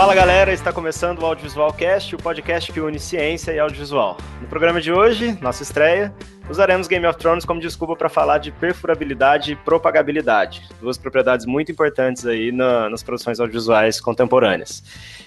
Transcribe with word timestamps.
Fala 0.00 0.14
galera, 0.14 0.50
está 0.50 0.72
começando 0.72 1.18
o 1.18 1.26
Audiovisual 1.26 1.70
Cast, 1.74 2.14
o 2.14 2.18
podcast 2.18 2.72
que 2.72 2.80
une 2.80 2.98
ciência 2.98 3.52
e 3.52 3.58
audiovisual. 3.58 4.16
No 4.40 4.48
programa 4.48 4.80
de 4.80 4.90
hoje, 4.90 5.38
nossa 5.42 5.62
estreia, 5.62 6.10
usaremos 6.48 6.88
Game 6.88 7.06
of 7.06 7.18
Thrones 7.18 7.44
como 7.44 7.60
desculpa 7.60 7.94
para 7.94 8.08
falar 8.08 8.38
de 8.38 8.50
perfurabilidade 8.50 9.52
e 9.52 9.56
propagabilidade, 9.56 10.66
duas 10.80 10.96
propriedades 10.96 11.44
muito 11.44 11.70
importantes 11.70 12.24
aí 12.24 12.50
na, 12.50 12.88
nas 12.88 13.02
produções 13.02 13.38
audiovisuais 13.40 14.00
contemporâneas. 14.00 14.82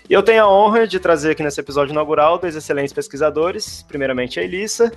E 0.10 0.14
eu 0.14 0.24
tenho 0.24 0.44
a 0.44 0.52
honra 0.52 0.88
de 0.88 1.00
trazer 1.00 1.34
aqui 1.34 1.44
nesse 1.44 1.60
episódio 1.60 1.92
inaugural 1.92 2.40
dois 2.40 2.56
excelentes 2.56 2.94
pesquisadores, 2.94 3.84
primeiramente 3.84 4.40
a 4.40 4.44
Elissa. 4.44 4.92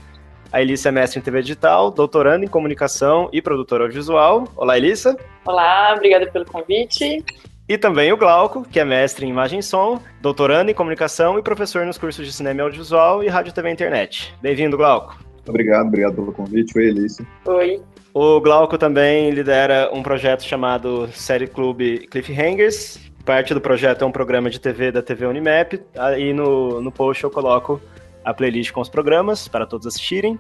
A 0.51 0.63
Elissa 0.63 0.89
é 0.89 0.93
mestre 0.93 1.21
em 1.21 1.23
TV 1.23 1.43
digital, 1.43 1.91
doutorando 1.91 2.47
em 2.47 2.49
comunicação 2.49 3.29
e 3.31 3.43
produtora 3.43 3.85
audiovisual. 3.85 4.49
Olá, 4.57 4.79
Elissa. 4.79 5.15
Olá, 5.45 5.93
obrigada 5.95 6.27
pelo 6.29 6.47
convite. 6.47 7.23
E 7.69 7.77
também 7.77 8.13
o 8.13 8.17
Glauco, 8.17 8.63
que 8.63 8.79
é 8.79 8.85
mestre 8.85 9.27
em 9.27 9.31
imagem 9.31 9.59
e 9.59 9.63
som, 9.63 10.01
doutorando 10.21 10.71
em 10.71 10.75
comunicação 10.75 11.37
e 11.37 11.43
professor 11.43 11.85
nos 11.85 11.99
cursos 11.99 12.25
de 12.25 12.33
cinema 12.33 12.61
e 12.61 12.63
audiovisual 12.63 13.25
e 13.25 13.29
rádio, 13.29 13.53
TV 13.53 13.71
e 13.71 13.73
internet. 13.73 14.33
Bem-vindo, 14.41 14.77
Glauco. 14.77 15.19
Obrigado, 15.49 15.89
obrigado 15.89 16.15
pelo 16.15 16.33
convite. 16.33 16.79
Oi, 16.79 16.87
Elise. 16.87 17.27
Oi. 17.45 17.83
O 18.15 18.41
Glauco 18.41 18.79
também 18.79 19.31
lidera 19.31 19.91
um 19.93 20.01
projeto 20.01 20.45
chamado 20.45 21.09
Série 21.09 21.49
Clube 21.49 22.07
Cliffhangers. 22.09 23.01
Parte 23.25 23.53
do 23.53 23.61
projeto 23.61 24.03
é 24.03 24.07
um 24.07 24.13
programa 24.13 24.49
de 24.49 24.61
TV 24.61 24.93
da 24.93 25.03
TV 25.03 25.27
Unimap. 25.27 25.75
Aí 25.99 26.33
no, 26.33 26.81
no 26.81 26.93
post 26.93 27.25
eu 27.25 27.31
coloco 27.33 27.81
a 28.27 28.35
playlist 28.35 28.73
com 28.73 28.81
os 28.81 28.89
programas 28.89 29.47
para 29.47 29.65
todos 29.65 29.87
assistirem. 29.87 30.37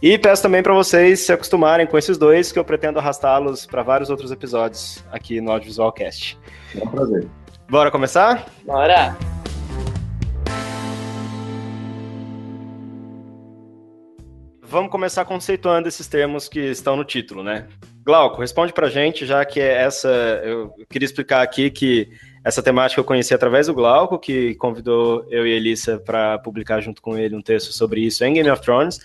E 0.00 0.18
peço 0.18 0.42
também 0.42 0.62
para 0.62 0.72
vocês 0.72 1.20
se 1.20 1.30
acostumarem 1.30 1.86
com 1.86 1.98
esses 1.98 2.16
dois, 2.16 2.50
que 2.50 2.58
eu 2.58 2.64
pretendo 2.64 2.98
arrastá-los 2.98 3.66
para 3.66 3.82
vários 3.82 4.08
outros 4.08 4.32
episódios 4.32 5.04
aqui 5.12 5.38
no 5.38 5.52
Audiovisual 5.52 5.92
Cast. 5.92 6.38
É 6.74 6.82
um 6.82 6.88
prazer. 6.88 7.28
Bora 7.68 7.90
começar? 7.90 8.46
Bora! 8.64 9.14
Vamos 14.62 14.90
começar 14.90 15.24
conceituando 15.26 15.88
esses 15.88 16.06
termos 16.06 16.48
que 16.48 16.60
estão 16.60 16.96
no 16.96 17.04
título, 17.04 17.42
né? 17.42 17.68
Glauco, 18.02 18.40
responde 18.40 18.72
pra 18.72 18.88
gente, 18.88 19.26
já 19.26 19.44
que 19.44 19.60
é 19.60 19.82
essa. 19.82 20.08
Eu 20.08 20.72
queria 20.88 21.04
explicar 21.04 21.42
aqui 21.42 21.70
que 21.70 22.08
essa 22.44 22.62
temática 22.62 23.00
eu 23.00 23.04
conheci 23.04 23.34
através 23.34 23.66
do 23.66 23.74
Glauco, 23.74 24.18
que 24.18 24.54
convidou 24.54 25.26
eu 25.28 25.46
e 25.46 25.52
a 25.52 25.56
Elissa 25.56 25.98
para 25.98 26.38
publicar 26.38 26.80
junto 26.80 27.02
com 27.02 27.16
ele 27.16 27.36
um 27.36 27.42
texto 27.42 27.72
sobre 27.72 28.00
isso 28.00 28.24
em 28.24 28.34
Game 28.34 28.50
of 28.50 28.62
Thrones. 28.62 28.98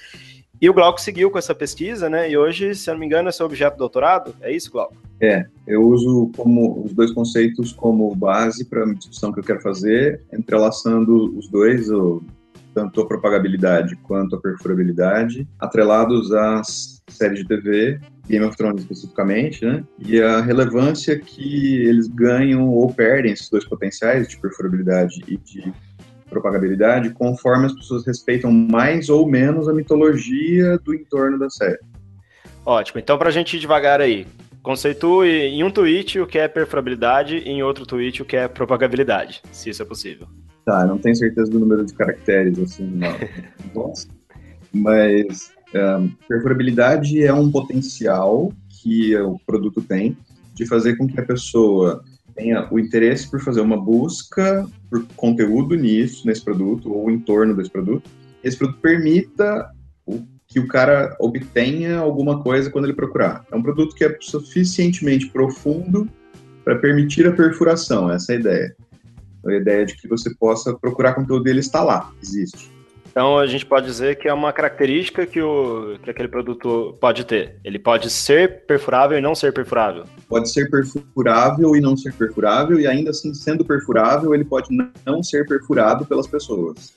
E 0.61 0.69
o 0.69 0.73
Glauco 0.73 1.01
seguiu 1.01 1.29
com 1.29 1.37
essa 1.37 1.53
pesquisa, 1.53 2.09
né? 2.09 2.29
E 2.31 2.37
hoje, 2.37 2.73
se 2.75 2.89
eu 2.89 2.93
não 2.93 2.99
me 2.99 3.05
engano, 3.05 3.27
é 3.27 3.31
seu 3.31 3.45
objeto 3.45 3.73
de 3.73 3.79
doutorado. 3.79 4.33
É 4.41 4.51
isso, 4.55 4.71
Glauco? 4.71 4.95
É, 5.19 5.45
eu 5.67 5.83
uso 5.83 6.31
como 6.35 6.83
os 6.83 6.93
dois 6.93 7.11
conceitos 7.11 7.73
como 7.73 8.13
base 8.15 8.63
para 8.65 8.83
a 8.83 8.93
discussão 8.93 9.33
que 9.33 9.39
eu 9.39 9.43
quero 9.43 9.61
fazer, 9.61 10.21
entrelaçando 10.33 11.37
os 11.37 11.49
dois, 11.49 11.89
o, 11.89 12.21
tanto 12.75 12.99
a 12.99 13.07
propagabilidade 13.07 13.95
quanto 14.03 14.35
a 14.35 14.41
perfurabilidade, 14.41 15.47
atrelados 15.57 16.33
às 16.33 17.01
séries 17.07 17.39
de 17.39 17.47
TV, 17.47 17.99
Game 18.27 18.43
of 18.43 18.57
Thrones 18.57 18.81
especificamente, 18.81 19.65
né? 19.65 19.83
E 19.97 20.21
a 20.21 20.41
relevância 20.41 21.17
que 21.17 21.77
eles 21.87 22.07
ganham 22.07 22.67
ou 22.69 22.93
perdem 22.93 23.31
esses 23.31 23.49
dois 23.49 23.63
potenciais 23.63 24.27
de 24.27 24.37
perfurabilidade 24.37 25.23
e 25.25 25.37
de 25.37 25.73
propagabilidade 26.29 27.11
conforme 27.11 27.67
as 27.67 27.73
pessoas 27.73 28.05
respeitam 28.05 28.51
mais 28.51 29.07
ou 29.07 29.25
menos 29.25 29.69
a 29.69 29.73
mitologia 29.73 30.77
do 30.79 30.93
entorno 30.93 31.39
da 31.39 31.49
série. 31.49 31.79
Ótimo. 32.65 32.99
Então, 32.99 33.17
para 33.17 33.29
a 33.29 33.31
gente 33.31 33.55
ir 33.55 33.59
devagar 33.59 34.01
aí, 34.01 34.27
conceitue 34.61 35.29
em 35.29 35.63
um 35.63 35.71
tweet 35.71 36.19
o 36.19 36.27
que 36.27 36.39
é 36.39 36.47
perfurabilidade 36.47 37.37
e 37.37 37.49
em 37.49 37.63
outro 37.63 37.85
tweet 37.85 38.21
o 38.21 38.25
que 38.25 38.35
é 38.35 38.47
propagabilidade, 38.49 39.41
se 39.51 39.69
isso 39.69 39.81
é 39.81 39.85
possível. 39.85 40.27
Tá, 40.65 40.85
não 40.85 40.97
tenho 40.97 41.15
certeza 41.15 41.51
do 41.51 41.59
número 41.59 41.85
de 41.85 41.93
caracteres, 41.93 42.57
assim, 42.57 42.87
não. 42.87 43.93
Mas 44.73 45.51
um, 45.73 46.09
perfurabilidade 46.27 47.23
é 47.23 47.33
um 47.33 47.51
potencial 47.51 48.51
que 48.67 49.15
o 49.17 49.39
produto 49.45 49.81
tem 49.81 50.17
de 50.53 50.65
fazer 50.65 50.95
com 50.95 51.07
que 51.07 51.19
a 51.19 51.25
pessoa 51.25 52.03
tenha 52.33 52.67
o 52.71 52.79
interesse 52.79 53.29
por 53.29 53.39
fazer 53.41 53.61
uma 53.61 53.79
busca 53.79 54.67
por 54.89 55.05
conteúdo 55.15 55.75
nisso, 55.75 56.25
nesse 56.25 56.43
produto, 56.43 56.91
ou 56.91 57.09
em 57.09 57.19
torno 57.19 57.55
desse 57.55 57.69
produto, 57.69 58.09
esse 58.43 58.57
produto 58.57 58.79
permita 58.79 59.69
o, 60.05 60.21
que 60.47 60.59
o 60.59 60.67
cara 60.67 61.15
obtenha 61.19 61.97
alguma 61.97 62.41
coisa 62.41 62.69
quando 62.69 62.85
ele 62.85 62.93
procurar. 62.93 63.45
É 63.51 63.55
um 63.55 63.61
produto 63.61 63.95
que 63.95 64.03
é 64.03 64.17
suficientemente 64.19 65.29
profundo 65.29 66.09
para 66.63 66.77
permitir 66.77 67.27
a 67.27 67.31
perfuração, 67.31 68.11
essa 68.11 68.33
é 68.33 68.35
a 68.35 68.39
ideia. 68.39 68.75
A 69.45 69.53
ideia 69.53 69.85
de 69.85 69.95
que 69.95 70.07
você 70.07 70.33
possa 70.35 70.73
procurar 70.73 71.13
conteúdo 71.13 71.43
dele 71.43 71.59
está 71.59 71.83
lá, 71.83 72.11
existe. 72.21 72.75
Então 73.15 73.39
a 73.39 73.47
gente 73.47 73.65
pode 73.65 73.85
dizer 73.85 74.17
que 74.17 74.27
é 74.27 74.33
uma 74.33 74.51
característica 74.51 75.25
que, 75.25 75.41
o, 75.41 75.97
que 76.03 76.09
aquele 76.09 76.27
produto 76.27 76.97
pode 76.99 77.23
ter. 77.23 77.55
Ele 77.63 77.79
pode 77.79 78.09
ser 78.09 78.65
perfurável 78.65 79.17
e 79.17 79.21
não 79.21 79.33
ser 79.33 79.53
perfurável. 79.53 80.03
Pode 80.27 80.49
ser 80.51 80.69
perfurável 80.69 81.77
e 81.77 81.79
não 81.79 81.95
ser 81.95 82.13
perfurável, 82.13 82.77
e 82.77 82.85
ainda 82.85 83.11
assim, 83.11 83.33
sendo 83.33 83.63
perfurável, 83.63 84.35
ele 84.35 84.43
pode 84.43 84.67
não 85.05 85.23
ser 85.23 85.47
perfurado 85.47 86.05
pelas 86.05 86.27
pessoas. 86.27 86.93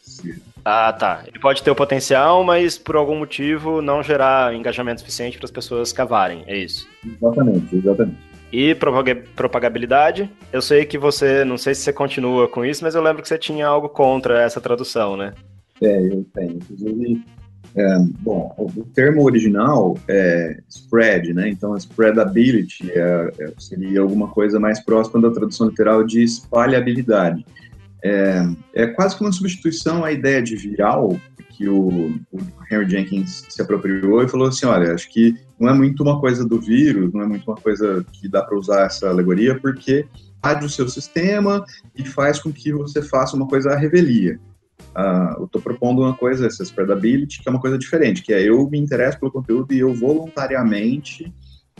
Ah, 0.64 0.92
tá. 0.92 1.22
Ele 1.24 1.38
pode 1.38 1.62
ter 1.62 1.70
o 1.70 1.76
potencial, 1.76 2.42
mas 2.42 2.76
por 2.76 2.96
algum 2.96 3.16
motivo 3.16 3.80
não 3.80 4.02
gerar 4.02 4.52
engajamento 4.52 5.02
suficiente 5.02 5.38
para 5.38 5.44
as 5.44 5.52
pessoas 5.52 5.92
cavarem. 5.92 6.42
É 6.48 6.58
isso. 6.58 6.88
Exatamente, 7.06 7.76
exatamente. 7.76 8.27
E 8.52 8.74
propagabilidade, 9.36 10.30
eu 10.52 10.62
sei 10.62 10.86
que 10.86 10.96
você, 10.96 11.44
não 11.44 11.58
sei 11.58 11.74
se 11.74 11.82
você 11.82 11.92
continua 11.92 12.48
com 12.48 12.64
isso, 12.64 12.82
mas 12.82 12.94
eu 12.94 13.02
lembro 13.02 13.20
que 13.20 13.28
você 13.28 13.36
tinha 13.36 13.66
algo 13.66 13.88
contra 13.88 14.40
essa 14.40 14.60
tradução, 14.60 15.16
né? 15.16 15.34
É, 15.82 16.06
eu 16.06 16.24
tenho. 16.34 16.52
Inclusive, 16.52 17.22
é, 17.76 17.98
bom, 18.20 18.54
o 18.56 18.84
termo 18.94 19.22
original 19.22 19.96
é 20.08 20.58
spread, 20.68 21.34
né? 21.34 21.48
Então, 21.48 21.76
spreadability 21.76 22.90
é, 22.90 23.30
é, 23.38 23.52
seria 23.58 24.00
alguma 24.00 24.28
coisa 24.28 24.58
mais 24.58 24.80
próxima 24.80 25.20
da 25.20 25.30
tradução 25.30 25.68
literal 25.68 26.02
de 26.02 26.22
espalhabilidade. 26.22 27.44
É, 28.02 28.42
é 28.74 28.86
quase 28.86 29.16
que 29.16 29.22
uma 29.22 29.32
substituição 29.32 30.04
à 30.04 30.12
ideia 30.12 30.40
de 30.40 30.56
viral 30.56 31.18
que 31.50 31.68
o, 31.68 31.88
o, 32.32 32.38
Henry 32.70 32.88
Jenkins 32.88 33.44
se 33.48 33.60
apropriou 33.60 34.22
e 34.22 34.28
falou 34.28 34.48
assim, 34.48 34.64
olha, 34.64 34.94
acho 34.94 35.10
que 35.10 35.34
não 35.58 35.68
é 35.68 35.74
muito 35.74 36.02
uma 36.02 36.20
coisa 36.20 36.44
do 36.46 36.60
vírus, 36.60 37.12
não 37.12 37.22
é 37.22 37.26
muito 37.26 37.50
uma 37.50 37.56
coisa 37.56 38.04
que 38.12 38.28
dá 38.28 38.42
para 38.42 38.56
usar 38.56 38.86
essa 38.86 39.08
alegoria, 39.08 39.58
porque 39.58 40.06
age 40.42 40.64
o 40.64 40.70
seu 40.70 40.88
sistema 40.88 41.64
e 41.96 42.04
faz 42.04 42.40
com 42.40 42.52
que 42.52 42.72
você 42.72 43.02
faça 43.02 43.36
uma 43.36 43.46
coisa 43.46 43.72
à 43.72 43.76
revelia. 43.76 44.38
Uh, 44.96 45.40
eu 45.40 45.44
estou 45.44 45.60
propondo 45.60 46.02
uma 46.02 46.14
coisa, 46.14 46.46
essa 46.46 46.62
spreadability, 46.62 47.42
que 47.42 47.48
é 47.48 47.50
uma 47.50 47.60
coisa 47.60 47.76
diferente, 47.76 48.22
que 48.22 48.32
é 48.32 48.42
eu 48.42 48.68
me 48.68 48.78
interesso 48.78 49.18
pelo 49.18 49.32
conteúdo 49.32 49.72
e 49.72 49.80
eu 49.80 49.94
voluntariamente 49.94 51.32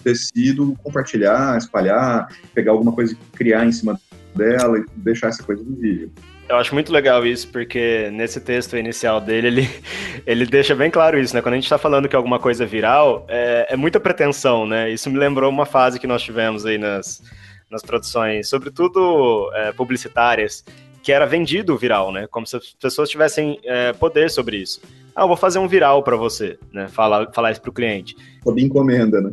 decido 0.05 0.77
compartilhar, 0.83 1.57
espalhar, 1.59 2.29
pegar 2.55 2.73
alguma 2.73 2.93
coisa 2.93 3.13
e 3.13 3.37
criar 3.37 3.67
em 3.67 3.73
cima 3.73 4.01
dela 4.35 4.79
e 4.79 4.85
deixar 4.97 5.29
essa 5.29 5.43
coisa 5.43 5.65
visível. 5.65 6.11
Eu 6.49 6.57
acho 6.57 6.73
muito 6.73 6.91
legal 6.91 7.27
isso, 7.27 7.47
porque 7.49 8.11
nesse 8.11 8.41
texto 8.41 8.77
inicial 8.77 9.21
dele, 9.21 9.49
ele, 9.49 9.71
ele 10.27 10.47
deixa 10.47 10.75
bem 10.75 10.91
claro 10.91 11.19
isso, 11.19 11.35
né? 11.35 11.43
Quando 11.43 11.53
a 11.53 11.57
gente 11.57 11.65
está 11.65 11.77
falando 11.77 12.09
que 12.09 12.17
alguma 12.17 12.39
coisa 12.39 12.65
é 12.65 12.67
viral, 12.67 13.27
é, 13.29 13.67
é 13.71 13.77
muita 13.77 14.01
pretensão, 14.01 14.67
né? 14.67 14.91
Isso 14.91 15.11
me 15.11 15.19
lembrou 15.19 15.51
uma 15.51 15.67
fase 15.67 16.01
que 16.01 16.07
nós 16.07 16.23
tivemos 16.23 16.65
aí 16.65 16.79
nas, 16.79 17.23
nas 17.71 17.83
produções, 17.83 18.49
sobretudo 18.49 19.51
é, 19.55 19.73
publicitárias, 19.73 20.65
que 21.03 21.13
era 21.13 21.27
vendido 21.27 21.75
o 21.75 21.79
viral, 21.79 22.11
né? 22.11 22.27
Como 22.31 22.47
se 22.47 22.57
as 22.57 22.73
pessoas 22.81 23.11
tivessem 23.11 23.59
é, 23.65 23.93
poder 23.93 24.31
sobre 24.31 24.57
isso. 24.57 24.81
Ah, 25.15 25.25
eu 25.25 25.29
vou 25.29 25.37
fazer 25.37 25.59
um 25.59 25.69
viral 25.69 26.03
para 26.03 26.17
você, 26.17 26.59
né? 26.73 26.89
Falar, 26.89 27.31
falar 27.33 27.53
isso 27.53 27.61
pro 27.61 27.73
cliente. 27.73 28.17
Sob 28.43 28.63
encomenda, 28.63 29.21
né? 29.21 29.33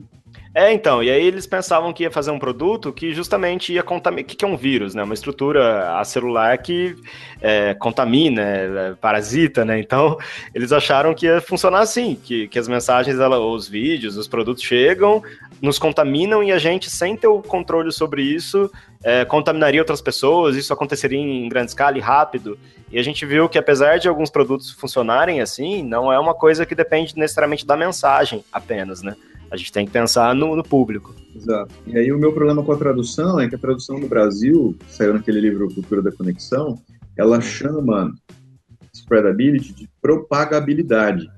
É, 0.58 0.72
então, 0.72 1.04
e 1.04 1.12
aí 1.12 1.22
eles 1.22 1.46
pensavam 1.46 1.92
que 1.92 2.04
ia 2.04 2.10
fazer 2.10 2.32
um 2.32 2.40
produto 2.40 2.94
que 2.94 3.14
justamente 3.14 3.74
ia 3.74 3.84
contaminar. 3.84 4.24
O 4.24 4.28
que, 4.28 4.38
que 4.38 4.46
é 4.46 4.48
um 4.48 4.56
vírus, 4.56 4.96
né? 4.96 5.04
Uma 5.04 5.14
estrutura 5.14 6.02
celular 6.06 6.58
que 6.60 6.96
é, 7.42 7.74
contamina, 7.74 8.42
é, 8.42 8.94
parasita, 8.94 9.66
né? 9.66 9.78
Então, 9.78 10.18
eles 10.56 10.72
acharam 10.72 11.14
que 11.14 11.26
ia 11.26 11.42
funcionar 11.42 11.80
assim, 11.80 12.16
que, 12.16 12.48
que 12.48 12.58
as 12.58 12.70
mensagens, 12.70 13.20
ela, 13.20 13.38
os 13.38 13.68
vídeos, 13.68 14.16
os 14.16 14.30
produtos 14.30 14.64
chegam, 14.64 15.22
nos 15.62 15.78
contaminam 15.78 16.42
e 16.42 16.54
a 16.54 16.58
gente, 16.58 16.90
sem 16.90 17.18
ter 17.18 17.28
o 17.28 17.42
controle 17.42 17.92
sobre 17.92 18.22
isso, 18.22 18.72
é, 19.04 19.26
contaminaria 19.26 19.82
outras 19.82 20.00
pessoas, 20.00 20.56
isso 20.56 20.72
aconteceria 20.72 21.20
em 21.20 21.50
grande 21.50 21.72
escala 21.72 21.98
e 21.98 22.02
rápido. 22.02 22.58
E 22.90 22.98
a 22.98 23.04
gente 23.04 23.26
viu 23.26 23.50
que, 23.50 23.58
apesar 23.58 24.00
de 24.00 24.08
alguns 24.08 24.30
produtos 24.30 24.72
funcionarem 24.72 25.42
assim, 25.42 25.84
não 25.84 26.14
é 26.14 26.18
uma 26.18 26.34
coisa 26.34 26.66
que 26.66 26.74
depende 26.74 27.18
necessariamente 27.18 27.68
da 27.68 27.76
mensagem 27.76 28.42
apenas, 28.54 29.02
né? 29.02 29.18
A 29.52 29.58
gente 29.58 29.72
tem 29.72 29.86
que 29.86 29.92
pensar 29.92 30.34
no, 30.36 30.56
no, 30.56 30.64
público. 30.64 31.16
Exato. 31.36 31.74
E 31.88 31.98
aí 31.98 32.12
o 32.12 32.18
meu 32.18 32.34
problema 32.34 32.64
com 32.64 32.72
a 32.72 32.78
tradução 32.78 33.40
é 33.40 33.48
que 33.48 33.56
a 33.56 33.60
tradução 33.60 34.00
no 34.00 34.08
Brasil, 34.08 34.76
saiu 34.88 35.14
naquele 35.14 35.40
livro 35.40 35.74
Cultura 35.74 36.02
da 36.02 36.12
Conexão, 36.12 36.80
ela 37.18 37.40
chama 37.40 38.14
spreadability 38.94 39.74
de 39.74 39.90
propagabilidade. 40.02 41.30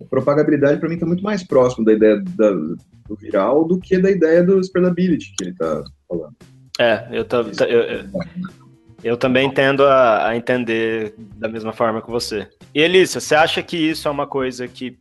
A 0.00 0.04
propagabilidade 0.04 0.80
para 0.80 0.88
mim 0.88 0.94
está 0.96 1.06
muito 1.06 1.22
mais 1.22 1.42
próximo 1.42 1.84
da 1.84 1.92
ideia 1.92 2.22
da, 2.36 2.50
do 2.50 3.16
viral 3.16 3.64
do 3.64 3.78
que 3.78 3.98
da 3.98 4.10
ideia 4.10 4.42
do 4.42 4.60
spreadability 4.60 5.34
que 5.36 5.44
ele 5.44 5.50
está 5.52 5.82
falando. 6.08 6.36
É, 6.78 7.06
eu, 7.12 7.24
tô, 7.24 7.42
eu, 7.42 7.80
eu 7.80 8.04
Eu 9.04 9.16
também 9.16 9.50
tendo 9.50 9.84
a, 9.84 10.28
a, 10.28 10.36
entender 10.36 11.14
da 11.36 11.48
mesma 11.48 11.72
forma 11.72 12.00
que 12.00 12.10
você. 12.10 12.48
E 12.74 12.80
Elissa, 12.80 13.20
você 13.20 13.34
acha 13.34 13.62
que 13.62 13.76
isso 13.76 14.06
é 14.06 14.10
uma 14.10 14.26
coisa 14.26 14.68
que 14.68 14.96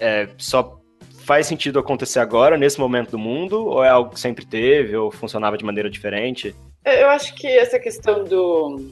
é, 0.00 0.28
só 0.38 0.77
faz 1.28 1.46
sentido 1.46 1.78
acontecer 1.78 2.20
agora, 2.20 2.56
nesse 2.56 2.80
momento 2.80 3.10
do 3.10 3.18
mundo, 3.18 3.66
ou 3.66 3.84
é 3.84 3.90
algo 3.90 4.12
que 4.12 4.18
sempre 4.18 4.46
teve, 4.46 4.96
ou 4.96 5.10
funcionava 5.10 5.58
de 5.58 5.64
maneira 5.64 5.90
diferente? 5.90 6.56
Eu 6.82 7.10
acho 7.10 7.34
que 7.34 7.46
essa 7.46 7.78
questão 7.78 8.24
do. 8.24 8.90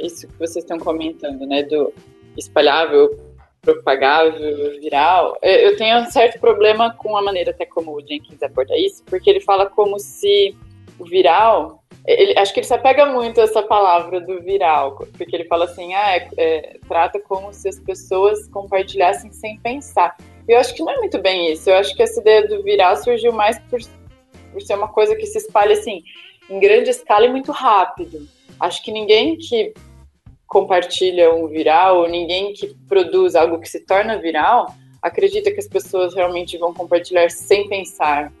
Isso 0.00 0.28
que 0.28 0.38
vocês 0.38 0.64
estão 0.64 0.78
comentando, 0.78 1.44
né? 1.44 1.64
Do 1.64 1.92
espalhável, 2.36 3.18
propagável, 3.62 4.78
viral. 4.80 5.36
Eu 5.42 5.76
tenho 5.76 5.98
um 5.98 6.08
certo 6.08 6.38
problema 6.38 6.94
com 6.94 7.16
a 7.16 7.22
maneira 7.22 7.50
até 7.50 7.66
como 7.66 7.96
o 7.96 8.00
Jenkins 8.00 8.40
aborda 8.44 8.78
isso, 8.78 9.02
porque 9.06 9.28
ele 9.28 9.40
fala 9.40 9.66
como 9.66 9.98
se 9.98 10.56
o 11.00 11.04
viral 11.04 11.80
ele, 12.06 12.38
acho 12.38 12.54
que 12.54 12.60
ele 12.60 12.66
se 12.66 12.74
apega 12.74 13.06
muito 13.06 13.40
a 13.40 13.44
essa 13.44 13.62
palavra 13.62 14.20
do 14.20 14.40
viral, 14.40 14.96
porque 14.96 15.36
ele 15.36 15.44
fala 15.44 15.66
assim, 15.66 15.92
ah, 15.94 16.16
é, 16.16 16.28
é, 16.38 16.76
trata 16.88 17.20
como 17.20 17.52
se 17.52 17.68
as 17.68 17.78
pessoas 17.78 18.48
compartilhassem 18.48 19.30
sem 19.32 19.58
pensar. 19.58 20.16
Eu 20.50 20.58
acho 20.58 20.74
que 20.74 20.82
não 20.82 20.90
é 20.90 20.96
muito 20.96 21.18
bem 21.18 21.52
isso. 21.52 21.70
Eu 21.70 21.76
acho 21.76 21.94
que 21.94 22.02
essa 22.02 22.20
ideia 22.20 22.46
do 22.48 22.62
viral 22.62 22.96
surgiu 22.96 23.32
mais 23.32 23.58
por, 23.70 23.80
por 24.52 24.60
ser 24.60 24.74
uma 24.74 24.88
coisa 24.88 25.14
que 25.14 25.26
se 25.26 25.38
espalha 25.38 25.74
assim 25.74 26.02
em 26.48 26.58
grande 26.58 26.90
escala 26.90 27.26
e 27.26 27.30
muito 27.30 27.52
rápido. 27.52 28.26
Acho 28.58 28.82
que 28.82 28.90
ninguém 28.90 29.36
que 29.36 29.72
compartilha 30.48 31.32
um 31.32 31.46
viral 31.46 31.98
ou 31.98 32.08
ninguém 32.08 32.52
que 32.52 32.74
produz 32.88 33.36
algo 33.36 33.60
que 33.60 33.68
se 33.68 33.86
torna 33.86 34.18
viral 34.18 34.74
acredita 35.00 35.52
que 35.52 35.60
as 35.60 35.68
pessoas 35.68 36.14
realmente 36.14 36.58
vão 36.58 36.74
compartilhar 36.74 37.30
sem 37.30 37.68
pensar, 37.68 38.32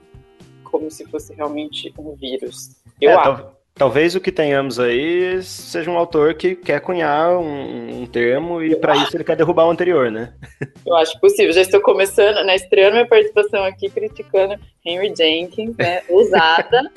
como 0.64 0.90
se 0.90 1.06
fosse 1.06 1.32
realmente 1.32 1.94
um 1.96 2.14
vírus. 2.16 2.70
Eu 3.00 3.12
é, 3.12 3.14
acho. 3.14 3.46
Talvez 3.80 4.14
o 4.14 4.20
que 4.20 4.30
tenhamos 4.30 4.78
aí 4.78 5.42
seja 5.42 5.90
um 5.90 5.96
autor 5.96 6.34
que 6.34 6.54
quer 6.54 6.82
cunhar 6.82 7.38
um, 7.38 8.02
um 8.02 8.06
termo 8.06 8.62
e 8.62 8.76
para 8.76 8.94
isso 8.94 9.16
ele 9.16 9.24
quer 9.24 9.36
derrubar 9.36 9.64
o 9.64 9.70
anterior, 9.70 10.10
né? 10.10 10.34
Eu 10.84 10.94
acho 10.96 11.18
possível. 11.18 11.50
Já 11.50 11.62
estou 11.62 11.80
começando, 11.80 12.44
né, 12.44 12.56
estreando 12.56 12.96
minha 12.96 13.08
participação 13.08 13.64
aqui 13.64 13.88
criticando 13.88 14.60
Henry 14.84 15.14
Jenkins, 15.16 15.74
né, 15.78 16.02
usada. 16.10 16.92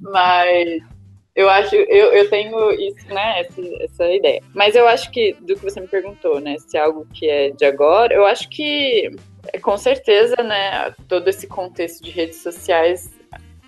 Mas 0.00 0.82
eu 1.36 1.48
acho, 1.48 1.76
eu, 1.76 2.12
eu 2.12 2.28
tenho 2.28 2.72
isso, 2.72 3.14
né, 3.14 3.42
essa, 3.42 3.62
essa 3.84 4.12
ideia. 4.12 4.42
Mas 4.52 4.74
eu 4.74 4.88
acho 4.88 5.08
que, 5.12 5.36
do 5.40 5.54
que 5.54 5.62
você 5.62 5.80
me 5.80 5.86
perguntou, 5.86 6.40
né, 6.40 6.56
se 6.58 6.76
é 6.76 6.80
algo 6.80 7.06
que 7.14 7.30
é 7.30 7.50
de 7.50 7.64
agora, 7.64 8.12
eu 8.12 8.26
acho 8.26 8.48
que, 8.48 9.08
com 9.62 9.78
certeza, 9.78 10.34
né, 10.42 10.92
todo 11.06 11.28
esse 11.28 11.46
contexto 11.46 12.02
de 12.02 12.10
redes 12.10 12.42
sociais 12.42 13.19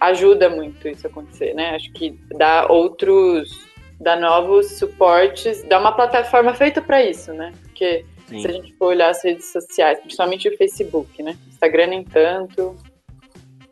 ajuda 0.08 0.48
muito 0.48 0.88
isso 0.88 1.06
a 1.06 1.10
acontecer, 1.10 1.54
né? 1.54 1.74
Acho 1.74 1.92
que 1.92 2.18
dá 2.36 2.66
outros, 2.68 3.66
dá 4.00 4.16
novos 4.16 4.78
suportes, 4.78 5.62
dá 5.64 5.78
uma 5.78 5.92
plataforma 5.92 6.54
feita 6.54 6.82
para 6.82 7.02
isso, 7.02 7.32
né? 7.32 7.52
Porque 7.62 8.04
Sim. 8.28 8.40
se 8.40 8.46
a 8.48 8.52
gente 8.52 8.72
for 8.74 8.86
olhar 8.86 9.10
as 9.10 9.22
redes 9.22 9.52
sociais, 9.52 9.98
principalmente 10.00 10.48
o 10.48 10.56
Facebook, 10.56 11.22
né? 11.22 11.36
Instagram 11.48 11.86
nem 11.88 12.04
tanto, 12.04 12.76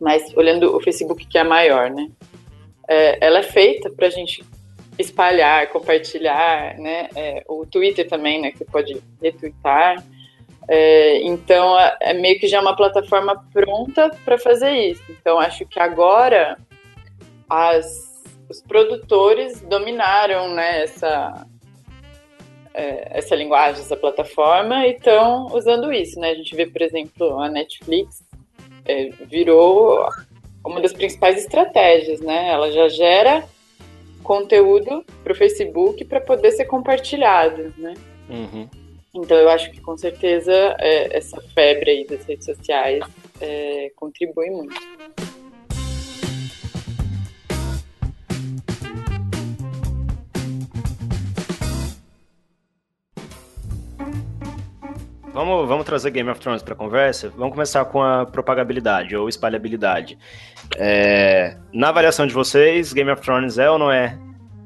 mas 0.00 0.35
olhando 0.37 0.77
o 0.77 0.81
Facebook 0.81 1.27
que 1.27 1.38
é 1.38 1.44
maior, 1.44 1.91
né? 1.91 2.09
É, 2.88 3.25
ela 3.25 3.41
é 3.41 3.43
feita 3.43 3.91
para 3.91 4.06
a 4.06 4.11
gente 4.11 4.44
espalhar, 4.99 5.69
compartilhar, 5.69 6.79
né? 6.79 7.09
É, 7.17 7.44
o 7.49 7.67
Twitter 7.67 8.09
também, 8.09 8.41
né? 8.41 8.53
Que 8.53 8.59
você 8.59 8.65
pode 8.65 9.03
retweetar. 9.21 10.05
É, 10.73 11.21
então, 11.23 11.77
é, 11.81 11.97
é 12.01 12.15
meio 12.15 12.39
que 12.39 12.47
já 12.47 12.61
uma 12.61 12.77
plataforma 12.77 13.45
pronta 13.53 14.09
para 14.25 14.39
fazer 14.39 14.71
isso. 14.71 15.03
Então, 15.11 15.41
acho 15.41 15.67
que 15.67 15.81
agora 15.81 16.57
as, 17.49 18.23
os 18.49 18.63
produtores 18.63 19.61
dominaram 19.63 20.55
né, 20.55 20.85
essa, 20.85 21.45
é, 22.73 23.19
essa 23.19 23.35
linguagem, 23.35 23.81
essa 23.81 23.97
plataforma, 23.97 24.87
e 24.87 24.93
estão 24.93 25.47
usando 25.47 25.93
isso. 25.93 26.21
Né? 26.21 26.31
A 26.31 26.35
gente 26.37 26.55
vê, 26.55 26.65
por 26.67 26.83
exemplo, 26.83 27.41
a 27.41 27.49
Netflix 27.49 28.23
é, 28.85 29.09
virou 29.27 30.09
uma 30.65 30.81
das 30.81 30.93
principais 30.93 31.37
estratégias. 31.37 32.21
Né? 32.21 32.49
Ela 32.49 32.71
já 32.71 32.89
gera 32.89 33.43
conteúdo 34.23 35.05
para 35.25 35.33
o 35.33 35.37
Facebook 35.37 36.05
para 36.05 36.21
poder 36.21 36.53
ser 36.53 36.67
compartilhado. 36.67 37.75
Né? 37.77 37.95
Uhum. 38.29 38.69
Então 39.15 39.37
eu 39.37 39.49
acho 39.49 39.71
que 39.73 39.81
com 39.81 39.97
certeza 39.97 40.53
é, 40.79 41.17
essa 41.17 41.41
febre 41.55 41.91
aí 41.91 42.07
das 42.07 42.25
redes 42.25 42.45
sociais 42.47 43.05
é, 43.41 43.91
contribui 43.97 44.51
muito. 44.51 44.75
Vamos, 55.33 55.69
vamos 55.69 55.87
trazer 55.87 56.11
Game 56.11 56.29
of 56.29 56.41
Thrones 56.41 56.62
para 56.62 56.75
conversa? 56.75 57.31
Vamos 57.31 57.55
começar 57.55 57.85
com 57.87 58.03
a 58.03 58.27
propagabilidade 58.27 59.17
ou 59.17 59.29
espalhabilidade. 59.29 60.19
É, 60.77 61.57
na 61.73 61.89
avaliação 61.89 62.27
de 62.27 62.35
vocês, 62.35 62.93
Game 62.93 63.11
of 63.11 63.23
Thrones 63.23 63.57
é 63.57 63.71
ou 63.71 63.79
não 63.79 63.91
é, 63.91 64.19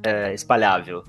é 0.03 0.35
espalhável? 0.35 1.05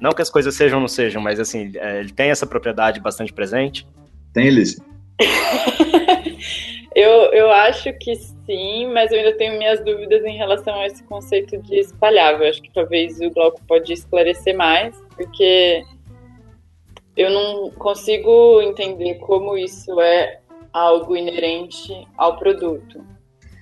Não 0.00 0.12
que 0.12 0.22
as 0.22 0.30
coisas 0.30 0.54
sejam 0.54 0.78
ou 0.78 0.80
não 0.80 0.88
sejam, 0.88 1.20
mas 1.20 1.38
assim, 1.38 1.72
é, 1.76 2.00
ele 2.00 2.12
tem 2.12 2.30
essa 2.30 2.46
propriedade 2.46 3.00
bastante 3.00 3.32
presente? 3.32 3.86
Tem, 4.32 4.46
Elise. 4.46 4.82
eu, 6.94 7.10
eu 7.32 7.50
acho 7.50 7.92
que 7.98 8.14
sim, 8.16 8.90
mas 8.92 9.12
eu 9.12 9.18
ainda 9.18 9.36
tenho 9.36 9.58
minhas 9.58 9.84
dúvidas 9.84 10.24
em 10.24 10.36
relação 10.36 10.74
a 10.74 10.86
esse 10.86 11.04
conceito 11.04 11.58
de 11.58 11.80
espalhável. 11.80 12.48
Acho 12.48 12.62
que 12.62 12.72
talvez 12.72 13.20
o 13.20 13.30
Glauco 13.30 13.60
pode 13.68 13.92
esclarecer 13.92 14.56
mais, 14.56 14.96
porque 15.14 15.84
eu 17.16 17.30
não 17.30 17.70
consigo 17.72 18.62
entender 18.62 19.16
como 19.16 19.58
isso 19.58 20.00
é 20.00 20.40
algo 20.72 21.14
inerente 21.14 22.06
ao 22.16 22.38
produto. 22.38 23.04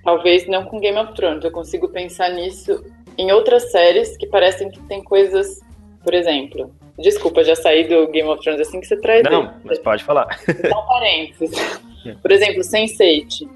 Talvez 0.04 0.46
não 0.46 0.64
com 0.64 0.78
Game 0.78 0.98
of 0.98 1.14
Thrones, 1.14 1.44
eu 1.44 1.50
consigo 1.50 1.88
pensar 1.88 2.30
nisso 2.30 2.84
em 3.16 3.32
outras 3.32 3.72
séries 3.72 4.16
que 4.16 4.26
parecem 4.26 4.70
que 4.70 4.80
tem 4.84 5.02
coisas 5.02 5.60
por 6.02 6.14
exemplo, 6.14 6.72
desculpa, 6.98 7.44
já 7.44 7.54
saí 7.54 7.86
do 7.86 8.08
Game 8.08 8.28
of 8.28 8.42
Thrones 8.42 8.60
assim 8.60 8.80
que 8.80 8.86
você 8.86 8.96
traz. 9.00 9.22
Não, 9.24 9.54
mas 9.64 9.78
pode 9.78 10.04
falar. 10.04 10.38
Então, 10.48 10.86
parênteses. 10.86 11.80
Por 12.22 12.30
exemplo, 12.30 12.60
Sense8, 12.60 13.48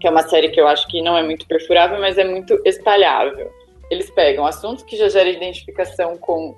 que 0.00 0.06
é 0.06 0.10
uma 0.10 0.22
série 0.22 0.48
que 0.48 0.60
eu 0.60 0.66
acho 0.66 0.86
que 0.88 1.00
não 1.00 1.16
é 1.16 1.22
muito 1.22 1.46
perfurável, 1.46 2.00
mas 2.00 2.18
é 2.18 2.24
muito 2.24 2.60
espalhável. 2.64 3.50
Eles 3.90 4.10
pegam 4.10 4.46
assuntos 4.46 4.82
que 4.82 4.96
já 4.96 5.08
geram 5.08 5.30
identificação 5.30 6.16
com 6.16 6.56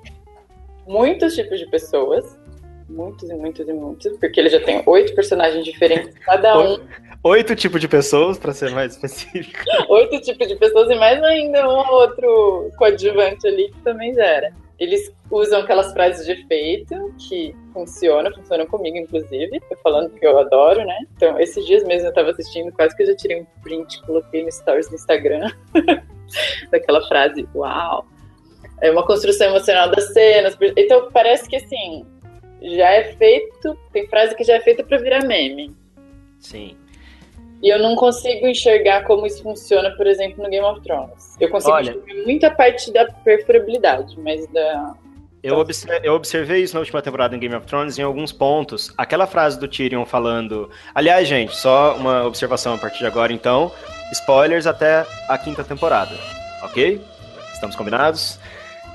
muitos 0.87 1.35
tipos 1.35 1.59
de 1.59 1.67
pessoas, 1.67 2.39
muitos 2.89 3.29
e 3.29 3.35
muitos 3.35 3.69
e 3.69 3.73
muitos, 3.73 4.17
porque 4.19 4.41
ele 4.41 4.49
já 4.49 4.61
tem 4.61 4.83
oito 4.87 5.15
personagens 5.15 5.65
diferentes, 5.65 6.17
cada 6.19 6.59
um. 6.59 6.79
Oito 7.23 7.57
tipos 7.57 7.81
de 7.81 7.89
pessoas, 7.89 8.39
para 8.39 8.53
ser 8.53 8.71
mais 8.71 8.93
específico. 8.93 9.59
oito 9.89 10.21
tipos 10.21 10.47
de 10.47 10.57
pessoas 10.57 10.91
e 10.91 10.95
mais 10.95 11.23
ainda 11.23 11.67
um 11.67 11.91
outro 11.91 12.71
coadjuvante 12.77 13.47
ali 13.47 13.71
que 13.71 13.81
também 13.81 14.15
gera. 14.15 14.53
Eles 14.79 15.11
usam 15.31 15.61
aquelas 15.61 15.93
frases 15.93 16.27
de 16.27 16.33
efeito 16.33 17.15
que 17.29 17.55
funcionam, 17.73 18.33
funcionam 18.35 18.67
comigo, 18.67 18.99
inclusive. 18.99 19.61
Tô 19.61 19.77
falando 19.77 20.11
que 20.11 20.27
eu 20.27 20.37
adoro, 20.39 20.85
né? 20.85 20.99
Então, 21.17 21.39
esses 21.39 21.65
dias 21.65 21.85
mesmo 21.85 22.09
eu 22.09 22.13
tava 22.13 22.31
assistindo, 22.31 22.73
quase 22.73 22.95
que 22.97 23.05
eu 23.05 23.07
já 23.07 23.17
tirei 23.17 23.41
um 23.41 23.47
print, 23.63 24.03
coloquei 24.03 24.43
no 24.43 24.53
stories 24.53 24.91
no 24.91 24.97
Instagram, 24.97 25.51
daquela 26.71 27.01
frase, 27.07 27.49
uau! 27.55 28.05
É 28.83 28.91
uma 28.91 29.07
construção 29.07 29.47
emocional 29.47 29.91
das 29.91 30.13
cenas. 30.13 30.59
Então, 30.77 31.09
parece 31.13 31.49
que 31.49 31.57
assim, 31.57 32.05
já 32.65 32.91
é 32.91 33.05
feito, 33.15 33.79
tem 33.93 34.07
frase 34.09 34.35
que 34.35 34.45
já 34.45 34.55
é 34.55 34.61
feita 34.61 34.83
para 34.83 34.99
virar 34.99 35.25
meme. 35.25 35.75
Sim. 36.39 36.77
E 37.63 37.69
eu 37.69 37.79
não 37.79 37.97
consigo 37.97 38.47
enxergar 38.47 39.05
como 39.05 39.27
isso 39.27 39.43
funciona, 39.43 39.91
por 39.97 40.07
exemplo, 40.07 40.43
no 40.43 40.51
Game 40.51 40.67
of 40.67 40.83
Thrones. 40.83 41.37
Eu 41.41 41.49
consigo 41.49 41.73
Olha, 41.73 41.91
enxergar 41.91 42.23
muita 42.25 42.51
parte 42.51 42.93
da 42.93 43.07
perfurabilidade, 43.07 44.19
mas 44.21 44.47
da. 44.49 44.95
Eu 45.43 45.63
eu 46.03 46.15
observei 46.15 46.63
isso 46.63 46.75
na 46.75 46.81
última 46.81 47.03
temporada 47.03 47.37
em 47.37 47.39
Game 47.39 47.55
of 47.55 47.67
Thrones 47.67 47.99
em 47.99 48.03
alguns 48.03 48.33
pontos. 48.33 48.93
Aquela 48.97 49.27
frase 49.27 49.59
do 49.59 49.69
Tyrion 49.69 50.07
falando. 50.07 50.71
Aliás, 50.95 51.29
gente, 51.29 51.55
só 51.55 51.97
uma 51.97 52.25
observação 52.25 52.75
a 52.75 52.79
partir 52.79 52.99
de 52.99 53.07
agora, 53.07 53.33
então. 53.33 53.71
Spoilers 54.13 54.67
até 54.67 55.07
a 55.29 55.37
quinta 55.37 55.65
temporada, 55.65 56.15
ok? 56.63 57.01
Estamos 57.53 57.77
combinados? 57.77 58.39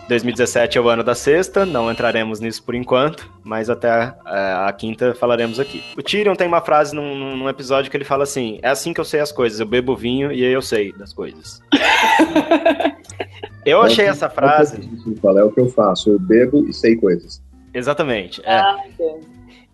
2017 0.10 0.78
é 0.78 0.82
o 0.82 0.90
ano 0.90 1.04
da 1.04 1.14
sexta, 1.14 1.66
não 1.66 1.92
entraremos 1.92 2.40
nisso 2.40 2.64
por 2.64 2.74
enquanto, 2.74 3.32
mas 3.44 3.70
até 3.70 3.90
a, 3.90 4.16
é, 4.26 4.68
a 4.68 4.74
quinta 4.74 5.14
falaremos 5.14 5.60
aqui. 5.60 5.84
O 5.96 6.02
Tyrion 6.02 6.36
tem 6.36 6.48
uma 6.48 6.62
frase 6.62 6.96
num, 6.96 7.38
num, 7.38 7.48
episódio 7.48 7.92
que 7.92 7.96
ele 7.96 8.04
fala 8.04 8.24
assim: 8.24 8.60
É 8.64 8.70
assim 8.70 8.92
que 8.92 9.00
eu 9.00 9.06
sei 9.06 9.20
as 9.20 9.32
coisas, 9.32 9.60
eu 9.60 9.68
bebo 9.68 9.96
vinho 9.96 10.32
e 10.32 10.44
aí 10.44 10.52
eu 10.52 10.64
sei 10.64 10.92
das 10.94 11.14
coisas. 11.14 11.62
eu 13.64 13.82
achei 13.82 14.08
essa 14.08 14.30
frase. 14.30 14.90
É 15.24 15.44
o 15.44 15.52
que 15.52 15.60
eu 15.60 15.70
faço, 15.70 16.10
eu 16.10 16.20
bebo 16.20 16.68
e 16.68 16.74
sei 16.74 16.96
coisas. 16.96 17.42
Exatamente. 17.72 18.42
É. 18.44 18.56
Ah, 18.58 18.78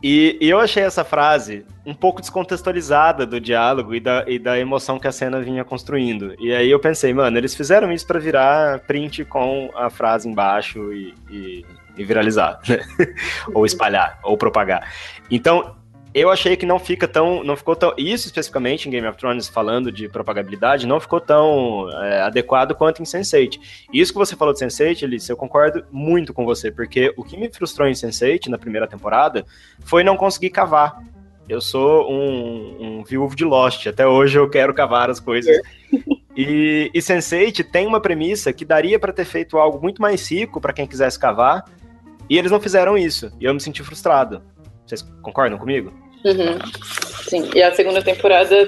E, 0.04 0.38
e, 0.40 0.50
eu 0.50 0.60
achei 0.60 0.84
essa 0.84 1.04
frase 1.04 1.66
um 1.86 1.94
pouco 1.94 2.22
descontextualizada 2.22 3.26
do 3.26 3.40
diálogo 3.40 3.96
e 3.96 4.00
da, 4.00 4.24
e 4.28 4.38
da 4.38 4.60
emoção 4.60 5.00
que 5.00 5.08
a 5.08 5.12
cena 5.12 5.42
vinha 5.42 5.64
construindo. 5.64 6.36
E 6.40 6.54
aí 6.54 6.70
eu 6.70 6.80
pensei, 6.80 7.14
mano, 7.14 7.38
eles 7.38 7.56
fizeram 7.56 7.92
isso 7.92 8.06
para 8.06 8.20
virar 8.20 8.80
print 8.82 9.24
com 9.26 9.72
a 9.76 9.90
frase 9.90 10.28
embaixo 10.28 10.94
e, 10.94 11.14
e, 11.32 11.66
e 11.98 12.04
viralizar, 12.04 12.60
ou 13.54 13.66
espalhar, 13.66 14.20
ou 14.24 14.38
propagar. 14.38 14.92
Então, 15.32 15.76
eu 16.16 16.30
achei 16.30 16.56
que 16.56 16.66
não 16.66 16.80
fica 16.80 17.10
tão. 17.10 17.44
Não 17.44 17.58
ficou 17.58 17.76
tão. 17.76 17.94
Isso 17.98 18.28
especificamente 18.28 18.88
em 18.88 18.92
Game 18.92 19.06
of 19.06 19.18
Thrones, 19.18 19.50
falando 19.50 19.92
de 19.92 20.08
propagabilidade, 20.08 20.88
não 20.88 20.98
ficou 20.98 21.20
tão 21.20 21.90
é, 22.04 22.22
adequado 22.22 22.74
quanto 22.74 23.02
em 23.02 23.06
Sense8. 23.06 23.60
Isso 23.92 24.14
que 24.14 24.18
você 24.18 24.34
falou 24.34 24.54
de 24.54 24.62
Sense8, 24.62 25.04
Alice, 25.04 25.30
eu 25.30 25.36
concordo 25.36 25.84
muito 25.92 26.34
com 26.34 26.46
você, 26.46 26.72
porque 26.72 27.14
o 27.18 27.24
que 27.24 27.36
me 27.36 27.52
frustrou 27.52 27.86
em 27.86 27.92
Sense8 27.92 28.48
na 28.48 28.58
primeira 28.58 28.88
temporada 28.88 29.46
foi 29.82 30.06
não 30.06 30.16
conseguir 30.16 30.52
cavar. 30.52 31.04
Eu 31.50 31.60
sou 31.60 32.10
um, 32.10 33.00
um 33.00 33.04
viúvo 33.04 33.36
de 33.36 33.44
Lost, 33.44 33.86
até 33.86 34.08
hoje 34.08 34.40
eu 34.40 34.50
quero 34.50 34.74
cavar 34.74 35.10
as 35.10 35.20
coisas. 35.20 35.62
E, 36.38 36.92
e 36.94 37.00
Sense8 37.00 37.64
tem 37.72 37.88
uma 37.88 38.02
premissa 38.02 38.52
que 38.52 38.66
daria 38.66 39.00
para 39.00 39.14
ter 39.14 39.24
feito 39.24 39.58
algo 39.58 39.82
muito 39.82 40.02
mais 40.02 40.30
rico 40.30 40.60
para 40.60 40.74
quem 40.74 40.86
quisesse 40.86 41.18
cavar, 41.18 41.64
e 42.30 42.38
eles 42.38 42.52
não 42.52 42.60
fizeram 42.60 42.98
isso, 42.98 43.32
e 43.40 43.46
eu 43.46 43.54
me 43.54 43.62
senti 43.62 43.82
frustrado. 43.82 44.42
Vocês 44.86 45.02
concordam 45.22 45.58
comigo? 45.58 45.94
Uhum. 46.26 46.58
Sim, 47.30 47.50
e 47.54 47.62
a 47.62 47.74
segunda 47.74 48.02
temporada 48.04 48.68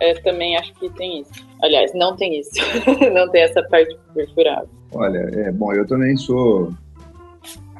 é, 0.00 0.14
também 0.20 0.56
acho 0.56 0.72
que 0.74 0.90
tem 0.90 1.22
isso. 1.22 1.32
Aliás, 1.62 1.92
não 1.94 2.14
tem 2.14 2.38
isso. 2.38 2.50
não 3.12 3.30
tem 3.30 3.42
essa 3.42 3.62
parte 3.64 3.96
perfurável. 4.14 4.68
Olha, 4.92 5.18
é, 5.32 5.50
bom, 5.50 5.72
eu 5.72 5.86
também 5.86 6.16
sou 6.16 6.72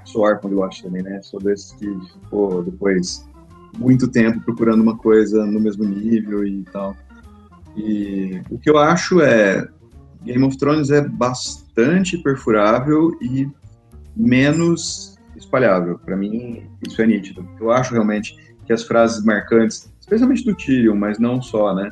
sou 0.04 0.22
órfão 0.22 0.48
de 0.48 0.56
Lost 0.56 0.82
também, 0.82 1.02
né? 1.02 1.20
Sou 1.22 1.38
desses 1.38 1.72
que 1.72 1.86
ficou 1.86 2.62
depois 2.62 3.28
muito 3.78 4.10
tempo 4.10 4.40
procurando 4.40 4.80
uma 4.80 4.96
coisa 4.96 5.44
no 5.44 5.60
mesmo 5.60 5.84
nível 5.84 6.46
e 6.46 6.64
tal. 6.72 6.96
E 7.76 8.40
o 8.50 8.58
que 8.58 8.70
eu 8.70 8.78
acho 8.78 9.20
é 9.20 9.68
Game 10.22 10.42
of 10.44 10.56
Thrones 10.56 10.90
é 10.90 11.00
bastante 11.00 12.16
perfurável 12.18 13.16
e 13.20 13.48
menos 14.16 15.16
espalhável. 15.36 15.98
Para 15.98 16.16
mim, 16.16 16.66
isso 16.86 17.00
é 17.00 17.06
nítido. 17.06 17.46
Eu 17.60 17.70
acho 17.70 17.92
realmente 17.92 18.36
que 18.68 18.72
as 18.74 18.82
frases 18.82 19.24
marcantes, 19.24 19.90
especialmente 19.98 20.44
do 20.44 20.54
Tyrion, 20.54 20.94
mas 20.94 21.18
não 21.18 21.40
só, 21.40 21.74
né? 21.74 21.90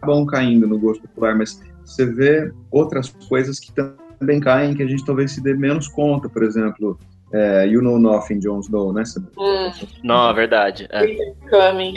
Acabam 0.00 0.24
caindo 0.24 0.66
no 0.66 0.78
gosto 0.78 1.02
popular, 1.02 1.36
mas 1.36 1.60
você 1.84 2.06
vê 2.06 2.50
outras 2.70 3.10
coisas 3.28 3.60
que 3.60 3.70
também 4.18 4.40
caem 4.40 4.74
que 4.74 4.82
a 4.82 4.86
gente 4.86 5.04
talvez 5.04 5.32
se 5.32 5.42
dê 5.42 5.52
menos 5.52 5.86
conta, 5.88 6.30
por 6.30 6.42
exemplo, 6.42 6.98
é, 7.30 7.68
You 7.68 7.82
Know 7.82 7.98
Nothing, 7.98 8.38
Jon 8.38 8.60
Snow, 8.60 8.90
né? 8.94 9.02
Hum. 9.38 9.70
Não, 10.02 10.30
é 10.30 10.32
verdade. 10.32 10.88
É. 10.90 11.04
Winter's 11.04 11.36
Coming. 11.50 11.94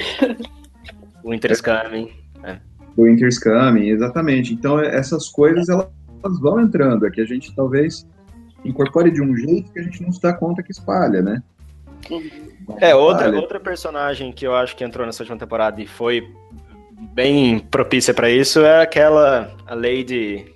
Winter's 1.25 1.61
Coming. 1.61 2.11
É. 2.43 2.59
Winter's 2.97 3.39
Coming, 3.39 3.87
exatamente. 3.87 4.53
Então, 4.53 4.77
essas 4.77 5.29
coisas, 5.29 5.69
elas, 5.69 5.87
elas 6.21 6.37
vão 6.41 6.59
entrando, 6.59 7.07
é 7.07 7.09
que 7.09 7.21
a 7.21 7.25
gente 7.25 7.55
talvez 7.55 8.05
incorpore 8.65 9.09
de 9.09 9.21
um 9.21 9.33
jeito 9.37 9.71
que 9.71 9.79
a 9.79 9.83
gente 9.83 10.03
não 10.03 10.11
se 10.11 10.21
dá 10.21 10.33
conta 10.33 10.61
que 10.61 10.71
espalha, 10.71 11.21
né? 11.21 11.41
Uhum. 12.11 12.54
É, 12.79 12.95
outra, 12.95 13.29
outra 13.35 13.59
personagem 13.59 14.31
que 14.31 14.45
eu 14.45 14.55
acho 14.55 14.75
que 14.75 14.83
entrou 14.83 15.05
nessa 15.05 15.23
última 15.23 15.37
temporada 15.37 15.81
e 15.81 15.87
foi 15.87 16.27
bem 17.13 17.59
propícia 17.59 18.13
para 18.13 18.29
isso 18.29 18.61
é 18.61 18.81
aquela 18.81 19.53
a 19.67 19.75
Lady. 19.75 20.53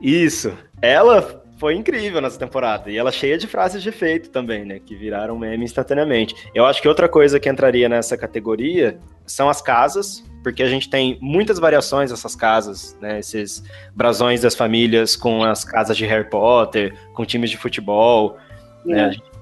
Isso. 0.00 0.52
Ela 0.80 1.42
foi 1.58 1.74
incrível 1.74 2.20
nessa 2.20 2.38
temporada. 2.38 2.90
E 2.90 2.96
ela 2.96 3.10
cheia 3.10 3.38
de 3.38 3.46
frases 3.46 3.82
de 3.82 3.88
efeito 3.88 4.30
também, 4.30 4.64
né? 4.64 4.78
Que 4.78 4.94
viraram 4.94 5.38
meme 5.38 5.64
instantaneamente. 5.64 6.34
Eu 6.54 6.66
acho 6.66 6.82
que 6.82 6.88
outra 6.88 7.08
coisa 7.08 7.40
que 7.40 7.48
entraria 7.48 7.88
nessa 7.88 8.16
categoria 8.16 8.98
são 9.24 9.48
as 9.48 9.62
casas, 9.62 10.22
porque 10.42 10.62
a 10.62 10.68
gente 10.68 10.90
tem 10.90 11.18
muitas 11.20 11.58
variações 11.58 12.10
dessas 12.10 12.36
casas, 12.36 12.96
né? 13.00 13.18
Esses 13.18 13.62
brasões 13.94 14.42
das 14.42 14.54
famílias 14.54 15.16
com 15.16 15.42
as 15.42 15.64
casas 15.64 15.96
de 15.96 16.04
Harry 16.04 16.28
Potter, 16.28 16.94
com 17.14 17.24
times 17.24 17.50
de 17.50 17.56
futebol, 17.56 18.36
né? 18.84 19.14
É. 19.14 19.33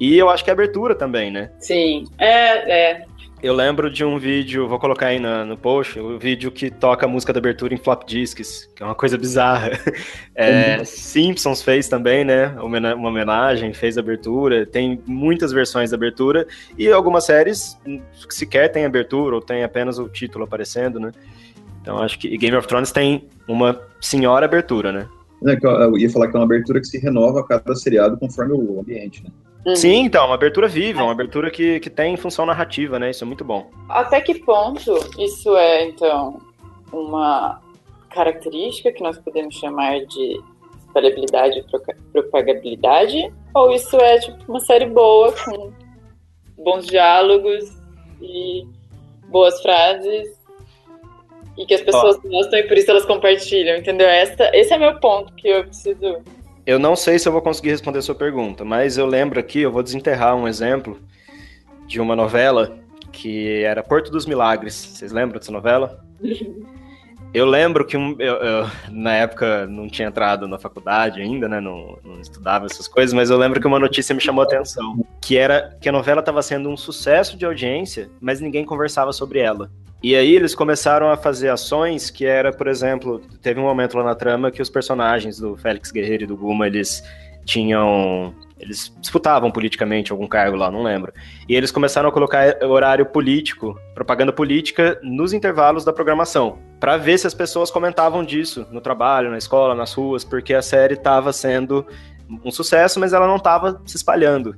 E 0.00 0.16
eu 0.16 0.28
acho 0.28 0.42
que 0.42 0.50
é 0.50 0.52
abertura 0.52 0.94
também, 0.94 1.30
né? 1.30 1.50
Sim, 1.58 2.04
é, 2.18 2.92
é. 2.92 3.04
Eu 3.44 3.52
lembro 3.52 3.90
de 3.90 4.02
um 4.02 4.18
vídeo, 4.18 4.66
vou 4.66 4.78
colocar 4.78 5.08
aí 5.08 5.20
na, 5.20 5.44
no 5.44 5.54
post, 5.54 6.00
o 6.00 6.14
um 6.14 6.18
vídeo 6.18 6.50
que 6.50 6.70
toca 6.70 7.04
a 7.04 7.08
música 7.08 7.30
da 7.30 7.38
abertura 7.38 7.74
em 7.74 7.76
flop 7.76 8.04
discs, 8.04 8.70
que 8.74 8.82
é 8.82 8.86
uma 8.86 8.94
coisa 8.94 9.18
bizarra. 9.18 9.72
É, 10.36 10.78
uhum. 10.78 10.84
Simpsons 10.84 11.62
fez 11.62 11.86
também, 11.86 12.24
né? 12.24 12.48
Uma 12.60 13.08
homenagem, 13.08 13.72
fez 13.72 13.96
abertura. 13.96 14.66
Tem 14.66 15.00
muitas 15.06 15.52
versões 15.52 15.90
da 15.90 15.96
abertura 15.96 16.44
e 16.76 16.90
algumas 16.90 17.24
séries 17.24 17.78
sequer 18.28 18.72
tem 18.72 18.84
abertura 18.84 19.36
ou 19.36 19.40
tem 19.40 19.62
apenas 19.62 19.96
o 19.96 20.08
título 20.08 20.44
aparecendo, 20.44 20.98
né? 20.98 21.12
Então 21.80 21.98
acho 21.98 22.18
que 22.18 22.36
Game 22.36 22.56
of 22.56 22.66
Thrones 22.66 22.90
tem 22.90 23.28
uma 23.46 23.80
senhora 24.00 24.46
abertura, 24.46 24.90
né? 24.90 25.06
É, 25.46 25.56
eu 25.62 25.96
ia 25.96 26.10
falar 26.10 26.28
que 26.28 26.36
é 26.36 26.40
uma 26.40 26.46
abertura 26.46 26.80
que 26.80 26.86
se 26.86 26.98
renova 26.98 27.40
a 27.40 27.46
cada 27.46 27.76
seriado 27.76 28.16
conforme 28.16 28.54
o 28.54 28.80
ambiente, 28.80 29.22
né? 29.22 29.30
Uhum. 29.66 29.76
Sim, 29.76 30.04
então, 30.04 30.26
uma 30.26 30.34
abertura 30.34 30.68
viva, 30.68 31.02
uma 31.02 31.12
abertura 31.12 31.50
que, 31.50 31.80
que 31.80 31.88
tem 31.88 32.16
função 32.16 32.44
narrativa, 32.44 32.98
né? 32.98 33.10
Isso 33.10 33.24
é 33.24 33.26
muito 33.26 33.44
bom. 33.44 33.70
Até 33.88 34.20
que 34.20 34.34
ponto 34.40 34.92
isso 35.18 35.56
é, 35.56 35.86
então, 35.86 36.38
uma 36.92 37.60
característica 38.10 38.92
que 38.92 39.02
nós 39.02 39.18
podemos 39.18 39.54
chamar 39.54 40.00
de 40.06 40.40
espalhabilidade 40.86 41.58
e 41.58 42.12
propagabilidade? 42.12 43.32
Ou 43.54 43.72
isso 43.72 43.96
é, 43.96 44.18
tipo, 44.18 44.38
uma 44.46 44.60
série 44.60 44.86
boa, 44.86 45.32
com 45.32 45.72
bons 46.62 46.86
diálogos 46.86 47.64
e 48.20 48.66
boas 49.28 49.60
frases 49.62 50.38
e 51.56 51.64
que 51.66 51.74
as 51.74 51.82
pessoas 51.82 52.16
gostam 52.18 52.58
e 52.58 52.64
por 52.64 52.76
isso 52.76 52.90
elas 52.90 53.04
compartilham, 53.04 53.76
entendeu? 53.76 54.08
Essa, 54.08 54.50
esse 54.52 54.72
é 54.72 54.78
meu 54.78 54.98
ponto 54.98 55.32
que 55.34 55.48
eu 55.48 55.64
preciso 55.64 56.22
eu 56.66 56.78
não 56.78 56.96
sei 56.96 57.18
se 57.18 57.28
eu 57.28 57.32
vou 57.32 57.42
conseguir 57.42 57.70
responder 57.70 57.98
a 57.98 58.02
sua 58.02 58.14
pergunta, 58.14 58.64
mas 58.64 58.96
eu 58.96 59.06
lembro 59.06 59.38
aqui, 59.38 59.60
eu 59.60 59.72
vou 59.72 59.82
desenterrar 59.82 60.34
um 60.34 60.48
exemplo 60.48 60.98
de 61.86 62.00
uma 62.00 62.16
novela 62.16 62.78
que 63.12 63.62
era 63.62 63.82
Porto 63.82 64.10
dos 64.10 64.26
Milagres. 64.26 64.74
Vocês 64.74 65.12
lembram 65.12 65.38
dessa 65.38 65.52
novela? 65.52 66.04
Eu 67.34 67.46
lembro 67.46 67.84
que 67.84 67.96
um, 67.96 68.14
eu, 68.20 68.34
eu, 68.36 68.70
na 68.92 69.12
época 69.12 69.66
não 69.66 69.88
tinha 69.88 70.06
entrado 70.06 70.46
na 70.46 70.56
faculdade 70.56 71.20
ainda, 71.20 71.48
né? 71.48 71.60
Não, 71.60 71.98
não, 72.04 72.20
estudava 72.20 72.66
essas 72.66 72.86
coisas, 72.86 73.12
mas 73.12 73.28
eu 73.28 73.36
lembro 73.36 73.60
que 73.60 73.66
uma 73.66 73.80
notícia 73.80 74.14
me 74.14 74.20
chamou 74.20 74.42
a 74.42 74.46
atenção, 74.46 75.04
que 75.20 75.36
era 75.36 75.76
que 75.80 75.88
a 75.88 75.92
novela 75.92 76.20
estava 76.20 76.40
sendo 76.42 76.68
um 76.68 76.76
sucesso 76.76 77.36
de 77.36 77.44
audiência, 77.44 78.08
mas 78.20 78.40
ninguém 78.40 78.64
conversava 78.64 79.12
sobre 79.12 79.40
ela. 79.40 79.68
E 80.04 80.14
aí 80.14 80.36
eles 80.36 80.54
começaram 80.54 81.08
a 81.08 81.16
fazer 81.16 81.48
ações 81.48 82.10
que 82.10 82.26
era, 82.26 82.52
por 82.52 82.68
exemplo, 82.68 83.22
teve 83.40 83.58
um 83.58 83.62
momento 83.62 83.96
lá 83.96 84.04
na 84.04 84.14
trama 84.14 84.50
que 84.50 84.60
os 84.60 84.68
personagens 84.68 85.38
do 85.38 85.56
Félix 85.56 85.90
Guerreiro 85.90 86.24
e 86.24 86.26
do 86.26 86.36
Guma, 86.36 86.66
eles 86.66 87.02
tinham 87.46 88.34
eles 88.60 88.94
disputavam 89.00 89.50
politicamente 89.50 90.12
algum 90.12 90.26
cargo 90.26 90.58
lá, 90.58 90.70
não 90.70 90.82
lembro. 90.82 91.10
E 91.48 91.54
eles 91.56 91.70
começaram 91.70 92.10
a 92.10 92.12
colocar 92.12 92.62
horário 92.62 93.06
político, 93.06 93.80
propaganda 93.94 94.30
política, 94.30 95.00
nos 95.02 95.32
intervalos 95.32 95.86
da 95.86 95.92
programação, 95.92 96.58
para 96.78 96.98
ver 96.98 97.18
se 97.18 97.26
as 97.26 97.32
pessoas 97.32 97.70
comentavam 97.70 98.22
disso 98.22 98.66
no 98.70 98.82
trabalho, 98.82 99.30
na 99.30 99.38
escola, 99.38 99.74
nas 99.74 99.94
ruas, 99.94 100.22
porque 100.22 100.52
a 100.52 100.60
série 100.60 100.94
estava 100.94 101.32
sendo 101.32 101.86
um 102.44 102.50
sucesso, 102.50 103.00
mas 103.00 103.14
ela 103.14 103.26
não 103.26 103.36
estava 103.36 103.80
se 103.86 103.96
espalhando. 103.96 104.54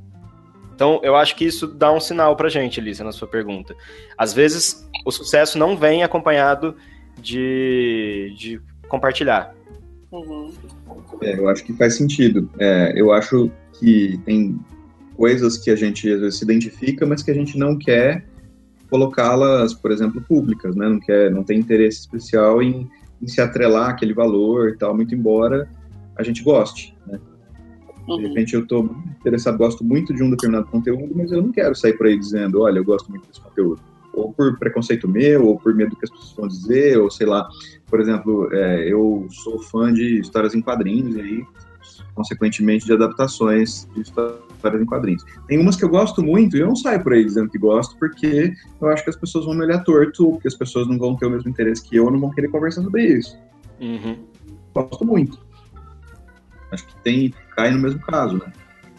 Então, 0.76 1.00
eu 1.02 1.16
acho 1.16 1.34
que 1.34 1.46
isso 1.46 1.66
dá 1.66 1.90
um 1.90 1.98
sinal 1.98 2.36
pra 2.36 2.50
gente, 2.50 2.78
Elisa, 2.78 3.02
na 3.02 3.10
sua 3.10 3.26
pergunta. 3.26 3.74
Às 4.16 4.34
vezes, 4.34 4.86
o 5.06 5.10
sucesso 5.10 5.58
não 5.58 5.74
vem 5.74 6.02
acompanhado 6.02 6.76
de, 7.18 8.34
de 8.36 8.60
compartilhar. 8.86 9.54
Uhum. 10.12 10.52
É, 11.22 11.38
eu 11.38 11.48
acho 11.48 11.64
que 11.64 11.72
faz 11.72 11.96
sentido. 11.96 12.50
É, 12.58 12.92
eu 12.94 13.10
acho 13.10 13.50
que 13.80 14.20
tem 14.26 14.60
coisas 15.16 15.56
que 15.56 15.70
a 15.70 15.76
gente 15.76 16.12
às 16.12 16.20
vezes 16.20 16.38
se 16.40 16.44
identifica, 16.44 17.06
mas 17.06 17.22
que 17.22 17.30
a 17.30 17.34
gente 17.34 17.56
não 17.56 17.78
quer 17.78 18.26
colocá-las, 18.90 19.72
por 19.72 19.90
exemplo, 19.90 20.20
públicas, 20.20 20.76
né? 20.76 20.90
Não 20.90 21.00
quer, 21.00 21.30
não 21.30 21.42
tem 21.42 21.58
interesse 21.58 22.00
especial 22.00 22.62
em, 22.62 22.86
em 23.22 23.26
se 23.26 23.40
atrelar 23.40 23.88
aquele 23.88 24.12
valor 24.12 24.68
e 24.68 24.76
tal, 24.76 24.94
muito 24.94 25.14
embora 25.14 25.66
a 26.18 26.22
gente 26.22 26.42
goste, 26.42 26.94
né? 27.06 27.18
De 28.06 28.12
uhum. 28.12 28.28
repente 28.28 28.54
eu 28.54 28.62
estou 28.62 28.96
interessado, 29.20 29.58
gosto 29.58 29.84
muito 29.84 30.14
de 30.14 30.22
um 30.22 30.30
determinado 30.30 30.66
conteúdo, 30.68 31.12
mas 31.14 31.32
eu 31.32 31.42
não 31.42 31.50
quero 31.50 31.74
sair 31.74 31.94
por 31.94 32.06
aí 32.06 32.16
dizendo, 32.16 32.62
olha, 32.62 32.78
eu 32.78 32.84
gosto 32.84 33.10
muito 33.10 33.26
desse 33.26 33.40
conteúdo. 33.40 33.80
Ou 34.14 34.32
por 34.32 34.58
preconceito 34.58 35.08
meu, 35.08 35.44
ou 35.46 35.58
por 35.58 35.74
medo 35.74 35.90
do 35.90 35.96
que 35.96 36.04
as 36.04 36.10
pessoas 36.10 36.32
vão 36.36 36.48
dizer, 36.48 36.98
ou 36.98 37.10
sei 37.10 37.26
lá. 37.26 37.48
Por 37.90 38.00
exemplo, 38.00 38.48
é, 38.52 38.90
eu 38.90 39.26
sou 39.30 39.60
fã 39.60 39.92
de 39.92 40.20
histórias 40.20 40.54
em 40.54 40.62
quadrinhos, 40.62 41.16
e 41.16 41.20
aí, 41.20 41.44
consequentemente, 42.14 42.86
de 42.86 42.92
adaptações 42.92 43.88
de 43.94 44.02
histórias 44.02 44.80
em 44.80 44.86
quadrinhos. 44.86 45.24
Tem 45.48 45.58
umas 45.58 45.76
que 45.76 45.84
eu 45.84 45.88
gosto 45.88 46.22
muito, 46.22 46.56
e 46.56 46.60
eu 46.60 46.68
não 46.68 46.76
saio 46.76 47.02
por 47.02 47.12
aí 47.12 47.24
dizendo 47.24 47.50
que 47.50 47.58
gosto, 47.58 47.96
porque 47.98 48.54
eu 48.80 48.88
acho 48.88 49.02
que 49.02 49.10
as 49.10 49.16
pessoas 49.16 49.44
vão 49.44 49.54
me 49.54 49.62
olhar 49.64 49.82
torto, 49.84 50.30
porque 50.30 50.48
as 50.48 50.54
pessoas 50.54 50.86
não 50.86 50.96
vão 50.96 51.16
ter 51.16 51.26
o 51.26 51.30
mesmo 51.30 51.50
interesse 51.50 51.86
que 51.86 51.96
eu, 51.96 52.10
não 52.10 52.20
vão 52.20 52.30
querer 52.30 52.48
conversar 52.48 52.82
sobre 52.82 53.04
isso. 53.04 53.36
Uhum. 53.80 54.16
Gosto 54.74 55.04
muito. 55.04 55.38
Acho 56.70 56.86
que 56.86 56.96
tem, 57.02 57.34
cai 57.56 57.70
no 57.70 57.78
mesmo 57.78 58.00
caso, 58.00 58.36
né? 58.36 58.52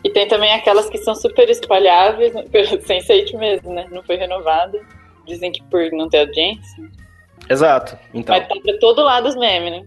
E 0.03 0.09
tem 0.09 0.27
também 0.27 0.53
aquelas 0.53 0.89
que 0.89 0.97
são 0.97 1.15
super 1.15 1.49
espalháveis, 1.49 2.33
sem 2.85 2.99
Sense8 2.99 3.37
mesmo, 3.37 3.73
né? 3.73 3.87
Não 3.91 4.03
foi 4.03 4.15
renovada. 4.15 4.79
Dizem 5.25 5.51
que 5.51 5.61
por 5.63 5.91
não 5.91 6.09
ter 6.09 6.19
audiência. 6.19 6.83
Exato. 7.49 7.97
Então. 8.13 8.35
Mas 8.37 8.47
tá 8.47 8.55
pra 8.61 8.77
todo 8.79 9.01
lado 9.03 9.27
os 9.27 9.35
memes, 9.35 9.71
né? 9.71 9.85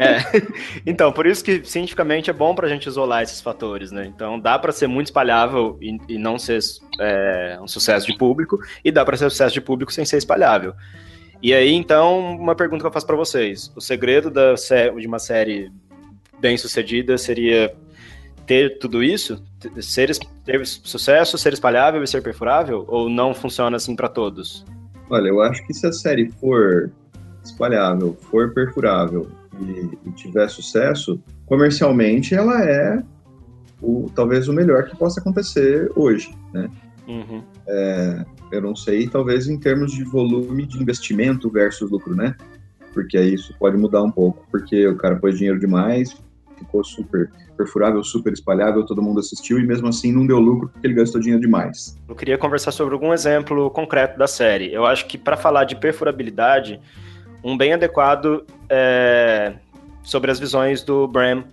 É. 0.00 0.40
Então, 0.86 1.12
por 1.12 1.26
isso 1.26 1.44
que 1.44 1.64
cientificamente 1.64 2.30
é 2.30 2.32
bom 2.32 2.54
pra 2.54 2.68
gente 2.68 2.86
isolar 2.86 3.22
esses 3.22 3.40
fatores, 3.40 3.92
né? 3.92 4.06
Então, 4.06 4.38
dá 4.38 4.58
para 4.58 4.72
ser 4.72 4.86
muito 4.86 5.06
espalhável 5.06 5.78
e, 5.80 5.98
e 6.08 6.18
não 6.18 6.38
ser 6.38 6.58
é, 6.98 7.58
um 7.60 7.68
sucesso 7.68 8.06
de 8.06 8.16
público, 8.16 8.58
e 8.84 8.90
dá 8.90 9.04
para 9.04 9.16
ser 9.16 9.26
um 9.26 9.30
sucesso 9.30 9.52
de 9.52 9.60
público 9.60 9.92
sem 9.92 10.04
ser 10.04 10.16
espalhável. 10.16 10.74
E 11.42 11.54
aí, 11.54 11.72
então, 11.72 12.36
uma 12.36 12.54
pergunta 12.54 12.82
que 12.82 12.86
eu 12.86 12.92
faço 12.92 13.06
para 13.06 13.16
vocês: 13.16 13.72
o 13.76 13.80
segredo 13.80 14.30
da 14.30 14.54
de 14.54 15.06
uma 15.06 15.18
série 15.18 15.70
bem 16.38 16.56
sucedida 16.56 17.18
seria 17.18 17.74
ter 18.50 18.78
tudo 18.80 19.00
isso? 19.00 19.40
Ser, 19.80 20.10
ter 20.44 20.66
sucesso, 20.66 21.38
ser 21.38 21.52
espalhável 21.52 22.02
e 22.02 22.06
ser 22.08 22.20
perfurável? 22.20 22.84
Ou 22.88 23.08
não 23.08 23.32
funciona 23.32 23.76
assim 23.76 23.94
para 23.94 24.08
todos? 24.08 24.66
Olha, 25.08 25.28
eu 25.28 25.40
acho 25.40 25.64
que 25.68 25.72
se 25.72 25.86
a 25.86 25.92
série 25.92 26.28
for 26.32 26.90
espalhável, 27.44 28.18
for 28.28 28.52
perfurável 28.52 29.30
e, 29.60 30.08
e 30.08 30.12
tiver 30.14 30.48
sucesso, 30.48 31.22
comercialmente 31.46 32.34
ela 32.34 32.60
é 32.64 33.00
o, 33.80 34.10
talvez 34.16 34.48
o 34.48 34.52
melhor 34.52 34.88
que 34.88 34.96
possa 34.96 35.20
acontecer 35.20 35.88
hoje, 35.94 36.36
né? 36.52 36.68
Uhum. 37.06 37.44
É, 37.68 38.24
eu 38.50 38.60
não 38.60 38.74
sei, 38.74 39.08
talvez 39.08 39.46
em 39.46 39.60
termos 39.60 39.92
de 39.92 40.02
volume 40.02 40.66
de 40.66 40.82
investimento 40.82 41.48
versus 41.48 41.88
lucro, 41.88 42.16
né? 42.16 42.34
Porque 42.92 43.16
aí 43.16 43.34
isso 43.34 43.54
pode 43.60 43.76
mudar 43.76 44.02
um 44.02 44.10
pouco, 44.10 44.44
porque 44.50 44.88
o 44.88 44.96
cara 44.96 45.14
pôs 45.14 45.38
dinheiro 45.38 45.60
demais, 45.60 46.20
ficou 46.60 46.84
super 46.84 47.30
perfurável, 47.56 48.02
super 48.02 48.32
espalhável, 48.32 48.84
todo 48.86 49.02
mundo 49.02 49.20
assistiu 49.20 49.58
e 49.58 49.66
mesmo 49.66 49.88
assim 49.88 50.12
não 50.12 50.26
deu 50.26 50.38
lucro 50.38 50.68
porque 50.68 50.86
ele 50.86 50.94
gastou 50.94 51.20
dinheiro 51.20 51.40
demais. 51.40 51.98
Eu 52.08 52.14
queria 52.14 52.38
conversar 52.38 52.70
sobre 52.70 52.94
algum 52.94 53.12
exemplo 53.12 53.70
concreto 53.70 54.18
da 54.18 54.26
série. 54.26 54.72
Eu 54.72 54.86
acho 54.86 55.06
que 55.06 55.18
para 55.18 55.36
falar 55.36 55.64
de 55.64 55.76
perfurabilidade, 55.76 56.80
um 57.44 57.56
bem 57.56 57.72
adequado 57.72 58.44
é 58.68 59.54
sobre 60.02 60.30
as 60.30 60.38
visões 60.38 60.82
do 60.82 61.06
Bram 61.06 61.44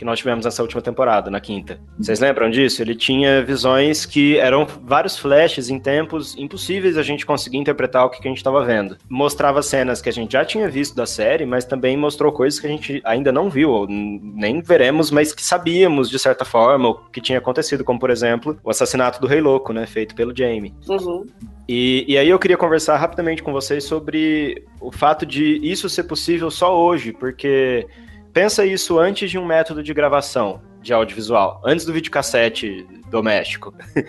que 0.00 0.04
nós 0.06 0.18
tivemos 0.18 0.46
nessa 0.46 0.62
última 0.62 0.80
temporada, 0.80 1.30
na 1.30 1.40
quinta. 1.40 1.78
Vocês 1.98 2.20
lembram 2.20 2.48
disso? 2.48 2.80
Ele 2.80 2.94
tinha 2.94 3.44
visões 3.44 4.06
que 4.06 4.38
eram 4.38 4.66
vários 4.82 5.18
flashes 5.18 5.68
em 5.68 5.78
tempos 5.78 6.34
impossíveis 6.38 6.96
a 6.96 7.02
gente 7.02 7.26
conseguir 7.26 7.58
interpretar 7.58 8.06
o 8.06 8.08
que, 8.08 8.18
que 8.18 8.26
a 8.26 8.30
gente 8.30 8.38
estava 8.38 8.64
vendo. 8.64 8.96
Mostrava 9.10 9.60
cenas 9.60 10.00
que 10.00 10.08
a 10.08 10.12
gente 10.12 10.32
já 10.32 10.42
tinha 10.42 10.70
visto 10.70 10.96
da 10.96 11.04
série, 11.04 11.44
mas 11.44 11.66
também 11.66 11.98
mostrou 11.98 12.32
coisas 12.32 12.58
que 12.58 12.66
a 12.66 12.70
gente 12.70 13.02
ainda 13.04 13.30
não 13.30 13.50
viu, 13.50 13.68
ou 13.68 13.86
nem 13.86 14.62
veremos, 14.62 15.10
mas 15.10 15.34
que 15.34 15.44
sabíamos 15.44 16.08
de 16.08 16.18
certa 16.18 16.46
forma 16.46 16.88
o 16.88 16.94
que 17.10 17.20
tinha 17.20 17.36
acontecido, 17.36 17.84
como 17.84 18.00
por 18.00 18.08
exemplo 18.08 18.58
o 18.64 18.70
assassinato 18.70 19.20
do 19.20 19.26
Rei 19.26 19.42
Louco, 19.42 19.74
né, 19.74 19.84
feito 19.86 20.14
pelo 20.14 20.34
Jamie. 20.34 20.74
Uhum. 20.88 21.26
E, 21.68 22.06
e, 22.08 22.16
aí 22.16 22.30
eu 22.30 22.38
queria 22.38 22.56
conversar 22.56 22.96
rapidamente 22.96 23.42
com 23.42 23.52
vocês 23.52 23.84
sobre 23.84 24.64
o 24.80 24.90
fato 24.90 25.26
de 25.26 25.60
isso 25.62 25.90
ser 25.90 26.04
possível 26.04 26.50
só 26.50 26.74
hoje, 26.74 27.12
porque 27.12 27.86
Pensa 28.32 28.64
isso 28.64 28.98
antes 28.98 29.30
de 29.30 29.38
um 29.38 29.44
método 29.44 29.82
de 29.82 29.92
gravação 29.92 30.60
de 30.80 30.92
audiovisual, 30.92 31.60
antes 31.64 31.84
do 31.84 31.92
videocassete 31.92 32.86
doméstico. 33.10 33.74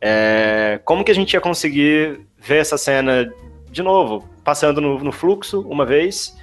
É, 0.00 0.80
como 0.84 1.02
que 1.02 1.10
a 1.10 1.14
gente 1.14 1.34
ia 1.34 1.40
conseguir 1.40 2.20
ver 2.38 2.58
essa 2.58 2.78
cena 2.78 3.28
de 3.68 3.82
novo, 3.82 4.28
passando 4.44 4.80
no, 4.80 5.02
no 5.02 5.10
fluxo 5.10 5.62
uma 5.62 5.84
vez? 5.84 6.38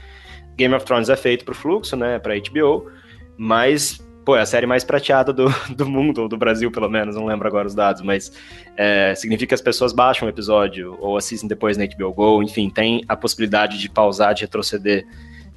Game 0.57 0.75
of 0.75 0.85
Thrones 0.85 1.07
é 1.07 1.15
feito 1.15 1.45
pro 1.45 1.55
fluxo, 1.55 1.95
né, 1.95 2.19
pra 2.19 2.33
HBO, 2.37 2.91
mas 3.37 4.05
pô, 4.25 4.35
é 4.35 4.41
a 4.41 4.45
série 4.45 4.65
mais 4.65 4.83
prateada 4.83 5.31
do, 5.31 5.47
do 5.73 5.85
mundo, 5.85 6.23
ou 6.23 6.27
do 6.27 6.35
Brasil, 6.35 6.71
pelo 6.71 6.89
menos, 6.89 7.15
não 7.15 7.25
lembro 7.25 7.47
agora 7.47 7.67
os 7.67 7.75
dados, 7.75 8.01
mas 8.01 8.33
é, 8.75 9.13
significa 9.15 9.49
que 9.49 9.53
as 9.55 9.61
pessoas 9.61 9.93
baixam 9.93 10.27
o 10.27 10.29
episódio 10.29 10.97
ou 10.99 11.15
assistem 11.15 11.47
depois 11.47 11.77
na 11.77 11.85
HBO 11.85 12.11
Go, 12.13 12.43
enfim, 12.43 12.69
tem 12.69 13.05
a 13.07 13.15
possibilidade 13.15 13.77
de 13.77 13.89
pausar, 13.89 14.33
de 14.33 14.41
retroceder 14.41 15.05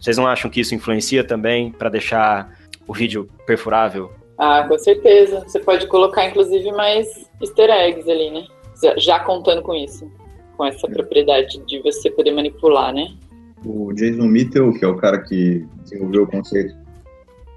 vocês 0.00 0.16
não 0.16 0.26
acham 0.26 0.50
que 0.50 0.60
isso 0.60 0.74
influencia 0.74 1.24
também 1.24 1.70
para 1.70 1.88
deixar 1.88 2.56
o 2.86 2.94
vídeo 2.94 3.28
perfurável? 3.46 4.12
Ah, 4.38 4.64
com 4.68 4.78
certeza. 4.78 5.40
Você 5.46 5.58
pode 5.58 5.86
colocar, 5.88 6.26
inclusive, 6.26 6.70
mais 6.72 7.28
easter 7.40 7.68
eggs 7.70 8.08
ali, 8.08 8.30
né? 8.30 8.46
Já 8.98 9.20
contando 9.20 9.62
com 9.62 9.74
isso. 9.74 10.10
Com 10.56 10.64
essa 10.64 10.86
propriedade 10.88 11.60
de 11.66 11.82
você 11.82 12.10
poder 12.10 12.32
manipular, 12.32 12.94
né? 12.94 13.08
O 13.64 13.92
Jason 13.92 14.26
Mitchell, 14.26 14.72
que 14.72 14.84
é 14.84 14.88
o 14.88 14.96
cara 14.96 15.18
que 15.18 15.66
desenvolveu 15.82 16.22
o 16.22 16.26
conceito 16.28 16.74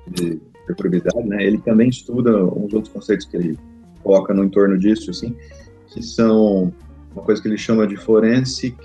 de 0.07 0.41
perfurabilidade, 0.65 1.27
né? 1.27 1.43
Ele 1.43 1.59
também 1.59 1.89
estuda 1.89 2.43
uns 2.43 2.73
outros 2.73 2.91
conceitos 2.91 3.27
que 3.27 3.37
ele 3.37 3.59
coloca 4.03 4.33
no 4.33 4.43
entorno 4.43 4.79
disso, 4.79 5.11
assim, 5.11 5.35
que 5.93 6.01
são 6.01 6.73
uma 7.13 7.23
coisa 7.23 7.39
que 7.39 7.47
ele 7.47 7.57
chama 7.57 7.85
de 7.85 7.95
forensic 7.97 8.75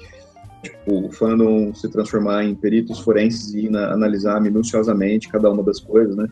tipo, 0.62 1.07
o 1.07 1.12
fandom 1.12 1.75
se 1.75 1.88
transformar 1.90 2.45
em 2.45 2.55
peritos 2.55 3.01
forenses 3.01 3.55
e 3.55 3.69
na, 3.69 3.92
analisar 3.92 4.40
minuciosamente 4.40 5.29
cada 5.29 5.51
uma 5.51 5.62
das 5.62 5.81
coisas, 5.81 6.16
né? 6.16 6.27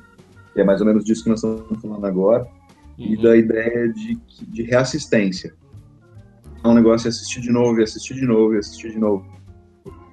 E 0.57 0.61
é 0.61 0.65
mais 0.65 0.81
ou 0.81 0.87
menos 0.87 1.05
disso 1.05 1.25
que 1.25 1.31
nós 1.31 1.43
estamos 1.43 1.81
falando 1.81 2.05
agora. 2.05 2.47
Uhum. 2.99 3.07
E 3.07 3.23
da 3.23 3.37
ideia 3.37 3.93
de, 3.93 4.19
de 4.49 4.63
reassistência. 4.63 5.55
É 6.63 6.69
um 6.69 6.75
negócio 6.75 7.11
de 7.11 7.17
assistir 7.17 7.41
de 7.41 7.51
novo, 7.51 7.81
e 7.81 7.83
assistir 7.83 8.15
de 8.15 8.25
novo, 8.25 8.55
e 8.55 8.59
assistir 8.59 8.93
de 8.93 8.99
novo. 8.99 9.27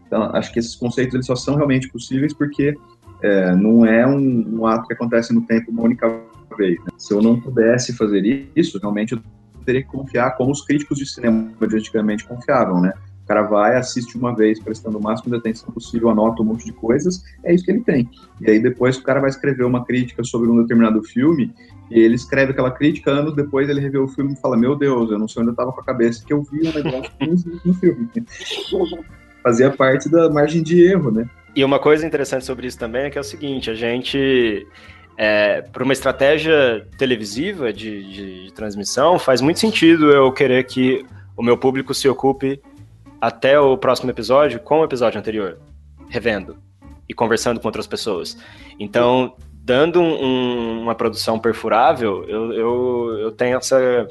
Então, 0.05 0.23
acho 0.33 0.51
que 0.51 0.59
esses 0.59 0.75
conceitos 0.75 1.13
eles 1.13 1.25
só 1.25 1.35
são 1.35 1.55
realmente 1.55 1.87
possíveis 1.89 2.33
porque 2.33 2.75
é, 3.21 3.55
não 3.55 3.85
é 3.85 4.05
um, 4.05 4.59
um, 4.59 4.65
ato 4.65 4.87
que 4.87 4.93
acontece 4.93 5.33
no 5.33 5.41
tempo 5.43 5.71
uma 5.71 5.83
única 5.83 6.21
vez. 6.57 6.77
Né? 6.79 6.87
Se 6.97 7.13
eu 7.13 7.21
não 7.21 7.39
pudesse 7.39 7.93
fazer 7.93 8.49
isso, 8.55 8.77
realmente 8.79 9.13
eu 9.13 9.21
teria 9.65 9.83
que 9.83 9.89
confiar 9.89 10.35
como 10.35 10.51
os 10.51 10.65
críticos 10.65 10.97
de 10.97 11.05
cinema 11.05 11.51
de 11.65 11.77
antigamente 11.77 12.25
confiavam, 12.25 12.81
né? 12.81 12.93
Cara 13.31 13.43
vai, 13.43 13.77
assiste 13.77 14.17
uma 14.17 14.35
vez, 14.35 14.59
prestando 14.59 14.97
o 14.97 15.01
máximo 15.01 15.31
de 15.31 15.37
atenção 15.37 15.71
possível, 15.71 16.09
anota 16.09 16.41
um 16.41 16.45
monte 16.45 16.65
de 16.65 16.73
coisas, 16.73 17.23
é 17.45 17.53
isso 17.53 17.63
que 17.63 17.71
ele 17.71 17.79
tem. 17.79 18.09
E 18.41 18.51
aí 18.51 18.59
depois 18.59 18.97
o 18.97 19.03
cara 19.03 19.21
vai 19.21 19.29
escrever 19.29 19.63
uma 19.63 19.85
crítica 19.85 20.21
sobre 20.21 20.49
um 20.49 20.61
determinado 20.61 21.01
filme, 21.01 21.53
e 21.89 21.97
ele 21.97 22.15
escreve 22.15 22.51
aquela 22.51 22.71
crítica, 22.71 23.09
anos 23.09 23.33
depois 23.33 23.69
ele 23.69 23.79
revê 23.79 23.97
o 23.97 24.07
filme 24.09 24.33
e 24.33 24.35
fala, 24.35 24.57
meu 24.57 24.75
Deus, 24.75 25.09
eu 25.09 25.17
não 25.17 25.29
sei 25.29 25.43
onde 25.43 25.51
eu 25.51 25.55
tava 25.55 25.71
com 25.71 25.79
a 25.79 25.83
cabeça, 25.83 26.25
que 26.25 26.33
eu 26.33 26.43
vi 26.43 26.67
um 26.67 26.73
negócio 26.73 27.11
no 27.63 27.73
filme. 27.73 28.09
Fazia 29.41 29.71
parte 29.71 30.09
da 30.09 30.29
margem 30.29 30.61
de 30.61 30.83
erro, 30.83 31.09
né? 31.09 31.29
E 31.55 31.63
uma 31.63 31.79
coisa 31.79 32.05
interessante 32.05 32.43
sobre 32.43 32.67
isso 32.67 32.77
também 32.77 33.03
é 33.03 33.09
que 33.09 33.17
é 33.17 33.21
o 33.21 33.23
seguinte, 33.23 33.69
a 33.69 33.75
gente... 33.75 34.67
É, 35.17 35.61
para 35.61 35.83
uma 35.83 35.93
estratégia 35.93 36.85
televisiva 36.97 37.71
de, 37.71 38.03
de, 38.03 38.45
de 38.45 38.53
transmissão, 38.53 39.19
faz 39.19 39.39
muito 39.39 39.59
sentido 39.59 40.09
eu 40.09 40.31
querer 40.31 40.63
que 40.65 41.05
o 41.37 41.43
meu 41.43 41.57
público 41.57 41.93
se 41.93 42.07
ocupe 42.09 42.59
até 43.21 43.59
o 43.59 43.77
próximo 43.77 44.09
episódio 44.09 44.59
com 44.59 44.79
o 44.79 44.83
episódio 44.83 45.19
anterior, 45.19 45.59
revendo 46.09 46.57
e 47.07 47.13
conversando 47.13 47.59
com 47.59 47.67
outras 47.67 47.85
pessoas. 47.85 48.35
Então, 48.79 49.35
dando 49.63 50.01
um, 50.01 50.81
uma 50.81 50.95
produção 50.95 51.39
perfurável, 51.39 52.25
eu, 52.27 52.51
eu, 52.53 53.17
eu 53.19 53.31
tenho 53.31 53.57
essa 53.57 54.07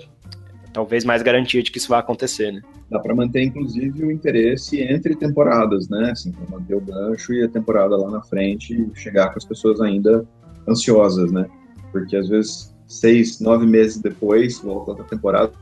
talvez 0.73 1.05
mais 1.05 1.23
garantia 1.23 1.63
de 1.63 1.73
que 1.73 1.79
isso 1.79 1.89
vai 1.89 1.99
acontecer, 1.99 2.53
né? 2.53 2.61
Dá 2.89 3.01
para 3.01 3.15
manter, 3.15 3.43
inclusive, 3.43 4.05
o 4.05 4.11
interesse 4.11 4.81
entre 4.81 5.17
temporadas, 5.17 5.89
né? 5.89 6.11
Assim, 6.13 6.33
manter 6.49 6.75
o 6.75 6.81
gancho 6.81 7.33
e 7.33 7.45
a 7.45 7.49
temporada 7.49 7.97
lá 7.97 8.09
na 8.11 8.23
frente 8.23 8.89
chegar 8.95 9.31
com 9.31 9.39
as 9.39 9.45
pessoas 9.45 9.81
ainda 9.81 10.25
ansiosas, 10.69 11.33
né? 11.33 11.47
Porque 11.91 12.17
às 12.17 12.29
vezes 12.29 12.75
seis, 12.87 13.41
nove 13.41 13.67
meses 13.67 13.99
depois, 13.99 14.61
volta 14.61 14.91
outra 14.93 15.05
temporada, 15.05 15.53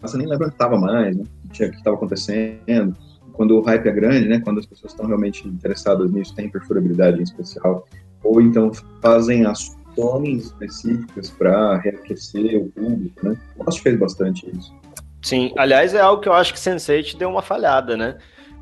você 0.00 0.18
nem 0.18 0.28
estava 0.30 0.78
mais, 0.78 1.16
né? 1.16 1.24
Que 1.52 1.64
estava 1.64 1.96
acontecendo. 1.96 2.96
Quando 3.32 3.58
o 3.58 3.60
hype 3.62 3.86
é 3.86 3.92
grande, 3.92 4.28
né? 4.28 4.40
Quando 4.40 4.58
as 4.58 4.66
pessoas 4.66 4.92
estão 4.92 5.06
realmente 5.06 5.46
interessadas 5.46 6.10
nisso, 6.10 6.34
tem 6.34 6.48
perfurabilidade 6.48 7.20
em 7.20 7.22
especial. 7.22 7.86
Ou 8.24 8.40
então 8.40 8.72
fazem 9.02 9.44
ações 9.44 10.44
específicas 10.44 11.30
para 11.30 11.76
reaquecer 11.78 12.60
o 12.60 12.68
público, 12.70 13.28
né? 13.28 13.36
O 13.56 13.64
Lost 13.64 13.80
fez 13.82 13.98
bastante 13.98 14.50
isso. 14.56 14.74
Sim, 15.22 15.52
aliás, 15.56 15.92
é 15.92 16.00
algo 16.00 16.22
que 16.22 16.28
eu 16.28 16.32
acho 16.32 16.52
que 16.52 16.60
Sense8 16.60 17.16
deu 17.16 17.28
uma 17.28 17.42
falhada, 17.42 17.96
né? 17.96 18.16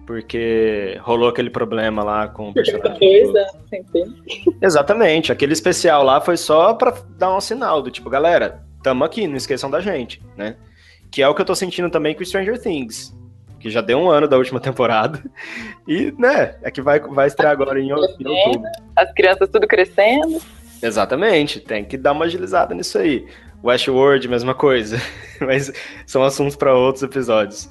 Porque 0.07 0.99
rolou 1.03 1.29
aquele 1.29 1.51
problema 1.51 2.03
lá 2.03 2.29
com 2.29 2.51
o 2.51 2.55
personagem. 2.55 2.99
Coisa, 2.99 3.47
Exatamente, 4.61 5.33
aquele 5.33 5.53
especial 5.53 6.03
lá 6.03 6.21
foi 6.21 6.37
só 6.37 6.75
para 6.75 6.95
dar 7.19 7.35
um 7.35 7.41
sinal 7.41 7.81
do 7.81 7.91
tipo, 7.91 8.11
galera, 8.11 8.63
tamo 8.83 9.05
aqui, 9.05 9.27
não 9.27 9.37
esqueçam 9.37 9.71
da 9.71 9.81
gente, 9.81 10.23
né? 10.37 10.57
Que 11.15 11.23
é 11.23 11.29
o 11.29 11.35
que 11.35 11.41
eu 11.41 11.47
tô 11.47 11.55
sentindo 11.55 11.89
também 11.89 12.13
com 12.13 12.25
Stranger 12.25 12.61
Things. 12.61 13.17
Que 13.61 13.71
já 13.71 13.81
deu 13.81 13.99
um 13.99 14.11
ano 14.11 14.27
da 14.27 14.37
última 14.37 14.59
temporada. 14.61 15.23
E, 15.87 16.13
né, 16.19 16.57
é 16.61 16.73
que 16.73 16.83
vai, 16.83 16.99
vai 16.99 17.29
estrear 17.29 17.53
agora 17.53 17.79
em, 17.79 17.91
em 17.91 17.93
outubro. 17.93 18.69
As 18.97 19.13
crianças 19.13 19.49
tudo 19.49 19.65
crescendo. 19.69 20.43
Exatamente, 20.83 21.61
tem 21.61 21.85
que 21.85 21.97
dar 21.97 22.11
uma 22.11 22.25
agilizada 22.25 22.75
nisso 22.75 22.99
aí. 22.99 23.29
Westworld, 23.63 24.27
mesma 24.27 24.57
coisa. 24.57 24.99
Mas 25.41 25.73
são 26.05 26.25
assuntos 26.25 26.57
para 26.57 26.75
outros 26.75 27.05
episódios. 27.05 27.71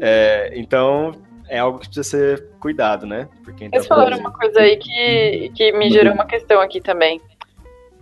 É, 0.00 0.52
então, 0.54 1.10
é 1.48 1.58
algo 1.58 1.80
que 1.80 1.86
precisa 1.86 2.08
ser 2.08 2.46
cuidado, 2.60 3.04
né? 3.04 3.28
Vocês 3.44 3.88
falaram 3.88 4.16
uma 4.18 4.32
coisa 4.32 4.60
aí 4.60 4.76
que, 4.76 5.50
que 5.56 5.72
me 5.72 5.90
gerou 5.90 6.14
uma 6.14 6.24
questão 6.24 6.60
aqui 6.60 6.80
também. 6.80 7.20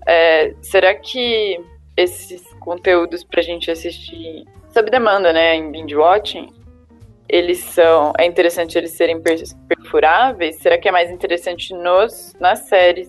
É, 0.07 0.55
será 0.61 0.95
que 0.95 1.59
esses 1.97 2.43
conteúdos 2.61 3.25
pra 3.25 3.41
gente 3.41 3.71
assistir 3.71 4.45
sob 4.75 4.91
demanda, 4.91 5.33
né, 5.33 5.55
em 5.55 5.71
binge 5.71 5.95
watching, 5.95 6.53
eles 7.29 7.61
são, 7.61 8.13
é 8.19 8.27
interessante 8.27 8.77
eles 8.77 8.91
serem 8.91 9.23
perfuráveis? 9.69 10.57
Será 10.57 10.77
que 10.77 10.89
é 10.89 10.93
mais 10.93 11.11
interessante 11.11 11.73
nos 11.73 12.35
nas 12.41 12.61
séries 12.69 13.09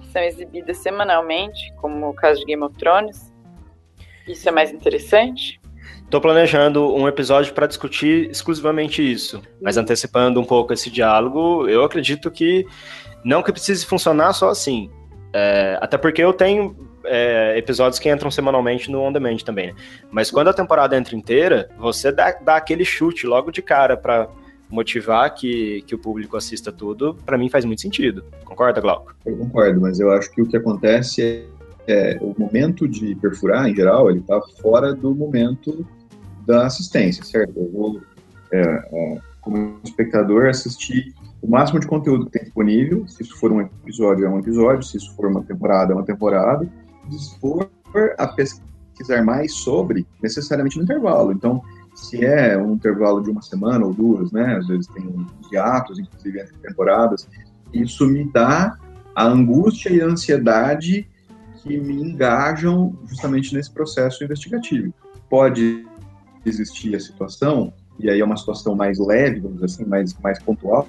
que 0.00 0.06
são 0.08 0.22
exibidas 0.22 0.78
semanalmente, 0.78 1.72
como 1.76 2.08
o 2.08 2.14
caso 2.14 2.40
de 2.40 2.46
Game 2.46 2.62
of 2.64 2.74
Thrones? 2.76 3.32
Isso 4.26 4.48
é 4.48 4.52
mais 4.52 4.72
interessante? 4.72 5.60
Estou 6.02 6.20
planejando 6.20 6.94
um 6.94 7.06
episódio 7.06 7.52
para 7.52 7.66
discutir 7.66 8.30
exclusivamente 8.30 9.02
isso, 9.02 9.42
mas 9.60 9.76
uhum. 9.76 9.82
antecipando 9.82 10.40
um 10.40 10.44
pouco 10.44 10.72
esse 10.72 10.90
diálogo, 10.90 11.68
eu 11.68 11.84
acredito 11.84 12.30
que 12.30 12.66
não 13.22 13.42
que 13.42 13.52
precise 13.52 13.84
funcionar 13.84 14.32
só 14.32 14.48
assim, 14.48 14.90
é, 15.32 15.78
até 15.80 15.98
porque 15.98 16.22
eu 16.22 16.32
tenho 16.32 16.85
é, 17.06 17.56
episódios 17.58 17.98
que 17.98 18.10
entram 18.10 18.30
semanalmente 18.30 18.90
no 18.90 19.00
On 19.00 19.12
Demand 19.12 19.38
também, 19.38 19.68
né? 19.68 19.74
Mas 20.10 20.30
quando 20.30 20.48
a 20.48 20.52
temporada 20.52 20.96
entra 20.96 21.16
inteira, 21.16 21.68
você 21.78 22.12
dá, 22.12 22.32
dá 22.32 22.56
aquele 22.56 22.84
chute 22.84 23.26
logo 23.26 23.50
de 23.50 23.62
cara 23.62 23.96
para 23.96 24.28
motivar 24.68 25.32
que, 25.34 25.82
que 25.86 25.94
o 25.94 25.98
público 25.98 26.36
assista 26.36 26.72
tudo, 26.72 27.16
para 27.24 27.38
mim 27.38 27.48
faz 27.48 27.64
muito 27.64 27.80
sentido. 27.80 28.24
Concorda, 28.44 28.80
Glauco? 28.80 29.14
Eu 29.24 29.36
concordo, 29.36 29.80
mas 29.80 30.00
eu 30.00 30.10
acho 30.10 30.30
que 30.32 30.42
o 30.42 30.46
que 30.46 30.56
acontece 30.56 31.46
é, 31.86 32.14
é 32.14 32.18
o 32.20 32.34
momento 32.36 32.88
de 32.88 33.14
perfurar, 33.14 33.68
em 33.68 33.74
geral, 33.74 34.10
ele 34.10 34.20
tá 34.22 34.40
fora 34.60 34.92
do 34.92 35.14
momento 35.14 35.86
da 36.46 36.66
assistência, 36.66 37.24
certo? 37.24 37.52
Eu 37.56 37.70
vou, 37.70 38.00
é, 38.52 38.60
é, 38.60 39.18
como 39.40 39.78
espectador, 39.84 40.48
assistir 40.48 41.14
o 41.40 41.48
máximo 41.48 41.78
de 41.78 41.86
conteúdo 41.86 42.26
que 42.26 42.32
tem 42.32 42.42
disponível. 42.42 43.06
Se 43.06 43.22
isso 43.22 43.36
for 43.36 43.52
um 43.52 43.60
episódio, 43.60 44.26
é 44.26 44.28
um 44.28 44.38
episódio. 44.38 44.82
Se 44.82 44.96
isso 44.96 45.14
for 45.14 45.26
uma 45.26 45.42
temporada, 45.42 45.92
é 45.92 45.94
uma 45.94 46.04
temporada 46.04 46.68
dispor 47.08 47.68
a 48.18 48.26
pesquisar 48.26 49.22
mais 49.24 49.52
sobre 49.54 50.06
necessariamente 50.22 50.76
no 50.76 50.84
intervalo. 50.84 51.32
Então, 51.32 51.62
se 51.94 52.24
é 52.24 52.56
um 52.58 52.74
intervalo 52.74 53.22
de 53.22 53.30
uma 53.30 53.42
semana 53.42 53.84
ou 53.86 53.94
duas, 53.94 54.30
né? 54.30 54.56
Às 54.56 54.66
vezes 54.66 54.86
tem 54.88 55.06
uns 55.06 55.50
hiatos, 55.50 55.98
inclusive 55.98 56.40
entre 56.40 56.54
temporadas, 56.58 57.26
isso 57.72 58.06
me 58.06 58.24
dá 58.30 58.76
a 59.14 59.24
angústia 59.24 59.90
e 59.90 60.00
a 60.00 60.06
ansiedade 60.06 61.08
que 61.62 61.78
me 61.78 61.94
engajam 61.94 62.96
justamente 63.06 63.54
nesse 63.54 63.70
processo 63.70 64.22
investigativo. 64.22 64.92
Pode 65.28 65.86
existir 66.44 66.94
a 66.94 67.00
situação, 67.00 67.72
e 67.98 68.10
aí 68.10 68.20
é 68.20 68.24
uma 68.24 68.36
situação 68.36 68.74
mais 68.74 68.98
leve, 68.98 69.40
vamos 69.40 69.56
dizer 69.56 69.66
assim, 69.66 69.84
mais, 69.84 70.14
mais 70.18 70.38
pontual, 70.38 70.86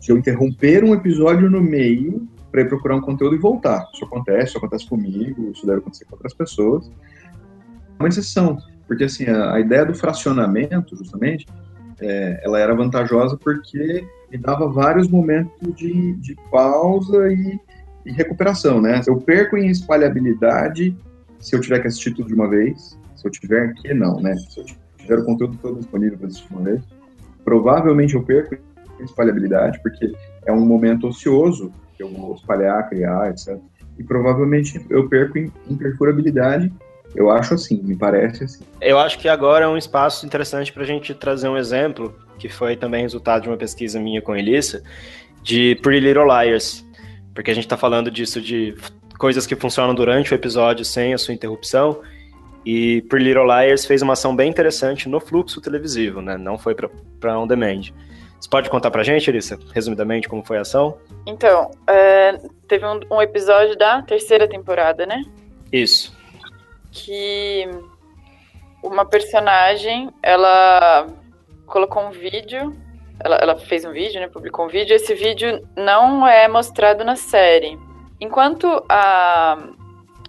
de 0.00 0.10
eu 0.10 0.16
interromper 0.16 0.84
um 0.84 0.94
episódio 0.94 1.50
no 1.50 1.60
meio 1.60 2.28
para 2.56 2.62
ir 2.62 2.68
procurar 2.68 2.96
um 2.96 3.02
conteúdo 3.02 3.36
e 3.36 3.38
voltar. 3.38 3.86
Isso 3.92 4.06
acontece, 4.06 4.48
isso 4.48 4.58
acontece 4.58 4.88
comigo, 4.88 5.50
isso 5.50 5.66
deve 5.66 5.80
acontecer 5.80 6.06
com 6.06 6.14
outras 6.14 6.32
pessoas. 6.32 6.90
É 7.98 8.02
uma 8.02 8.08
exceção, 8.08 8.56
porque 8.88 9.04
assim, 9.04 9.26
a, 9.26 9.52
a 9.52 9.60
ideia 9.60 9.84
do 9.84 9.94
fracionamento, 9.94 10.96
justamente, 10.96 11.46
é, 12.00 12.40
ela 12.42 12.58
era 12.58 12.74
vantajosa 12.74 13.36
porque 13.36 14.06
me 14.30 14.38
dava 14.38 14.68
vários 14.68 15.06
momentos 15.06 15.74
de, 15.76 16.14
de 16.14 16.34
pausa 16.50 17.30
e, 17.30 17.60
e, 18.06 18.12
recuperação, 18.12 18.80
né? 18.80 19.02
Eu 19.06 19.18
perco 19.18 19.58
em 19.58 19.68
espalhabilidade 19.68 20.96
se 21.38 21.54
eu 21.54 21.60
tiver 21.60 21.80
que 21.80 21.88
assistir 21.88 22.14
tudo 22.14 22.28
de 22.28 22.34
uma 22.34 22.48
vez, 22.48 22.98
se 23.16 23.26
eu 23.26 23.30
tiver 23.30 23.74
que, 23.74 23.92
não, 23.92 24.18
né? 24.18 24.34
Se 24.34 24.60
eu 24.60 24.64
tiver 24.96 25.18
o 25.18 25.24
conteúdo 25.26 25.58
todo 25.60 25.76
disponível 25.76 26.16
para 26.16 26.28
assistir 26.28 26.48
de 26.48 26.54
uma 26.54 26.62
vez, 26.62 26.82
provavelmente 27.44 28.14
eu 28.14 28.22
perco 28.22 28.54
em 28.98 29.04
espalhabilidade, 29.04 29.78
porque 29.82 30.10
é 30.46 30.52
um 30.52 30.64
momento 30.64 31.06
ocioso 31.06 31.70
que 31.96 32.02
eu 32.02 32.08
vou 32.08 32.34
espalhar, 32.34 32.88
criar, 32.88 33.30
etc. 33.30 33.58
E 33.98 34.04
provavelmente 34.04 34.84
eu 34.90 35.08
perco 35.08 35.38
em, 35.38 35.50
em 35.68 35.76
perfurabilidade. 35.76 36.72
Eu 37.14 37.30
acho 37.30 37.54
assim, 37.54 37.80
me 37.82 37.96
parece 37.96 38.44
assim. 38.44 38.64
Eu 38.80 38.98
acho 38.98 39.18
que 39.18 39.28
agora 39.28 39.64
é 39.64 39.68
um 39.68 39.76
espaço 39.76 40.26
interessante 40.26 40.72
para 40.72 40.82
a 40.82 40.86
gente 40.86 41.14
trazer 41.14 41.48
um 41.48 41.56
exemplo, 41.56 42.14
que 42.38 42.48
foi 42.48 42.76
também 42.76 43.02
resultado 43.02 43.44
de 43.44 43.48
uma 43.48 43.56
pesquisa 43.56 43.98
minha 43.98 44.20
com 44.20 44.32
a 44.32 44.38
Elissa, 44.38 44.82
de 45.42 45.76
Pretty 45.76 46.06
Little 46.06 46.26
Liars. 46.26 46.84
Porque 47.34 47.50
a 47.50 47.54
gente 47.54 47.64
está 47.64 47.76
falando 47.76 48.10
disso 48.10 48.40
de 48.40 48.74
coisas 49.18 49.46
que 49.46 49.56
funcionam 49.56 49.94
durante 49.94 50.32
o 50.32 50.34
episódio 50.34 50.84
sem 50.84 51.14
a 51.14 51.18
sua 51.18 51.32
interrupção. 51.32 52.00
E 52.64 53.02
Pretty 53.02 53.28
Little 53.28 53.46
Liars 53.46 53.86
fez 53.86 54.02
uma 54.02 54.14
ação 54.14 54.34
bem 54.34 54.50
interessante 54.50 55.08
no 55.08 55.20
fluxo 55.20 55.60
televisivo, 55.60 56.20
né? 56.20 56.36
Não 56.36 56.58
foi 56.58 56.74
para 56.74 57.38
on 57.38 57.46
demand. 57.46 57.92
Você 58.46 58.50
pode 58.50 58.70
contar 58.70 58.92
pra 58.92 59.02
gente, 59.02 59.28
Elissa, 59.28 59.58
resumidamente, 59.74 60.28
como 60.28 60.44
foi 60.44 60.56
a 60.56 60.60
ação? 60.60 60.98
Então, 61.26 61.68
é, 61.84 62.38
teve 62.68 62.86
um, 62.86 63.00
um, 63.10 63.20
episódio 63.20 63.76
da 63.76 64.00
terceira 64.02 64.48
temporada, 64.48 65.04
né? 65.04 65.24
Isso. 65.72 66.16
Que 66.92 67.68
uma 68.84 69.04
personagem, 69.04 70.10
ela 70.22 71.08
colocou 71.66 72.04
um 72.04 72.12
vídeo, 72.12 72.72
ela, 73.18 73.34
ela 73.34 73.58
fez 73.58 73.84
um 73.84 73.90
vídeo, 73.90 74.20
né? 74.20 74.28
Publicou 74.28 74.66
um 74.66 74.68
vídeo. 74.68 74.94
Esse 74.94 75.12
vídeo 75.12 75.68
não 75.74 76.24
é 76.24 76.46
mostrado 76.46 77.02
na 77.04 77.16
série. 77.16 77.76
Enquanto 78.20 78.80
a, 78.88 79.58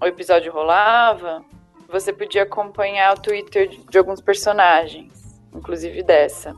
o 0.01 0.05
episódio 0.07 0.51
rolava, 0.51 1.45
você 1.87 2.11
podia 2.11 2.41
acompanhar 2.41 3.15
o 3.15 3.21
Twitter 3.21 3.67
de, 3.67 3.77
de 3.77 3.97
alguns 3.99 4.21
personagens, 4.21 5.39
inclusive 5.53 6.01
dessa. 6.01 6.55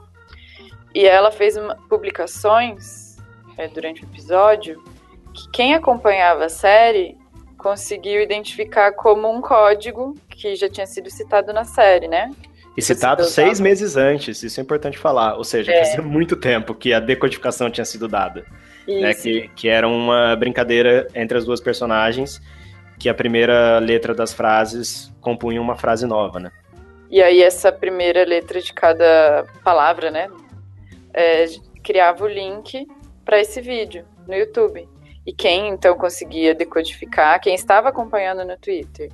E 0.94 1.06
ela 1.06 1.32
fez 1.32 1.56
uma, 1.56 1.76
publicações 1.88 3.18
é, 3.58 3.68
durante 3.68 4.04
o 4.04 4.06
episódio 4.06 4.82
que 5.34 5.50
quem 5.52 5.74
acompanhava 5.74 6.46
a 6.46 6.50
série 6.50 7.18
conseguiu 7.58 8.22
identificar 8.22 8.94
como 8.94 9.30
um 9.30 9.42
código 9.42 10.16
que 10.30 10.56
já 10.56 10.70
tinha 10.70 10.88
sido 10.88 11.10
citado 11.10 11.54
na 11.54 11.66
série, 11.66 12.08
né? 12.08 12.32
E 12.78 12.82
citado 12.82 13.26
seis 13.26 13.60
meses 13.60 13.98
antes, 13.98 14.42
isso 14.42 14.60
é 14.60 14.64
importante 14.64 14.98
falar. 14.98 15.36
Ou 15.36 15.44
seja, 15.44 15.72
é. 15.72 15.84
fazia 15.84 16.02
muito 16.02 16.38
tempo 16.38 16.74
que 16.74 16.94
a 16.94 17.00
decodificação 17.00 17.70
tinha 17.70 17.84
sido 17.84 18.08
dada. 18.08 18.46
Né? 18.88 19.14
Que, 19.14 19.50
que 19.56 19.68
era 19.68 19.88
uma 19.88 20.36
brincadeira 20.36 21.08
entre 21.14 21.38
as 21.38 21.46
duas 21.46 21.60
personagens, 21.60 22.42
que 22.98 23.10
a 23.10 23.14
primeira 23.14 23.78
letra 23.80 24.16
das 24.16 24.34
frases 24.34 25.14
compunha 25.22 25.62
uma 25.62 25.76
frase 25.76 26.08
nova, 26.08 26.40
né? 26.40 26.52
E 27.12 27.22
aí 27.22 27.42
essa 27.44 27.72
primeira 27.72 28.24
letra 28.24 28.62
de 28.62 28.72
cada 28.72 29.46
palavra, 29.64 30.10
né? 30.10 30.30
É, 31.14 31.46
criava 31.84 32.24
o 32.24 32.28
link 32.28 32.88
para 33.26 33.40
esse 33.40 33.62
vídeo 33.62 34.06
no 34.28 34.34
YouTube. 34.34 34.88
E 35.26 35.34
quem 35.34 35.70
então 35.70 35.96
conseguia 35.96 36.56
decodificar, 36.56 37.40
quem 37.40 37.54
estava 37.54 37.90
acompanhando 37.90 38.44
no 38.46 38.58
Twitter, 38.58 39.12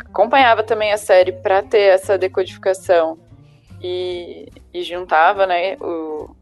acompanhava 0.00 0.62
também 0.62 0.92
a 0.92 0.98
série 0.98 1.32
para 1.32 1.62
ter 1.62 1.82
essa 1.82 2.18
decodificação 2.18 3.18
e, 3.80 4.48
e 4.72 4.82
juntava, 4.82 5.46
né? 5.46 5.76
O, 5.76 6.34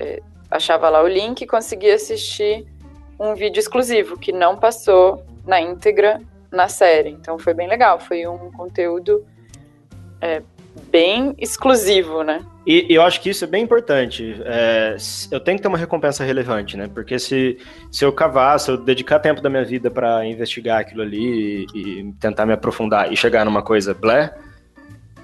é, 0.00 0.22
achava 0.50 0.88
lá 0.88 1.02
o 1.02 1.08
link 1.08 1.42
e 1.42 1.46
conseguia 1.46 1.94
assistir 1.94 2.66
um 3.18 3.34
vídeo 3.34 3.60
exclusivo 3.60 4.18
que 4.18 4.32
não 4.32 4.56
passou 4.56 5.24
na 5.46 5.60
íntegra 5.60 6.20
na 6.50 6.68
série. 6.68 7.10
Então 7.10 7.38
foi 7.38 7.54
bem 7.54 7.68
legal, 7.68 7.98
foi 7.98 8.26
um 8.26 8.50
conteúdo 8.52 9.26
é, 10.20 10.42
bem 10.90 11.34
exclusivo, 11.38 12.22
né? 12.22 12.44
E, 12.66 12.86
eu 12.88 13.02
acho 13.02 13.20
que 13.20 13.28
isso 13.28 13.44
é 13.44 13.46
bem 13.46 13.62
importante. 13.62 14.40
É, 14.44 14.96
eu 15.30 15.38
tenho 15.38 15.58
que 15.58 15.62
ter 15.62 15.68
uma 15.68 15.78
recompensa 15.78 16.24
relevante, 16.24 16.76
né? 16.76 16.88
Porque 16.92 17.18
se, 17.18 17.58
se 17.90 18.04
eu 18.04 18.12
cavar, 18.12 18.58
se 18.58 18.70
eu 18.70 18.76
dedicar 18.78 19.18
tempo 19.18 19.42
da 19.42 19.50
minha 19.50 19.64
vida 19.64 19.90
para 19.90 20.26
investigar 20.26 20.80
aquilo 20.80 21.02
ali 21.02 21.66
e, 21.74 22.00
e, 22.00 22.12
tentar 22.14 22.46
me 22.46 22.54
aprofundar 22.54 23.12
e 23.12 23.16
chegar 23.16 23.44
numa 23.44 23.62
coisa 23.62 23.92
blé, 23.92 24.34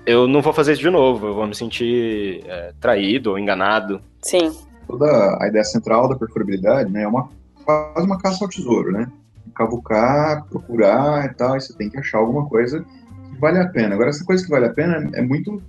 eu 0.05 0.29
não 0.29 0.42
vou 0.42 0.53
fazer 0.53 0.72
isso 0.72 0.83
de 0.83 0.90
novo. 0.90 1.29
Eu 1.29 1.35
vou 1.35 1.46
me 1.46 1.55
sentir 1.55 2.44
é, 2.46 2.72
traído 2.79 3.31
ou 3.31 3.38
enganado. 3.38 4.03
Sim. 4.22 4.55
Toda 4.87 5.07
a 5.40 5.48
ideia 5.48 5.64
central 5.64 6.09
da 6.09 6.16
perfurabilidade, 6.16 6.90
né? 6.90 7.05
É 7.05 7.09
uma, 7.09 7.31
quase 7.64 8.07
uma 8.07 8.18
caça 8.18 8.44
ao 8.44 8.50
tesouro, 8.50 8.92
né? 8.92 9.11
Cavucar, 9.55 10.44
procurar 10.44 11.24
e 11.24 11.35
tal, 11.35 11.57
e 11.57 11.61
você 11.61 11.72
tem 11.72 11.88
que 11.88 11.98
achar 11.98 12.18
alguma 12.18 12.46
coisa 12.46 12.81
que 12.81 13.40
vale 13.40 13.59
a 13.59 13.68
pena. 13.68 13.94
Agora, 13.94 14.11
essa 14.11 14.24
coisa 14.24 14.44
que 14.44 14.50
vale 14.50 14.66
a 14.66 14.72
pena 14.72 15.11
é 15.14 15.22
muito 15.22 15.62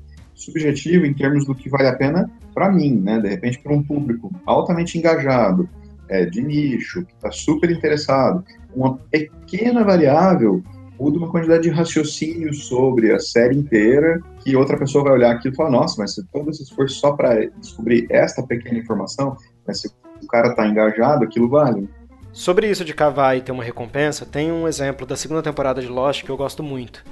subjetivo 0.44 1.06
em 1.06 1.14
termos 1.14 1.46
do 1.46 1.56
que 1.56 1.70
vale 1.70 1.88
a 1.88 1.96
pena 1.96 2.30
para 2.54 2.72
mim, 2.72 3.00
né? 3.00 3.20
De 3.20 3.28
repente, 3.28 3.60
para 3.60 3.74
um 3.74 3.84
público 3.84 4.32
altamente 4.46 4.98
engajado, 4.98 5.70
é, 6.10 6.26
de 6.26 6.42
nicho, 6.42 7.06
que 7.06 7.14
está 7.14 7.32
super 7.32 7.72
interessado, 7.72 8.44
uma 8.76 8.98
pequena 9.10 9.84
variável 9.84 10.62
muda 11.00 11.18
uma 11.18 11.32
quantidade 11.32 11.64
de 11.64 11.70
raciocínio 11.70 12.54
sobre 12.54 13.12
a 13.12 13.20
série 13.20 13.58
inteira, 13.58 14.22
que 14.44 14.56
outra 14.56 14.78
pessoa 14.78 15.06
vai 15.06 15.14
olhar 15.14 15.32
aquilo 15.32 15.54
e 15.54 15.58
falar, 15.58 15.72
nossa, 15.72 15.96
mas 15.98 16.14
se 16.14 16.24
todo 16.28 16.52
esse 16.52 16.62
esforço 16.62 17.00
só 17.00 17.14
para 17.14 17.48
descobrir 17.58 18.06
esta 18.10 18.44
pequena 18.44 18.78
informação, 18.78 19.36
mas 19.66 19.82
se 19.82 19.88
o 20.22 20.28
cara 20.28 20.50
está 20.50 20.68
engajado, 20.68 21.24
aquilo 21.24 21.50
vale. 21.50 21.90
Sobre 22.32 22.70
isso 22.70 22.86
de 22.86 22.94
cavar 22.94 23.36
e 23.36 23.42
ter 23.42 23.52
uma 23.52 23.64
recompensa, 23.64 24.26
tem 24.26 24.52
um 24.52 24.68
exemplo 24.68 25.08
da 25.08 25.16
segunda 25.16 25.42
temporada 25.42 25.82
de 25.82 25.88
Lost 25.88 26.24
que 26.24 26.30
eu 26.30 26.38
gosto 26.38 26.62
muito. 26.62 27.04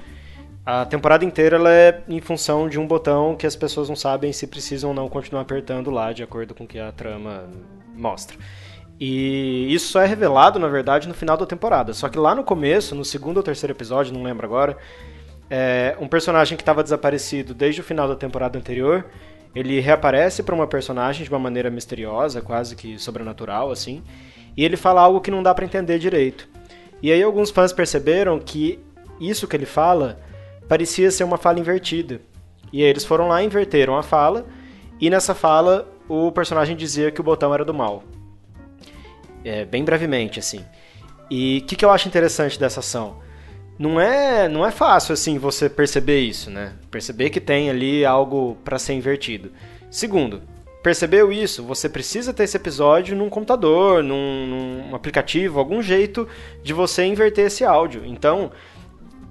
A 0.66 0.86
temporada 0.86 1.26
inteira 1.26 1.56
ela 1.56 1.74
é 1.74 2.04
em 2.08 2.22
função 2.22 2.70
de 2.70 2.80
um 2.80 2.86
botão 2.86 3.36
que 3.36 3.48
as 3.48 3.56
pessoas 3.56 3.90
não 3.90 3.96
sabem 3.96 4.32
se 4.32 4.46
precisam 4.46 4.90
ou 4.90 4.96
não 4.96 5.10
continuar 5.10 5.42
apertando 5.42 5.90
lá, 5.90 6.14
de 6.14 6.22
acordo 6.22 6.54
com 6.54 6.66
o 6.66 6.68
que 6.68 6.78
a 6.78 6.92
trama 6.92 7.50
mostra. 7.96 8.38
E 9.00 9.74
isso 9.74 9.88
só 9.88 10.02
é 10.02 10.06
revelado, 10.06 10.60
na 10.60 10.68
verdade, 10.68 11.08
no 11.08 11.14
final 11.14 11.38
da 11.38 11.46
temporada. 11.46 11.94
Só 11.94 12.10
que 12.10 12.18
lá 12.18 12.36
no 12.36 12.44
começo, 12.44 12.94
no 12.94 13.06
segundo 13.06 13.38
ou 13.38 13.44
terceiro 13.44 13.74
episódio, 13.74 14.14
não 14.14 14.22
lembro 14.22 14.46
agora, 14.46 14.78
é, 15.50 15.96
um 16.00 16.08
personagem 16.08 16.58
que 16.58 16.62
estava 16.62 16.84
desaparecido 16.84 17.54
desde 17.54 17.82
o 17.82 17.84
final 17.84 18.08
da 18.08 18.16
temporada 18.16 18.60
anterior, 18.60 19.06
ele 19.56 19.80
reaparece 19.80 20.44
para 20.44 20.54
uma 20.54 20.68
personagem 20.68 21.24
de 21.24 21.30
uma 21.30 21.40
maneira 21.40 21.70
misteriosa, 21.70 22.42
quase 22.42 22.76
que 22.76 23.00
sobrenatural, 23.00 23.72
assim, 23.72 24.04
e 24.56 24.64
ele 24.64 24.78
fala 24.78 25.02
algo 25.02 25.22
que 25.22 25.32
não 25.32 25.42
dá 25.42 25.56
para 25.56 25.66
entender 25.66 25.98
direito. 25.98 26.48
E 27.02 27.12
aí 27.12 27.24
alguns 27.24 27.50
fãs 27.50 27.72
perceberam 27.72 28.38
que 28.38 28.80
isso 29.20 29.48
que 29.48 29.56
ele 29.56 29.66
fala 29.66 30.20
parecia 30.70 31.10
ser 31.10 31.24
uma 31.24 31.38
fala 31.38 31.60
invertida. 31.60 32.22
E 32.72 32.84
aí 32.84 32.90
eles 32.90 33.04
foram 33.04 33.28
lá, 33.28 33.44
inverteram 33.44 33.98
a 33.98 34.04
fala, 34.04 34.46
e 35.02 35.10
nessa 35.10 35.34
fala 35.34 35.92
o 36.08 36.32
personagem 36.32 36.78
dizia 36.78 37.12
que 37.12 37.20
o 37.20 37.24
botão 37.24 37.54
era 37.54 37.66
do 37.66 37.74
mal. 37.74 38.04
É, 39.44 39.66
bem 39.66 39.84
brevemente, 39.84 40.40
assim. 40.40 40.64
E 41.30 41.62
o 41.64 41.68
que, 41.68 41.76
que 41.76 41.84
eu 41.84 41.90
acho 41.90 42.08
interessante 42.08 42.60
dessa 42.60 42.82
ação? 42.82 43.18
Não 43.78 44.00
é, 44.00 44.48
não 44.48 44.66
é 44.66 44.72
fácil, 44.72 45.14
assim, 45.14 45.38
você 45.38 45.70
perceber 45.70 46.20
isso, 46.20 46.50
né? 46.50 46.74
Perceber 46.92 47.30
que 47.30 47.40
tem 47.40 47.70
ali 47.70 48.06
algo 48.06 48.58
para 48.64 48.78
ser 48.78 48.94
invertido. 48.94 49.52
Segundo, 49.90 50.42
percebeu 50.84 51.32
isso, 51.32 51.64
você 51.64 51.88
precisa 51.88 52.34
ter 52.34 52.44
esse 52.44 52.58
episódio 52.58 53.16
num 53.16 53.30
computador, 53.30 54.04
num, 54.04 54.48
num 54.90 54.96
aplicativo, 54.96 55.60
algum 55.60 55.82
jeito 55.82 56.28
de 56.62 56.74
você 56.74 57.06
inverter 57.06 57.46
esse 57.46 57.64
áudio. 57.64 58.04
Então, 58.06 58.52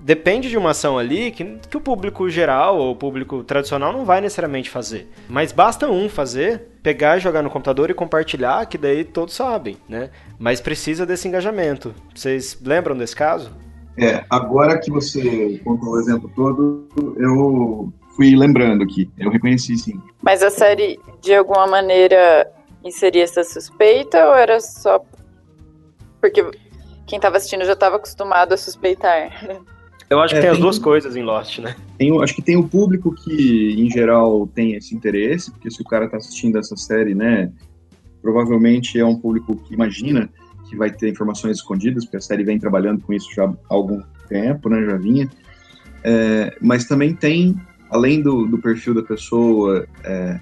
depende 0.08 0.48
de 0.48 0.56
uma 0.56 0.70
ação 0.70 0.96
ali 0.96 1.30
que, 1.30 1.44
que 1.44 1.76
o 1.76 1.80
público 1.82 2.30
geral 2.30 2.78
ou 2.78 2.92
o 2.92 2.96
público 2.96 3.44
tradicional 3.44 3.92
não 3.92 4.06
vai 4.06 4.22
necessariamente 4.22 4.70
fazer. 4.70 5.06
Mas 5.28 5.52
basta 5.52 5.86
um 5.86 6.08
fazer, 6.08 6.62
pegar 6.82 7.18
e 7.18 7.20
jogar 7.20 7.42
no 7.42 7.50
computador 7.50 7.90
e 7.90 7.94
compartilhar, 7.94 8.64
que 8.64 8.78
daí 8.78 9.04
todos 9.04 9.34
sabem, 9.34 9.76
né? 9.86 10.08
Mas 10.38 10.62
precisa 10.62 11.04
desse 11.04 11.28
engajamento. 11.28 11.94
Vocês 12.14 12.58
lembram 12.64 12.96
desse 12.96 13.14
caso? 13.14 13.52
É, 13.98 14.24
agora 14.30 14.80
que 14.80 14.90
você 14.90 15.60
contou 15.62 15.90
o 15.90 16.00
exemplo 16.00 16.32
todo, 16.34 16.88
eu 17.18 17.92
fui 18.16 18.34
lembrando 18.34 18.84
aqui. 18.84 19.10
Eu 19.18 19.30
reconheci 19.30 19.76
sim. 19.76 20.00
Mas 20.22 20.42
a 20.42 20.48
série, 20.48 20.98
de 21.20 21.34
alguma 21.34 21.66
maneira, 21.66 22.50
inseria 22.82 23.24
essa 23.24 23.44
suspeita 23.44 24.26
ou 24.26 24.34
era 24.34 24.58
só 24.58 25.04
porque 26.18 26.42
quem 27.06 27.18
estava 27.18 27.36
assistindo 27.36 27.66
já 27.66 27.74
estava 27.74 27.96
acostumado 27.96 28.54
a 28.54 28.56
suspeitar? 28.56 29.68
Eu 30.10 30.20
acho 30.20 30.32
que 30.34 30.38
é, 30.38 30.42
tem, 30.42 30.50
tem, 30.50 30.56
as 30.56 30.62
duas 30.62 30.78
coisas 30.78 31.16
em 31.16 31.22
Lost, 31.22 31.58
né? 31.58 31.76
Tem, 31.98 32.22
acho 32.22 32.34
que 32.34 32.42
tem 32.42 32.56
o 32.56 32.66
público 32.66 33.14
que, 33.14 33.74
em 33.78 33.90
geral, 33.90 34.46
tem 34.46 34.74
esse 34.74 34.94
interesse, 34.94 35.50
porque 35.50 35.70
se 35.70 35.82
o 35.82 35.84
cara 35.84 36.06
está 36.06 36.16
assistindo 36.16 36.58
essa 36.58 36.76
série, 36.76 37.14
né, 37.14 37.52
provavelmente 38.22 38.98
é 38.98 39.04
um 39.04 39.16
público 39.16 39.56
que 39.56 39.74
imagina 39.74 40.30
que 40.68 40.76
vai 40.76 40.90
ter 40.90 41.10
informações 41.10 41.58
escondidas, 41.58 42.04
porque 42.04 42.16
a 42.16 42.20
série 42.20 42.42
vem 42.42 42.58
trabalhando 42.58 43.02
com 43.02 43.12
isso 43.12 43.28
já 43.34 43.44
há 43.44 43.54
algum 43.68 44.02
tempo, 44.28 44.68
né, 44.70 44.84
já 44.84 44.96
vinha. 44.96 45.28
É, 46.02 46.56
mas 46.60 46.86
também 46.86 47.14
tem, 47.14 47.54
além 47.90 48.22
do, 48.22 48.46
do 48.46 48.58
perfil 48.58 48.94
da 48.94 49.02
pessoa 49.02 49.86
é, 50.04 50.40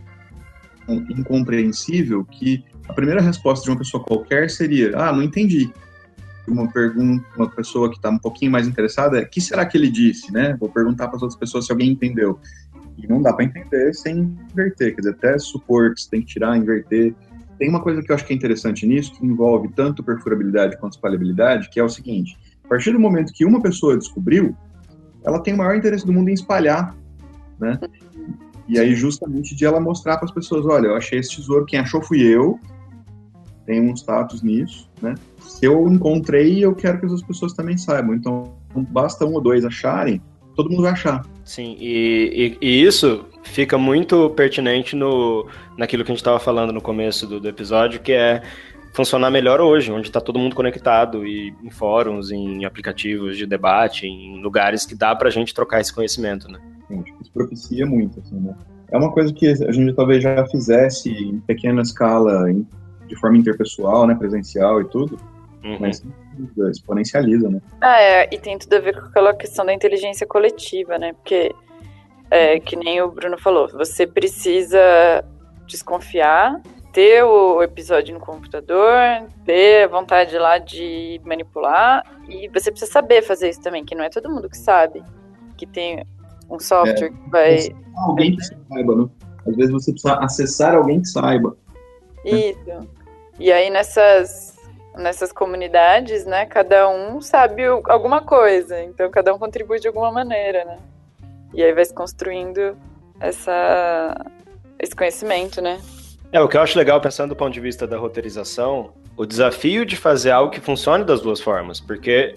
incompreensível, 0.89 2.25
que 2.25 2.65
a 2.89 2.93
primeira 2.93 3.21
resposta 3.21 3.65
de 3.65 3.71
uma 3.71 3.79
pessoa 3.79 4.03
qualquer 4.03 4.49
seria: 4.49 4.93
Ah, 4.95 5.13
não 5.13 5.23
entendi 5.23 5.73
uma 6.51 6.71
pergunta, 6.71 7.25
uma 7.37 7.49
pessoa 7.49 7.91
que 7.91 7.97
está 7.97 8.11
um 8.11 8.19
pouquinho 8.19 8.51
mais 8.51 8.67
interessada, 8.67 9.21
o 9.21 9.29
que 9.29 9.41
será 9.41 9.65
que 9.67 9.77
ele 9.77 9.91
disse, 9.91 10.33
né? 10.33 10.57
Vou 10.59 10.69
perguntar 10.69 11.09
para 11.09 11.17
as 11.17 11.23
outras 11.23 11.39
pessoas 11.39 11.67
se 11.67 11.73
alguém 11.73 11.91
entendeu. 11.91 12.39
E 12.97 13.07
não 13.07 13.21
dá 13.21 13.33
para 13.33 13.45
entender 13.45 13.95
sem 13.95 14.37
inverter, 14.51 14.95
quer 14.95 15.01
dizer, 15.01 15.11
até 15.11 15.39
supor 15.39 15.95
que 15.95 16.01
você 16.01 16.11
tem 16.11 16.21
que 16.21 16.29
tirar, 16.29 16.57
inverter. 16.57 17.15
Tem 17.59 17.69
uma 17.69 17.81
coisa 17.81 18.03
que 18.03 18.11
eu 18.11 18.15
acho 18.15 18.25
que 18.25 18.33
é 18.33 18.37
interessante 18.37 18.87
nisso, 18.87 19.13
que 19.13 19.27
envolve 19.27 19.69
tanto 19.75 20.03
perfurabilidade 20.03 20.79
quanto 20.79 20.95
espalhabilidade, 20.95 21.69
que 21.71 21.79
é 21.79 21.85
o 21.85 21.89
seguinte: 21.89 22.39
a 22.65 22.69
partir 22.69 22.93
do 22.93 23.01
momento 23.01 23.33
que 23.33 23.45
uma 23.45 23.61
pessoa 23.61 23.97
descobriu, 23.97 24.57
ela 25.25 25.41
tem 25.41 25.55
o 25.55 25.59
maior 25.59 25.75
interesse 25.77 26.07
do 26.07 26.13
mundo 26.13 26.31
em 26.31 26.35
espalhar, 26.35 26.97
né? 27.59 27.79
E 28.69 28.79
aí, 28.79 28.95
justamente 28.95 29.55
de 29.55 29.65
ela 29.65 29.79
mostrar 29.79 30.17
para 30.17 30.27
as 30.27 30.33
pessoas: 30.33 30.67
olha, 30.67 30.89
eu 30.89 30.97
achei 30.97 31.19
esse 31.19 31.37
tesouro, 31.37 31.67
quem 31.67 31.79
achou 31.79 32.03
fui 32.03 32.23
eu, 32.23 32.59
tem 33.65 33.81
um 33.81 33.95
status 33.95 34.43
nisso, 34.43 34.86
né? 35.01 35.15
Se 35.41 35.67
eu 35.67 35.89
encontrei, 35.89 36.65
eu 36.65 36.75
quero 36.75 37.01
que 37.01 37.07
as 37.07 37.23
pessoas 37.23 37.53
também 37.53 37.77
saibam. 37.77 38.15
Então, 38.15 38.55
basta 38.75 39.25
um 39.25 39.35
ou 39.35 39.41
dois 39.41 39.65
acharem, 39.65 40.21
todo 40.55 40.71
mundo 40.71 40.83
vai 40.83 40.93
achar. 40.93 41.25
Sim, 41.45 41.77
e, 41.79 42.57
e, 42.61 42.67
e 42.67 42.83
isso 42.83 43.25
fica 43.45 43.79
muito 43.79 44.31
pertinente 44.31 44.97
no, 44.97 45.47
naquilo 45.77 46.05
que 46.05 46.11
a 46.11 46.15
gente 46.15 46.21
estava 46.21 46.41
falando 46.41 46.73
no 46.73 46.81
começo 46.81 47.27
do, 47.27 47.39
do, 47.39 47.49
episódio, 47.49 48.01
que 48.01 48.13
é 48.13 48.43
funcionar 48.93 49.31
melhor 49.31 49.61
hoje, 49.61 49.93
onde 49.93 50.09
está 50.09 50.21
todo 50.21 50.39
mundo 50.39 50.57
conectado 50.57 51.27
e 51.27 51.55
em 51.63 51.71
fóruns, 51.71 52.31
em 52.31 52.65
aplicativos 52.65 53.37
de 53.37 53.47
debate, 53.47 54.07
em 54.07 54.41
lugares 54.41 54.85
que 54.85 54.95
dá 54.95 55.15
para 55.15 55.29
a 55.29 55.31
gente 55.31 55.55
trocar 55.55 55.81
esse 55.81 55.95
conhecimento, 55.95 56.49
né? 56.49 56.59
Sim, 56.89 57.05
isso 57.21 57.31
propicia 57.33 57.87
muito, 57.87 58.19
assim, 58.21 58.41
né? 58.41 58.55
É 58.91 58.97
uma 58.97 59.13
coisa 59.13 59.33
que 59.33 59.47
a 59.47 59.73
gente 59.73 59.93
talvez 59.95 60.23
já 60.23 60.47
fizesse 60.47 61.11
em 61.11 61.41
pequena 61.41 61.83
escala, 61.83 62.51
de 63.07 63.17
forma 63.17 63.37
interpessoal, 63.37 64.07
né, 64.07 64.15
presencial 64.15 64.81
e 64.81 64.85
tudo, 64.85 65.19
Uhum. 65.67 65.79
Mas 65.81 66.03
exponencializa, 66.71 67.49
né? 67.49 67.61
Ah, 67.81 68.01
é, 68.01 68.29
e 68.33 68.39
tem 68.39 68.57
tudo 68.57 68.75
a 68.75 68.79
ver 68.79 68.95
com 68.95 69.07
aquela 69.07 69.35
questão 69.35 69.67
da 69.67 69.75
inteligência 69.75 70.27
coletiva, 70.27 70.97
né? 70.97 71.13
Porque, 71.13 71.53
é, 72.31 72.61
que 72.61 72.77
nem 72.77 73.03
o 73.03 73.11
Bruno 73.11 73.37
falou, 73.37 73.69
você 73.69 74.07
precisa 74.07 75.25
desconfiar, 75.67 76.63
ter 76.93 77.25
o 77.25 77.63
episódio 77.63 78.15
no 78.15 78.21
computador, 78.21 79.29
ter 79.45 79.85
a 79.85 79.89
vontade 79.89 80.39
lá 80.39 80.59
de 80.59 81.21
manipular, 81.25 82.05
e 82.29 82.49
você 82.49 82.71
precisa 82.71 82.91
saber 82.91 83.23
fazer 83.23 83.51
isso 83.51 83.61
também, 83.61 83.85
que 83.85 83.95
não 83.95 84.05
é 84.05 84.09
todo 84.09 84.31
mundo 84.31 84.49
que 84.49 84.57
sabe, 84.57 85.03
que 85.57 85.67
tem 85.67 86.07
um 86.49 86.61
software 86.61 87.07
é, 87.07 87.11
que 87.11 87.31
vai... 87.31 87.59
Alguém 87.97 88.37
que 88.37 88.45
saiba, 88.45 88.95
né? 88.95 89.09
Às 89.49 89.57
vezes 89.57 89.73
você 89.73 89.91
precisa 89.91 90.15
acessar 90.15 90.75
alguém 90.77 91.01
que 91.01 91.09
saiba. 91.09 91.57
Isso. 92.31 92.89
E 93.39 93.53
aí 93.53 93.71
nessas 93.71 94.57
nessas 94.97 95.31
comunidades, 95.31 96.25
né, 96.25 96.47
cada 96.47 96.89
um 96.89 97.21
sabe 97.21 97.63
alguma 97.85 98.23
coisa, 98.23 98.83
então 98.83 99.11
cada 99.11 99.35
um 99.35 99.39
contribui 99.39 99.79
de 99.79 99.87
alguma 99.87 100.11
maneira, 100.11 100.65
né? 100.65 100.79
E 101.53 101.63
aí 101.63 101.73
vai 101.73 101.85
se 101.85 101.93
construindo 101.93 102.77
essa, 103.21 104.27
esse 104.79 104.97
conhecimento, 104.97 105.61
né? 105.61 105.79
É, 106.33 106.41
o 106.41 106.49
que 106.49 106.57
eu 106.57 106.63
acho 106.63 106.79
legal, 106.79 107.01
pensando 107.01 107.31
do 107.31 107.37
ponto 107.37 107.53
de 107.53 107.61
vista 107.61 107.87
da 107.87 107.99
roteirização, 107.99 108.93
o 109.17 109.25
desafio 109.25 109.85
de 109.87 109.97
fazer 109.97 110.31
algo 110.31 110.51
que 110.51 110.61
funcione 110.61 111.05
das 111.05 111.21
duas 111.21 111.41
formas, 111.41 111.81
porque 111.81 112.35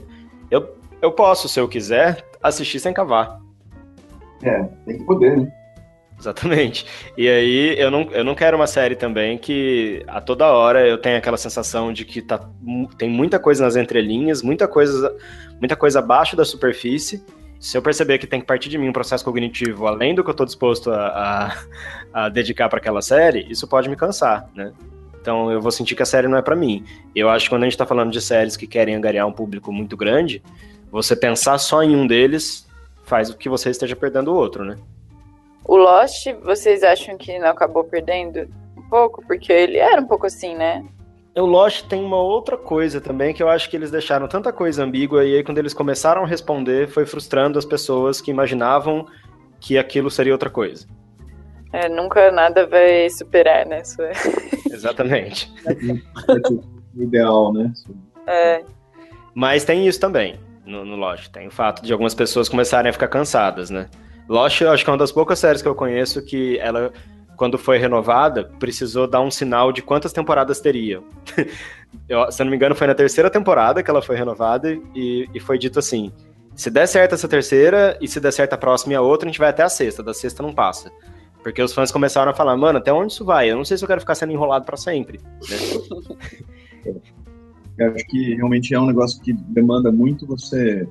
eu, 0.52 0.76
eu 1.02 1.12
posso, 1.12 1.48
se 1.50 1.60
eu 1.60 1.68
quiser, 1.68 2.24
assistir 2.42 2.80
sem 2.80 2.94
cavar. 2.94 3.40
É, 4.44 4.64
tem 4.86 4.98
que 4.98 5.04
poder, 5.06 5.38
né? 5.38 5.52
Exatamente. 6.20 6.86
E 7.18 7.30
aí 7.30 7.80
eu 7.80 7.90
não, 7.90 8.02
eu 8.12 8.26
não 8.26 8.36
quero 8.36 8.58
uma 8.58 8.68
série 8.68 8.96
também 8.96 9.38
que 9.38 10.04
a 10.06 10.20
toda 10.20 10.52
hora 10.52 10.86
eu 10.86 10.98
tenha 10.98 11.18
aquela 11.18 11.38
sensação 11.38 11.94
de 11.94 12.04
que 12.04 12.22
tá, 12.22 12.40
tem 12.98 13.10
muita 13.10 13.40
coisa 13.40 13.64
nas 13.64 13.78
entrelinhas, 13.78 14.42
muita 14.42 14.68
coisa, 14.68 15.16
muita 15.60 15.78
coisa 15.78 16.00
abaixo 16.00 16.36
da 16.36 16.44
superfície. 16.44 17.24
Se 17.58 17.78
eu 17.78 17.82
perceber 17.82 18.18
que 18.18 18.28
tem 18.28 18.40
que 18.42 18.46
partir 18.46 18.70
de 18.70 18.78
mim 18.78 18.90
um 18.90 18.94
processo 18.94 19.24
cognitivo 19.24 19.88
além 19.88 20.14
do 20.14 20.24
que 20.24 20.30
eu 20.30 20.34
estou 20.34 20.46
disposto 20.46 20.92
a, 20.92 21.54
a, 22.14 22.26
a 22.26 22.30
dedicar 22.30 22.68
para 22.68 22.80
aquela 22.80 23.02
série, 23.02 23.48
isso 23.50 23.68
pode 23.68 23.90
me 23.90 23.96
cansar, 23.96 24.50
né? 24.54 24.74
Então 25.22 25.52
eu 25.52 25.62
vou 25.62 25.72
sentir 25.72 25.96
que 25.96 26.04
a 26.04 26.06
série 26.06 26.28
não 26.28 26.38
é 26.38 26.42
para 26.42 26.56
mim. 26.56 26.84
Eu 27.16 27.30
acho 27.30 27.46
que 27.46 27.50
quando 27.50 27.64
a 27.64 27.66
gente 27.66 27.74
está 27.74 27.86
falando 27.86 28.12
de 28.12 28.22
séries 28.22 28.58
que 28.58 28.68
querem 28.68 28.96
angariar 28.96 29.26
um 29.26 29.34
público 29.34 29.72
muito 29.72 29.96
grande, 29.96 30.42
você 30.92 31.16
pensar 31.16 31.58
só 31.58 31.82
em 31.82 31.96
um 31.96 32.06
deles 32.06 32.68
faz 33.04 33.32
com 33.32 33.38
que 33.38 33.50
você 33.50 33.70
esteja 33.70 33.96
perdendo 33.96 34.32
o 34.32 34.36
outro, 34.36 34.64
né? 34.64 34.78
O 35.66 35.76
Lost, 35.76 36.28
vocês 36.44 36.84
acham 36.84 37.18
que 37.18 37.38
não 37.38 37.50
acabou 37.50 37.84
perdendo 37.84 38.48
um 38.78 38.82
pouco? 38.90 39.24
Porque 39.26 39.52
ele 39.52 39.78
era 39.78 40.02
um 40.02 40.08
pouco 40.08 40.26
assim, 40.26 40.56
né? 40.56 40.84
O 41.36 41.46
Lost 41.46 41.86
tem 41.88 42.04
uma 42.04 42.18
outra 42.18 42.58
coisa 42.58 43.00
também 43.00 43.34
que 43.34 43.42
eu 43.42 43.48
acho 43.48 43.70
que 43.70 43.76
eles 43.76 43.92
deixaram 43.92 44.28
tanta 44.28 44.52
coisa 44.52 44.84
ambígua 44.84 45.24
e 45.24 45.36
aí 45.38 45.44
quando 45.44 45.60
eles 45.60 45.74
começaram 45.74 46.24
a 46.24 46.28
responder 46.28 46.88
foi 46.88 47.06
frustrando 47.06 47.58
as 47.58 47.66
pessoas 47.66 48.20
que 48.20 48.32
imaginavam 48.32 49.06
que 49.60 49.78
aquilo 49.78 50.10
seria 50.10 50.34
outra 50.34 50.50
coisa. 50.50 50.88
É, 51.72 51.88
nunca 51.88 52.32
nada 52.32 52.66
vai 52.66 53.10
superar, 53.10 53.66
né? 53.66 53.84
Exatamente. 54.72 55.54
o 56.96 57.04
ideal, 57.04 57.54
né? 57.54 57.72
É. 58.26 58.64
Mas 59.36 59.64
tem 59.64 59.88
isso 59.88 60.00
também 60.00 60.40
no, 60.66 60.84
no 60.84 60.96
Lost. 60.96 61.30
Tem 61.30 61.48
o 61.48 61.52
fato 61.52 61.84
de 61.84 61.92
algumas 61.92 62.16
pessoas 62.16 62.50
começarem 62.50 62.90
a 62.90 62.94
ficar 62.94 63.08
cansadas, 63.08 63.70
né? 63.70 63.88
Lost, 64.30 64.62
acho 64.62 64.84
que 64.84 64.90
é 64.90 64.94
uma 64.94 65.00
das 65.00 65.12
poucas 65.12 65.40
séries 65.40 65.62
que 65.62 65.68
eu 65.68 65.74
conheço 65.74 66.22
que 66.22 66.60
ela, 66.60 66.94
quando 67.36 67.58
foi 67.58 67.80
renovada, 67.80 68.44
precisou 68.60 69.08
dar 69.08 69.22
um 69.22 69.32
sinal 69.32 69.72
de 69.72 69.82
quantas 69.82 70.14
temporadas 70.14 70.62
teria. 70.62 71.02
eu, 72.08 72.32
se 72.32 72.44
não 72.44 72.52
me 72.52 72.56
engano, 72.56 72.76
foi 72.76 72.86
na 72.86 72.94
terceira 72.94 73.30
temporada 73.30 73.82
que 73.82 73.90
ela 73.90 74.04
foi 74.04 74.16
renovada 74.16 74.72
e, 74.96 75.28
e 75.34 75.40
foi 75.40 75.58
dito 75.58 75.80
assim: 75.80 76.12
se 76.56 76.70
der 76.70 76.88
certo 76.88 77.16
essa 77.16 77.28
terceira 77.28 77.98
e 78.00 78.08
se 78.08 78.20
der 78.20 78.32
certo 78.32 78.54
a 78.54 78.58
próxima 78.58 78.94
e 78.94 78.96
a 78.96 79.02
outra, 79.02 79.28
a 79.28 79.32
gente 79.32 79.40
vai 79.40 79.50
até 79.50 79.64
a 79.64 79.70
sexta. 79.70 80.04
Da 80.04 80.14
sexta 80.14 80.44
não 80.44 80.54
passa. 80.54 80.92
Porque 81.42 81.62
os 81.62 81.74
fãs 81.74 81.92
começaram 81.92 82.32
a 82.32 82.36
falar, 82.36 82.56
mano, 82.56 82.78
até 82.78 82.94
onde 82.94 83.14
isso 83.14 83.26
vai? 83.26 83.50
Eu 83.50 83.56
não 83.56 83.66
sei 83.66 83.78
se 83.78 83.84
eu 83.84 83.88
quero 83.88 84.02
ficar 84.02 84.14
sendo 84.14 84.32
enrolado 84.32 84.66
para 84.66 84.78
sempre. 84.78 85.20
Né? 85.50 86.94
Eu 87.80 87.94
acho 87.94 88.06
que 88.08 88.36
realmente 88.36 88.74
é 88.74 88.80
um 88.80 88.86
negócio 88.86 89.22
que 89.22 89.32
demanda 89.32 89.90
muito 89.90 90.28
você 90.28 90.86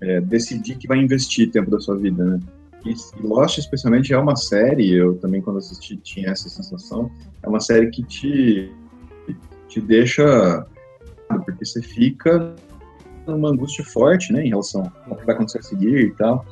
é, 0.00 0.18
decidir 0.22 0.76
que 0.78 0.88
vai 0.88 0.96
investir 0.96 1.50
tempo 1.50 1.70
da 1.70 1.78
sua 1.78 1.94
vida, 1.94 2.24
né? 2.24 2.40
E 2.84 2.94
Lost, 3.20 3.58
especialmente, 3.58 4.12
é 4.12 4.18
uma 4.18 4.36
série, 4.36 4.92
eu 4.92 5.16
também, 5.18 5.40
quando 5.40 5.58
assisti, 5.58 5.96
tinha 5.96 6.30
essa 6.30 6.48
sensação, 6.48 7.10
é 7.42 7.48
uma 7.48 7.60
série 7.60 7.90
que 7.90 8.02
te, 8.02 8.72
te 9.68 9.80
deixa. 9.80 10.66
Porque 11.28 11.64
você 11.64 11.80
fica 11.80 12.54
numa 13.26 13.50
angústia 13.50 13.84
forte, 13.84 14.32
né, 14.32 14.44
em 14.44 14.48
relação 14.48 14.90
ao 15.08 15.16
que 15.16 15.24
vai 15.24 15.34
acontecer 15.34 15.58
a 15.58 15.62
seguir 15.62 16.06
e 16.06 16.10
tal. 16.14 16.44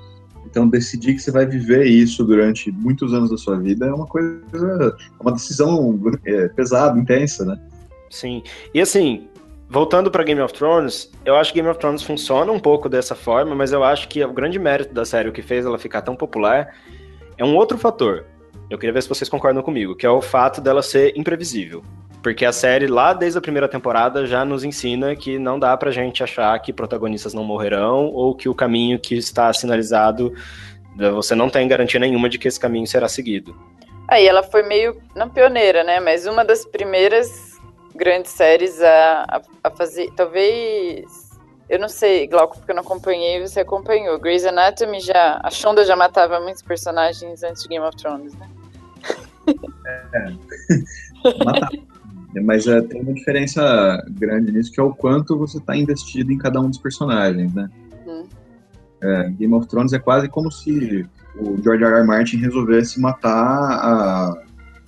Então, 0.47 0.69
decidir 0.69 1.15
que 1.15 1.21
você 1.21 1.31
vai 1.31 1.47
viver 1.47 1.85
isso 1.85 2.25
durante 2.25 2.73
muitos 2.73 3.13
anos 3.13 3.31
da 3.31 3.37
sua 3.37 3.59
vida 3.59 3.87
é 3.87 3.93
uma 3.93 4.07
coisa, 4.07 4.97
é 5.19 5.23
uma 5.23 5.33
decisão 5.33 6.01
é, 6.25 6.49
pesada, 6.49 6.99
intensa, 6.99 7.45
né? 7.45 7.61
Sim. 8.09 8.43
E 8.75 8.81
assim, 8.81 9.29
voltando 9.71 10.11
para 10.11 10.25
Game 10.25 10.41
of 10.41 10.53
Thrones, 10.53 11.11
eu 11.25 11.37
acho 11.37 11.53
que 11.53 11.61
Game 11.61 11.71
of 11.71 11.79
Thrones 11.79 12.03
funciona 12.03 12.51
um 12.51 12.59
pouco 12.59 12.89
dessa 12.89 13.15
forma, 13.15 13.55
mas 13.55 13.73
eu 13.73 13.85
acho 13.85 14.09
que 14.09 14.23
o 14.23 14.33
grande 14.33 14.59
mérito 14.59 14.93
da 14.93 15.05
série, 15.05 15.29
o 15.29 15.33
que 15.33 15.43
fez 15.43 15.65
ela 15.65 15.79
ficar 15.79 16.03
tão 16.03 16.17
popular, 16.17 16.75
é 17.39 17.45
um 17.45 17.55
outro 17.55 17.79
fator. 17.79 18.27
Eu 18.69 18.77
queria 18.77 18.93
ver 18.93 19.03
se 19.03 19.09
vocês 19.09 19.29
concordam 19.29 19.63
comigo, 19.63 19.95
que 19.95 20.05
é 20.05 20.11
o 20.11 20.21
fato 20.21 20.61
dela 20.61 20.83
ser 20.83 21.17
imprevisível. 21.17 21.85
Porque 22.21 22.45
a 22.45 22.53
série, 22.53 22.87
lá 22.87 23.13
desde 23.13 23.39
a 23.39 23.41
primeira 23.41 23.69
temporada, 23.69 24.27
já 24.27 24.45
nos 24.45 24.65
ensina 24.65 25.15
que 25.17 25.39
não 25.39 25.59
dá 25.59 25.75
pra 25.77 25.91
gente 25.91 26.23
achar 26.23 26.59
que 26.59 26.73
protagonistas 26.73 27.33
não 27.33 27.45
morrerão 27.45 28.07
ou 28.07 28.35
que 28.35 28.49
o 28.49 28.55
caminho 28.55 28.99
que 28.99 29.15
está 29.15 29.53
sinalizado, 29.53 30.35
você 31.15 31.35
não 31.35 31.49
tem 31.49 31.67
garantia 31.67 31.99
nenhuma 31.99 32.29
de 32.29 32.39
que 32.39 32.49
esse 32.49 32.61
caminho 32.61 32.87
será 32.87 33.09
seguido. 33.09 33.57
Aí 34.07 34.27
ela 34.27 34.43
foi 34.43 34.65
meio, 34.65 35.01
não 35.15 35.31
pioneira, 35.31 35.83
né? 35.85 36.01
Mas 36.01 36.27
uma 36.27 36.45
das 36.45 36.65
primeiras 36.65 37.50
grandes 37.95 38.31
séries 38.33 38.81
a, 38.81 39.25
a, 39.29 39.43
a 39.65 39.71
fazer. 39.71 40.11
Talvez. 40.17 41.31
Eu 41.69 41.79
não 41.79 41.89
sei, 41.89 42.27
Glauco, 42.27 42.59
porque 42.59 42.73
eu 42.73 42.75
não 42.75 42.83
acompanhei, 42.83 43.41
você 43.41 43.61
acompanhou. 43.61 44.19
Grey's 44.19 44.45
Anatomy 44.45 45.01
já. 45.01 45.41
A 45.43 45.51
Shonda 45.51 45.85
já 45.85 45.95
matava 45.95 46.41
muitos 46.41 46.63
personagens 46.63 47.45
antes 47.45 47.63
de 47.63 47.69
Game 47.69 47.85
of 47.85 47.97
Thrones, 47.97 48.35
né? 48.35 48.49
É. 50.15 51.45
matava. 51.45 51.91
Mas 52.43 52.67
é, 52.67 52.81
tem 52.83 53.03
uma 53.03 53.13
diferença 53.13 54.05
grande 54.11 54.53
nisso, 54.53 54.71
que 54.71 54.79
é 54.79 54.83
o 54.83 54.95
quanto 54.95 55.37
você 55.37 55.59
está 55.59 55.77
investido 55.77 56.33
em 56.33 56.39
cada 56.39 56.61
um 56.61 56.69
dos 56.69 56.79
personagens, 56.79 57.53
né? 57.53 57.69
Uhum. 58.07 58.25
É, 59.03 59.31
Game 59.31 59.53
of 59.55 59.67
Thrones 59.67 59.93
é 59.93 59.99
quase 59.99 60.29
como 60.29 60.51
se 60.51 61.05
o 61.37 61.61
George 61.63 61.83
R. 61.83 61.95
R. 61.95 62.07
Martin 62.07 62.37
resolvesse 62.37 63.01
matar 63.01 63.33
a, 63.33 64.43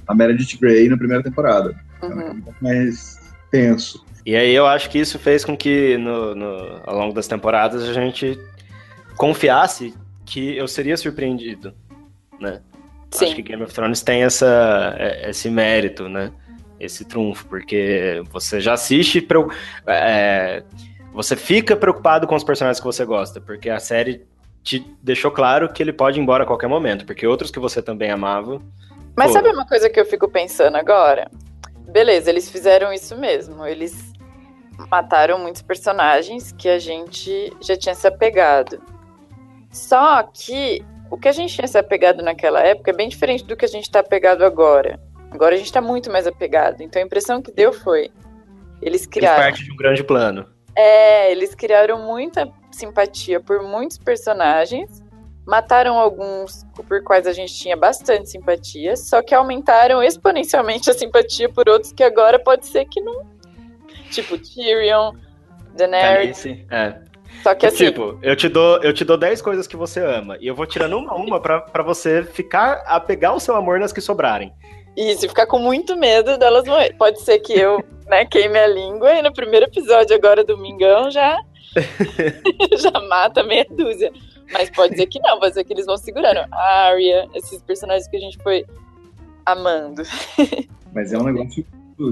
a 0.07 0.15
Meredith 0.15 0.57
Grey 0.61 0.89
na 0.89 0.97
primeira 0.97 1.23
temporada. 1.23 1.75
Uhum. 2.03 2.21
É 2.21 2.31
um 2.31 2.41
pouco 2.41 2.65
mais 2.65 3.21
tenso. 3.51 4.05
E 4.25 4.37
aí 4.37 4.53
eu 4.55 4.67
acho 4.67 4.89
que 4.89 4.99
isso 4.99 5.19
fez 5.19 5.45
com 5.45 5.57
que 5.57 5.97
no, 5.99 6.35
no, 6.35 6.81
ao 6.85 6.97
longo 6.97 7.13
das 7.13 7.27
temporadas 7.27 7.89
a 7.89 7.93
gente 7.93 8.39
confiasse 9.17 9.95
que 10.25 10.57
eu 10.57 10.69
seria 10.69 10.97
surpreendido, 10.97 11.75
né? 12.41 12.61
Sim. 13.11 13.27
Acho 13.27 13.35
que 13.35 13.43
Game 13.43 13.63
of 13.63 13.75
Thrones 13.75 14.01
tem 14.01 14.23
essa, 14.23 14.97
é, 14.99 15.29
esse 15.31 15.51
mérito, 15.51 16.09
né? 16.09 16.33
esse 16.83 17.05
trunfo, 17.05 17.47
porque 17.47 18.23
você 18.31 18.61
já 18.61 18.73
assiste, 18.73 19.27
é, 19.87 20.65
você 21.13 21.37
fica 21.37 21.77
preocupado 21.77 22.27
com 22.27 22.35
os 22.35 22.43
personagens 22.43 22.81
que 22.81 22.85
você 22.85 23.05
gosta, 23.05 23.41
porque 23.41 23.71
a 23.71 23.79
série 23.79 24.27
te 24.65 24.85
deixou 25.01 25.31
claro 25.31 25.73
que 25.73 25.81
ele 25.81 25.93
pode 25.93 26.19
ir 26.19 26.23
embora 26.23 26.43
a 26.43 26.47
qualquer 26.47 26.67
momento, 26.67 27.07
porque 27.07 27.25
outros 27.25 27.53
que 27.53 27.61
você 27.61 27.81
também 27.81 28.11
amava. 28.11 28.61
Mas 29.15 29.33
sabe 29.33 29.49
uma 29.51 29.67
coisa 29.67 29.89
que 29.89 30.01
eu 30.01 30.05
fico 30.05 30.29
pensando 30.29 30.77
agora? 30.77 31.31
Beleza, 31.93 32.31
eles 32.31 32.51
fizeram 32.51 32.91
isso 32.91 33.17
mesmo. 33.17 33.67
Eles 33.67 34.13
mataram 34.91 35.39
muitos 35.39 35.61
personagens 35.61 36.51
que 36.51 36.69
a 36.69 36.79
gente 36.79 37.55
já 37.61 37.77
tinha 37.77 37.95
se 37.95 38.07
apegado. 38.07 38.83
Só 39.71 40.23
que 40.23 40.83
o 41.11 41.19
que 41.19 41.29
a 41.29 41.33
gente 41.33 41.55
tinha 41.55 41.69
se 41.69 41.77
apegado 41.77 42.23
naquela 42.23 42.61
época 42.61 42.91
é 42.91 42.95
bem 42.95 43.11
diferente 43.11 43.45
do 43.45 43.55
que 43.55 43.67
a 43.67 43.69
gente 43.69 43.85
está 43.85 44.01
apegado 44.01 44.43
agora. 44.43 44.99
Agora 45.31 45.55
a 45.55 45.59
gente 45.59 45.71
tá 45.71 45.83
muito 45.83 46.11
mais 46.11 46.27
apegado. 46.27 46.81
Então 46.81 47.01
a 47.01 47.05
impressão 47.05 47.43
que 47.43 47.53
deu 47.53 47.75
foi. 47.75 48.11
Eles 48.81 49.07
criaram. 49.07 49.43
Fez 49.43 49.51
parte 49.51 49.65
de 49.65 49.73
um 49.73 49.77
grande 49.77 50.03
plano. 50.03 50.47
É, 50.75 51.31
eles 51.31 51.55
criaram 51.55 51.99
muita 51.99 52.51
simpatia 52.71 53.39
por 53.39 53.63
muitos 53.63 53.99
personagens. 53.99 55.05
Mataram 55.47 55.99
alguns 55.99 56.65
por 56.87 57.03
quais 57.03 57.27
a 57.27 57.33
gente 57.33 57.53
tinha 57.53 57.77
bastante 57.77 58.31
simpatia, 58.31 58.97
só 58.97 59.23
que 59.23 59.35
aumentaram 59.35 60.03
exponencialmente 60.03 60.89
a 60.89 60.95
simpatia 60.95 61.49
por 61.49 61.69
outros 61.69 61.93
que 61.93 62.05
agora 62.05 62.39
pode 62.39 62.67
ser 62.67 62.85
que 62.85 63.01
não. 63.01 63.27
Tipo 64.11 64.39
Tyrion, 64.39 65.13
Daenerys. 65.75 66.47
É. 66.71 66.95
Só 67.43 67.55
que 67.55 67.67
assim. 67.67 67.87
Tipo, 67.87 68.19
eu 68.23 68.37
te 68.37 68.49
dou, 68.49 68.81
eu 68.83 68.93
te 68.93 69.05
dou 69.05 69.17
10 69.17 69.43
coisas 69.43 69.67
que 69.67 69.77
você 69.77 70.01
ama. 70.01 70.37
E 70.41 70.47
eu 70.47 70.55
vou 70.55 70.67
tirando 70.67 70.97
uma 70.97 71.13
a 71.13 71.17
uma 71.17 71.41
pra, 71.41 71.61
pra 71.61 71.83
você 71.83 72.23
ficar 72.23 72.83
a 72.87 73.01
pegar 73.01 73.33
o 73.33 73.41
seu 73.41 73.57
amor 73.57 73.81
nas 73.81 73.93
que 73.93 74.01
sobrarem. 74.01 74.53
Isso, 74.97 75.29
ficar 75.29 75.47
com 75.47 75.59
muito 75.59 75.97
medo 75.97 76.37
delas 76.37 76.65
morrer. 76.65 76.95
Pode 76.97 77.21
ser 77.23 77.39
que 77.39 77.55
eu 77.55 77.83
né, 78.07 78.25
queime 78.27 78.59
a 78.59 78.67
língua 78.67 79.13
e 79.15 79.23
no 79.23 79.33
primeiro 79.33 79.67
episódio 79.67 80.15
agora, 80.15 80.45
domingão, 80.45 81.11
já, 81.11 81.37
já 82.79 83.01
mata 83.09 83.43
meia 83.43 83.67
dúzia. 83.71 84.13
Mas 84.53 84.71
pode 84.71 84.97
ser 84.97 85.07
que 85.07 85.19
não, 85.21 85.39
pode 85.39 85.55
ser 85.55 85.65
que 85.65 85.73
eles 85.73 85.87
vão 85.87 85.97
segurando. 85.97 86.47
A 86.53 86.91
Arya, 86.91 87.29
esses 87.35 87.63
personagens 87.63 88.07
que 88.09 88.17
a 88.17 88.21
gente 88.21 88.39
foi 88.43 88.65
amando. 89.47 90.03
Mas 90.95 91.13
é 91.13 91.19
um 91.19 91.25
negócio 91.25 91.65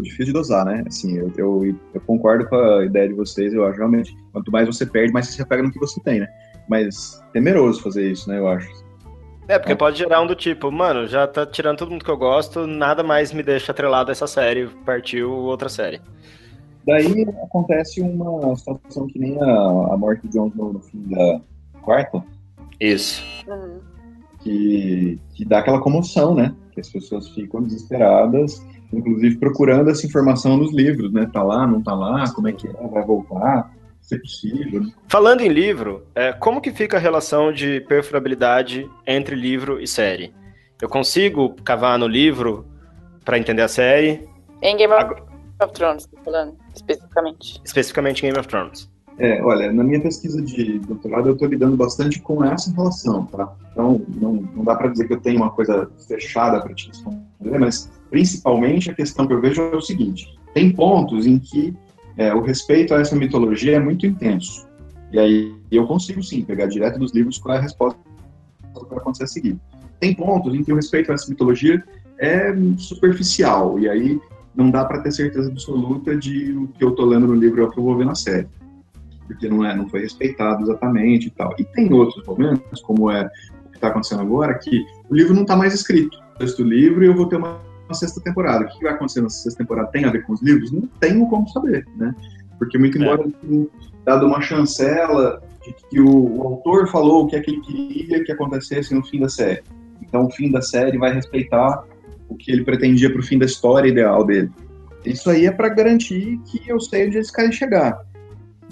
difícil 0.03 0.27
de 0.27 0.33
dosar, 0.33 0.65
né? 0.65 0.85
Assim, 0.87 1.17
eu, 1.17 1.33
eu, 1.37 1.77
eu, 1.95 2.01
concordo 2.03 2.49
com 2.49 2.57
a 2.57 2.85
ideia 2.85 3.09
de 3.09 3.15
vocês, 3.15 3.53
eu 3.53 3.67
acho 3.67 3.79
realmente, 3.79 4.17
quanto 4.33 4.51
mais 4.53 4.67
você 4.67 4.87
perde, 4.87 5.13
mais 5.13 5.27
você 5.27 5.33
se 5.33 5.43
apega 5.43 5.63
no 5.63 5.73
que 5.73 5.79
você 5.79 6.01
tem, 6.01 6.21
né? 6.21 6.29
Mas 6.69 7.21
temeroso 7.33 7.83
fazer 7.83 8.11
isso, 8.11 8.29
né, 8.29 8.39
eu 8.39 8.47
acho. 8.47 8.69
É, 9.49 9.59
porque 9.59 9.75
pode 9.75 9.99
gerar 9.99 10.21
um 10.21 10.27
do 10.29 10.37
tipo, 10.37 10.71
mano, 10.71 11.09
já 11.09 11.27
tá 11.27 11.45
tirando 11.45 11.79
todo 11.79 11.91
mundo 11.91 12.05
que 12.05 12.11
eu 12.11 12.17
gosto, 12.17 12.69
nada 12.69 13.03
mais 13.03 13.33
me 13.33 13.43
deixa 13.43 13.73
atrelado 13.73 14.11
a 14.11 14.13
essa 14.13 14.29
série, 14.29 14.69
partiu 14.87 15.33
outra 15.33 15.69
série. 15.69 16.01
Daí 16.87 17.27
acontece 17.43 18.01
uma 18.01 18.55
situação 18.55 19.09
que 19.09 19.19
nem 19.19 19.37
a, 19.43 19.93
a 19.93 19.97
morte 19.97 20.27
de 20.29 20.35
Jon 20.35 20.49
Snow 20.49 20.73
no 20.73 20.81
fim 20.81 21.03
da 21.09 21.41
quarta. 21.81 22.23
Isso. 22.81 23.23
Uhum. 23.47 23.81
Que, 24.41 25.19
que 25.35 25.45
dá 25.45 25.59
aquela 25.59 25.81
comoção, 25.81 26.35
né? 26.35 26.55
Que 26.73 26.81
as 26.81 26.89
pessoas 26.89 27.29
ficam 27.29 27.63
desesperadas, 27.63 28.65
inclusive 28.93 29.37
procurando 29.37 29.91
essa 29.91 30.07
informação 30.07 30.57
nos 30.57 30.73
livros, 30.73 31.13
né? 31.13 31.29
Tá 31.33 31.43
lá, 31.43 31.67
não 31.67 31.83
tá 31.83 31.95
lá, 31.95 32.31
como 32.33 32.49
é 32.49 32.53
que 32.53 32.67
é, 32.67 32.73
vai 32.73 33.05
voltar 33.05 33.71
ser 34.11 34.19
possível. 34.19 34.83
Né? 34.83 34.93
Falando 35.09 35.41
em 35.41 35.49
livro, 35.49 36.07
é, 36.15 36.33
como 36.33 36.61
que 36.61 36.73
fica 36.73 36.97
a 36.97 37.01
relação 37.01 37.53
de 37.53 37.81
perfurabilidade 37.83 38.91
entre 39.07 39.37
livro 39.37 39.81
e 39.81 39.87
série? 39.87 40.35
Eu 40.81 40.89
consigo 40.89 41.55
cavar 41.63 41.99
no 41.99 42.09
livro 42.09 42.67
para 43.25 43.39
entender 43.39 43.63
a 43.63 43.69
série? 43.69 44.29
Em 44.63 44.77
Game 44.77 44.93
of, 44.93 45.23
of 45.63 45.73
Thrones, 45.73 46.09
falando 46.25 46.57
especificamente. 46.75 47.61
Especificamente 47.65 48.21
em 48.21 48.29
Game 48.29 48.39
of 48.39 48.49
Thrones. 48.49 48.91
É, 49.21 49.43
olha, 49.43 49.71
na 49.71 49.85
minha 49.85 50.01
pesquisa 50.01 50.41
de 50.41 50.79
doutorado 50.79 51.29
eu 51.29 51.35
estou 51.35 51.47
lidando 51.47 51.77
bastante 51.77 52.19
com 52.21 52.43
essa 52.43 52.73
relação, 52.73 53.27
tá? 53.27 53.55
Então, 53.71 54.01
não, 54.19 54.33
não 54.57 54.65
dá 54.65 54.75
para 54.75 54.89
dizer 54.89 55.07
que 55.07 55.13
eu 55.13 55.21
tenho 55.21 55.37
uma 55.37 55.51
coisa 55.51 55.91
fechada 56.09 56.59
para 56.59 56.73
te 56.73 56.89
responder, 56.89 57.59
mas 57.59 57.91
principalmente 58.09 58.91
a 58.91 58.95
questão 58.95 59.27
que 59.27 59.35
eu 59.35 59.41
vejo 59.43 59.61
é 59.61 59.77
o 59.77 59.81
seguinte: 59.83 60.27
tem 60.55 60.73
pontos 60.73 61.27
em 61.27 61.39
que 61.39 61.77
é, 62.17 62.33
o 62.35 62.41
respeito 62.41 62.95
a 62.95 63.01
essa 63.01 63.15
mitologia 63.15 63.77
é 63.77 63.79
muito 63.79 64.07
intenso. 64.07 64.67
E 65.13 65.19
aí 65.19 65.55
eu 65.71 65.87
consigo 65.87 66.23
sim 66.23 66.43
pegar 66.43 66.65
direto 66.65 66.99
dos 66.99 67.13
livros 67.13 67.37
qual 67.37 67.57
é 67.57 67.59
a 67.59 67.63
resposta 67.63 68.01
para 68.89 68.97
acontecer 68.97 69.25
a 69.25 69.27
seguir. 69.27 69.61
Tem 69.99 70.15
pontos 70.15 70.55
em 70.55 70.65
que 70.65 70.73
o 70.73 70.77
respeito 70.77 71.13
a 71.13 71.15
essa 71.15 71.29
mitologia 71.29 71.85
é 72.19 72.55
superficial, 72.79 73.79
e 73.79 73.87
aí 73.87 74.19
não 74.55 74.71
dá 74.71 74.83
para 74.83 75.03
ter 75.03 75.13
certeza 75.13 75.51
absoluta 75.51 76.17
de 76.17 76.53
o 76.53 76.69
que 76.69 76.83
eu 76.83 76.89
estou 76.89 77.05
lendo 77.05 77.27
no 77.27 77.35
livro 77.35 77.61
é 77.61 77.67
o 77.67 77.71
que 77.71 77.79
eu 77.79 77.85
vou 77.85 77.99
ver 77.99 78.07
na 78.07 78.15
série. 78.15 78.49
Porque 79.33 79.49
não, 79.49 79.65
é, 79.65 79.75
não 79.75 79.89
foi 79.89 80.01
respeitado 80.01 80.63
exatamente 80.63 81.29
e 81.29 81.31
tal. 81.31 81.55
E 81.59 81.65
tem 81.65 81.93
outros 81.93 82.25
momentos, 82.27 82.81
como 82.83 83.11
é 83.11 83.31
o 83.65 83.71
que 83.71 83.77
está 83.77 83.89
acontecendo 83.89 84.23
agora, 84.23 84.55
que 84.55 84.85
o 85.09 85.15
livro 85.15 85.35
não 85.35 85.43
está 85.43 85.55
mais 85.55 85.73
escrito. 85.73 86.19
O 86.35 86.39
texto 86.39 86.63
do 86.63 86.69
livro 86.69 87.05
e 87.05 87.07
eu 87.07 87.15
vou 87.15 87.27
ter 87.27 87.37
uma 87.37 87.61
uma 87.91 87.95
sexta 87.95 88.21
temporada. 88.21 88.65
O 88.65 88.69
que 88.69 88.85
vai 88.85 88.93
acontecer 88.93 89.21
na 89.21 89.29
sexta 89.29 89.59
temporada 89.59 89.89
tem 89.89 90.05
a 90.05 90.11
ver 90.11 90.23
com 90.23 90.33
os 90.33 90.41
livros? 90.41 90.71
Não 90.71 90.89
tenho 91.01 91.27
como 91.29 91.49
saber, 91.49 91.87
né? 91.97 92.15
Porque 92.59 92.79
muito 92.79 92.97
é. 92.99 93.03
embora 93.03 93.23
é. 93.29 93.47
tenha 93.47 93.67
dado 94.05 94.27
uma 94.27 94.41
chancela 94.41 95.43
de 95.65 95.75
que 95.91 96.01
o, 96.01 96.37
o, 96.39 96.43
autor 96.47 96.89
falou 96.89 97.25
o 97.25 97.27
que 97.27 97.37
é 97.37 97.41
que 97.41 97.51
ele 97.51 97.61
queria 97.61 98.25
que 98.25 98.33
acontecesse 98.33 98.95
no 98.95 99.05
fim 99.05 99.21
da 99.21 99.29
série. 99.29 99.63
Então 100.01 100.27
o 100.27 100.31
fim 100.31 100.51
da 100.51 100.63
série 100.63 100.97
vai 100.97 101.13
respeitar 101.13 101.85
o 102.29 102.37
que 102.37 102.51
ele 102.51 102.65
pretendia 102.65 103.11
para 103.11 103.21
o 103.21 103.25
fim 103.25 103.39
da 103.39 103.45
história 103.45 103.89
ideal 103.89 104.25
dele. 104.25 104.51
Isso 105.05 105.29
aí 105.29 105.47
é 105.47 105.51
para 105.51 105.69
garantir 105.69 106.39
que 106.47 106.63
eu 106.69 106.79
sei 106.79 107.07
onde 107.07 107.17
eles 107.17 107.31
querem 107.31 107.53
chegar. 107.53 108.01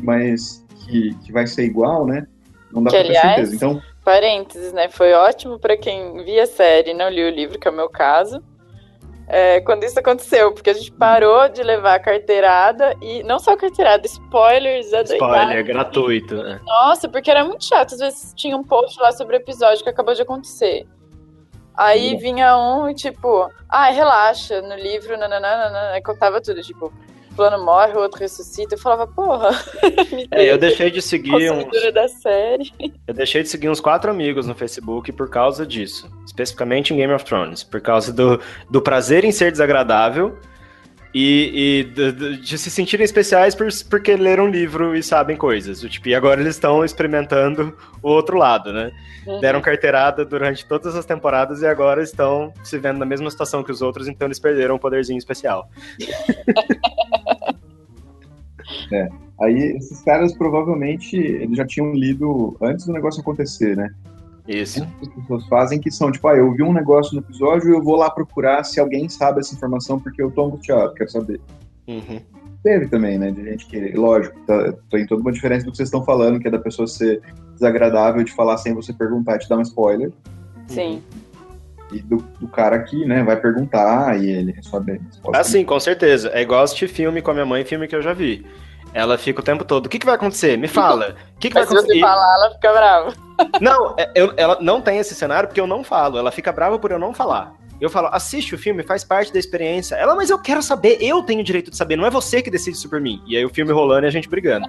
Mas 0.02 0.64
que, 0.84 1.14
que 1.24 1.32
vai 1.32 1.46
ser 1.46 1.64
igual, 1.64 2.06
né? 2.06 2.26
Não 2.72 2.82
dá 2.82 2.90
para 2.90 3.02
ter 3.04 3.14
certeza. 3.14 3.54
Então, 3.54 3.82
parênteses, 4.04 4.72
né? 4.72 4.88
Foi 4.88 5.12
ótimo 5.12 5.58
para 5.58 5.76
quem 5.76 6.24
via 6.24 6.44
a 6.44 6.46
série 6.46 6.90
e 6.90 6.94
não 6.94 7.08
li 7.08 7.24
o 7.24 7.30
livro, 7.30 7.58
que 7.58 7.68
é 7.68 7.70
o 7.70 7.74
meu 7.74 7.88
caso 7.88 8.42
é, 9.28 9.60
quando 9.60 9.84
isso 9.84 9.98
aconteceu, 9.98 10.52
porque 10.52 10.70
a 10.70 10.72
gente 10.72 10.90
parou 10.90 11.48
de 11.50 11.62
levar 11.62 11.96
a 11.96 11.98
carteirada 12.00 12.96
e 13.02 13.22
não 13.24 13.38
só 13.38 13.52
a 13.52 13.56
carteirada, 13.58 14.06
spoilers 14.06 14.86
Spoiler, 14.86 15.64
gratuito. 15.66 16.34
Né? 16.36 16.58
Nossa, 16.64 17.08
porque 17.08 17.30
era 17.30 17.44
muito 17.44 17.64
chato. 17.64 17.92
Às 17.94 18.00
vezes 18.00 18.32
tinha 18.34 18.56
um 18.56 18.64
post 18.64 18.98
lá 18.98 19.12
sobre 19.12 19.36
o 19.36 19.38
episódio 19.38 19.84
que 19.84 19.90
acabou 19.90 20.14
de 20.14 20.22
acontecer. 20.22 20.86
Aí 21.76 22.16
vinha 22.16 22.56
um 22.56 22.88
e 22.88 22.94
tipo, 22.94 23.50
ah, 23.68 23.90
relaxa, 23.90 24.62
no 24.62 24.74
livro, 24.74 25.16
nananana, 25.16 25.90
aí 25.92 26.02
contava 26.02 26.40
tudo, 26.40 26.60
tipo, 26.62 26.92
fulano 27.38 27.64
morre, 27.64 27.92
o 27.92 28.00
outro 28.00 28.18
ressuscita. 28.18 28.74
Eu 28.74 28.78
falava, 28.78 29.06
porra. 29.06 29.50
é, 30.32 30.50
eu 30.50 30.58
deixei 30.58 30.90
de 30.90 31.00
seguir 31.00 31.52
uns. 31.52 31.92
da 31.94 32.08
série. 32.08 32.72
Eu 33.06 33.14
deixei 33.14 33.42
de 33.42 33.48
seguir 33.48 33.70
uns 33.70 33.80
quatro 33.80 34.10
amigos 34.10 34.46
no 34.46 34.54
Facebook 34.54 35.10
por 35.12 35.30
causa 35.30 35.64
disso. 35.64 36.10
Especificamente 36.26 36.92
em 36.92 36.96
Game 36.96 37.12
of 37.12 37.24
Thrones. 37.24 37.62
Por 37.62 37.80
causa 37.80 38.12
do, 38.12 38.38
do 38.70 38.82
prazer 38.82 39.24
em 39.24 39.32
ser 39.32 39.50
desagradável 39.50 40.36
e, 41.14 41.80
e 41.80 41.84
de, 42.40 42.58
se 42.58 42.70
sentirem 42.70 43.04
especiais 43.04 43.54
por, 43.54 43.68
porque 43.88 44.14
leram 44.14 44.44
um 44.44 44.48
livro 44.48 44.94
e 44.94 45.02
sabem 45.02 45.36
coisas. 45.36 45.80
Tipo, 45.80 46.08
e 46.08 46.14
agora 46.14 46.40
eles 46.40 46.54
estão 46.54 46.84
experimentando 46.84 47.74
o 48.02 48.08
outro 48.08 48.36
lado, 48.36 48.72
né? 48.72 48.90
Uhum. 49.26 49.40
Deram 49.40 49.60
carteirada 49.60 50.24
durante 50.24 50.66
todas 50.66 50.94
as 50.94 51.04
temporadas 51.04 51.62
e 51.62 51.66
agora 51.66 52.02
estão 52.02 52.52
se 52.62 52.78
vendo 52.78 52.98
na 52.98 53.06
mesma 53.06 53.30
situação 53.30 53.62
que 53.62 53.72
os 53.72 53.82
outros, 53.82 54.08
então 54.08 54.26
eles 54.26 54.38
perderam 54.38 54.76
um 54.76 54.78
poderzinho 54.78 55.18
especial. 55.18 55.68
é. 58.92 59.08
Aí 59.40 59.76
esses 59.76 60.02
caras 60.02 60.36
provavelmente 60.36 61.16
eles 61.16 61.56
já 61.56 61.64
tinham 61.64 61.94
lido 61.94 62.56
antes 62.60 62.86
do 62.86 62.92
negócio 62.92 63.20
acontecer, 63.20 63.76
né? 63.76 63.88
Isso. 64.48 64.82
As 65.02 65.08
pessoas 65.08 65.46
fazem 65.46 65.78
que 65.78 65.90
são, 65.90 66.10
tipo, 66.10 66.26
ah, 66.26 66.34
eu 66.34 66.50
vi 66.54 66.62
um 66.62 66.72
negócio 66.72 67.14
no 67.14 67.20
episódio 67.20 67.68
e 67.68 67.76
eu 67.76 67.82
vou 67.82 67.96
lá 67.96 68.10
procurar 68.10 68.64
se 68.64 68.80
alguém 68.80 69.06
sabe 69.06 69.40
essa 69.40 69.54
informação 69.54 70.00
porque 70.00 70.22
eu 70.22 70.30
tô 70.30 70.46
angustiado, 70.46 70.94
quero 70.94 71.10
saber. 71.10 71.38
Uhum. 71.86 72.20
Teve 72.62 72.88
também, 72.88 73.18
né, 73.18 73.30
de 73.30 73.44
gente 73.44 73.66
que, 73.66 73.92
lógico, 73.92 74.34
tá, 74.46 74.72
tem 74.90 75.06
toda 75.06 75.20
uma 75.20 75.30
diferença 75.30 75.66
do 75.66 75.70
que 75.70 75.76
vocês 75.76 75.88
estão 75.88 76.02
falando, 76.02 76.40
que 76.40 76.48
é 76.48 76.50
da 76.50 76.58
pessoa 76.58 76.88
ser 76.88 77.20
desagradável 77.52 78.24
de 78.24 78.32
falar 78.32 78.56
sem 78.56 78.74
você 78.74 78.92
perguntar 78.92 79.36
e 79.36 79.40
te 79.40 79.48
dar 79.48 79.58
um 79.58 79.62
spoiler. 79.62 80.10
Sim. 80.66 81.02
E 81.92 82.00
do, 82.00 82.16
do, 82.40 82.48
cara 82.48 82.76
aqui, 82.76 83.04
né, 83.04 83.22
vai 83.22 83.36
perguntar 83.36 84.18
e 84.18 84.30
ele 84.30 84.52
resolve. 84.52 85.00
Ah, 85.32 85.44
sim, 85.44 85.64
com 85.64 85.78
certeza. 85.78 86.30
É 86.32 86.40
igual 86.40 86.62
assistir 86.62 86.88
filme 86.88 87.20
com 87.20 87.30
a 87.30 87.34
minha 87.34 87.46
mãe, 87.46 87.64
filme 87.64 87.86
que 87.86 87.94
eu 87.94 88.02
já 88.02 88.14
vi. 88.14 88.44
Ela 88.94 89.18
fica 89.18 89.40
o 89.40 89.44
tempo 89.44 89.64
todo, 89.64 89.86
o 89.86 89.88
que, 89.88 89.98
que 89.98 90.06
vai 90.06 90.14
acontecer? 90.14 90.56
Me 90.56 90.68
fala. 90.68 91.16
O 91.36 91.38
que, 91.38 91.48
que 91.48 91.54
vai 91.54 91.64
acontecer? 91.64 91.86
Se 91.86 91.94
você 91.94 92.00
falar, 92.00 92.34
ela 92.34 92.54
fica 92.54 92.72
brava. 92.72 93.27
Não, 93.60 93.94
é, 93.96 94.10
eu, 94.14 94.32
ela 94.36 94.58
não 94.60 94.80
tem 94.80 94.98
esse 94.98 95.14
cenário 95.14 95.48
porque 95.48 95.60
eu 95.60 95.66
não 95.66 95.84
falo. 95.84 96.18
Ela 96.18 96.30
fica 96.30 96.52
brava 96.52 96.78
por 96.78 96.90
eu 96.90 96.98
não 96.98 97.14
falar. 97.14 97.54
Eu 97.80 97.88
falo, 97.88 98.08
assiste 98.08 98.54
o 98.54 98.58
filme, 98.58 98.82
faz 98.82 99.04
parte 99.04 99.32
da 99.32 99.38
experiência. 99.38 99.94
Ela, 99.94 100.16
mas 100.16 100.30
eu 100.30 100.38
quero 100.40 100.60
saber, 100.60 100.98
eu 101.00 101.22
tenho 101.22 101.40
o 101.40 101.44
direito 101.44 101.70
de 101.70 101.76
saber, 101.76 101.96
não 101.96 102.06
é 102.06 102.10
você 102.10 102.42
que 102.42 102.50
decide 102.50 102.76
isso 102.76 102.90
por 102.90 103.00
mim. 103.00 103.22
E 103.26 103.36
aí 103.36 103.44
o 103.44 103.50
filme 103.50 103.72
rolando 103.72 104.04
e 104.04 104.08
a 104.08 104.10
gente 104.10 104.28
brigando. 104.28 104.66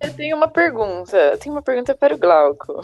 Eu 0.00 0.14
tenho 0.14 0.36
uma 0.36 0.48
pergunta. 0.48 1.16
Eu 1.16 1.38
tenho 1.38 1.54
uma 1.54 1.62
pergunta 1.62 1.94
para 1.94 2.14
o 2.14 2.18
Glauco. 2.18 2.80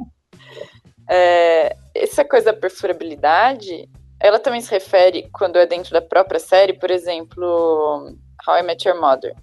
é, 1.10 1.76
essa 1.94 2.24
coisa 2.24 2.46
da 2.46 2.58
perfurabilidade, 2.58 3.90
ela 4.18 4.38
também 4.38 4.62
se 4.62 4.70
refere 4.70 5.28
quando 5.32 5.56
é 5.56 5.66
dentro 5.66 5.92
da 5.92 6.00
própria 6.00 6.40
série, 6.40 6.72
por 6.72 6.90
exemplo, 6.90 8.16
How 8.48 8.58
I 8.58 8.62
Met 8.62 8.88
Your 8.88 8.98
Mother. 8.98 9.34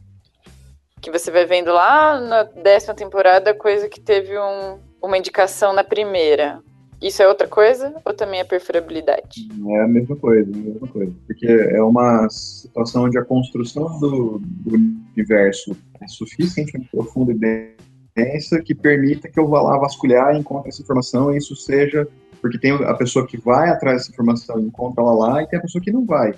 Que 1.02 1.12
você 1.12 1.32
vai 1.32 1.46
vendo 1.46 1.72
lá 1.72 2.20
na 2.20 2.44
décima 2.44 2.94
temporada 2.94 3.54
coisa 3.54 3.88
que 3.88 4.00
teve 4.00 4.38
um, 4.38 4.80
uma 5.02 5.18
indicação 5.18 5.74
na 5.74 5.84
primeira. 5.84 6.62
Isso 7.02 7.22
é 7.22 7.28
outra 7.28 7.48
coisa 7.48 7.96
ou 8.04 8.14
também 8.14 8.42
é 8.42 8.44
perfurabilidade? 8.44 9.48
É 9.70 9.82
a 9.82 9.88
mesma 9.88 10.16
coisa, 10.18 10.52
é 10.52 10.54
a 10.54 10.58
mesma 10.58 10.88
coisa. 10.88 11.14
Porque 11.26 11.48
é 11.48 11.82
uma 11.82 12.28
situação 12.30 13.06
onde 13.06 13.18
a 13.18 13.24
construção 13.24 14.00
do, 14.00 14.40
do 14.40 14.76
universo 15.16 15.76
é 16.02 16.08
suficientemente 16.08 16.90
profunda 16.92 17.32
e 17.32 17.76
densa 18.16 18.62
que 18.62 18.76
permita 18.76 19.30
que 19.30 19.40
eu 19.40 19.48
vá 19.48 19.62
lá 19.62 19.78
vasculhar 19.78 20.36
e 20.36 20.40
encontre 20.40 20.70
essa 20.70 20.82
informação 20.82 21.34
e 21.34 21.38
isso 21.38 21.56
seja 21.56 22.06
porque 22.42 22.58
tem 22.58 22.72
a 22.72 22.94
pessoa 22.94 23.28
que 23.28 23.38
vai 23.38 23.70
atrás 23.70 23.98
dessa 23.98 24.12
informação 24.12 24.60
e 24.60 24.64
encontra 24.64 25.04
ela 25.04 25.14
lá, 25.14 25.44
e 25.44 25.48
tem 25.48 25.60
a 25.60 25.62
pessoa 25.62 25.82
que 25.82 25.92
não 25.92 26.06
vai. 26.06 26.34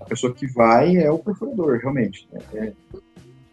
A 0.00 0.04
pessoa 0.04 0.32
que 0.32 0.46
vai 0.46 0.96
é 0.96 1.10
o 1.10 1.18
perfurador, 1.18 1.78
realmente. 1.78 2.28
Né? 2.32 2.40
É, 2.54 2.72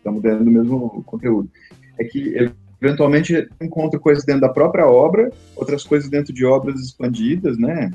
estamos 0.04 0.22
dentro 0.22 0.44
do 0.44 0.52
mesmo 0.52 1.04
conteúdo. 1.04 1.50
É 1.98 2.04
que, 2.04 2.52
eventualmente, 2.82 3.48
encontra 3.62 4.00
coisas 4.00 4.26
dentro 4.26 4.42
da 4.42 4.50
própria 4.50 4.86
obra, 4.86 5.32
outras 5.56 5.84
coisas 5.84 6.10
dentro 6.10 6.34
de 6.34 6.46
obras 6.46 6.80
expandidas, 6.82 7.58
né? 7.58 7.92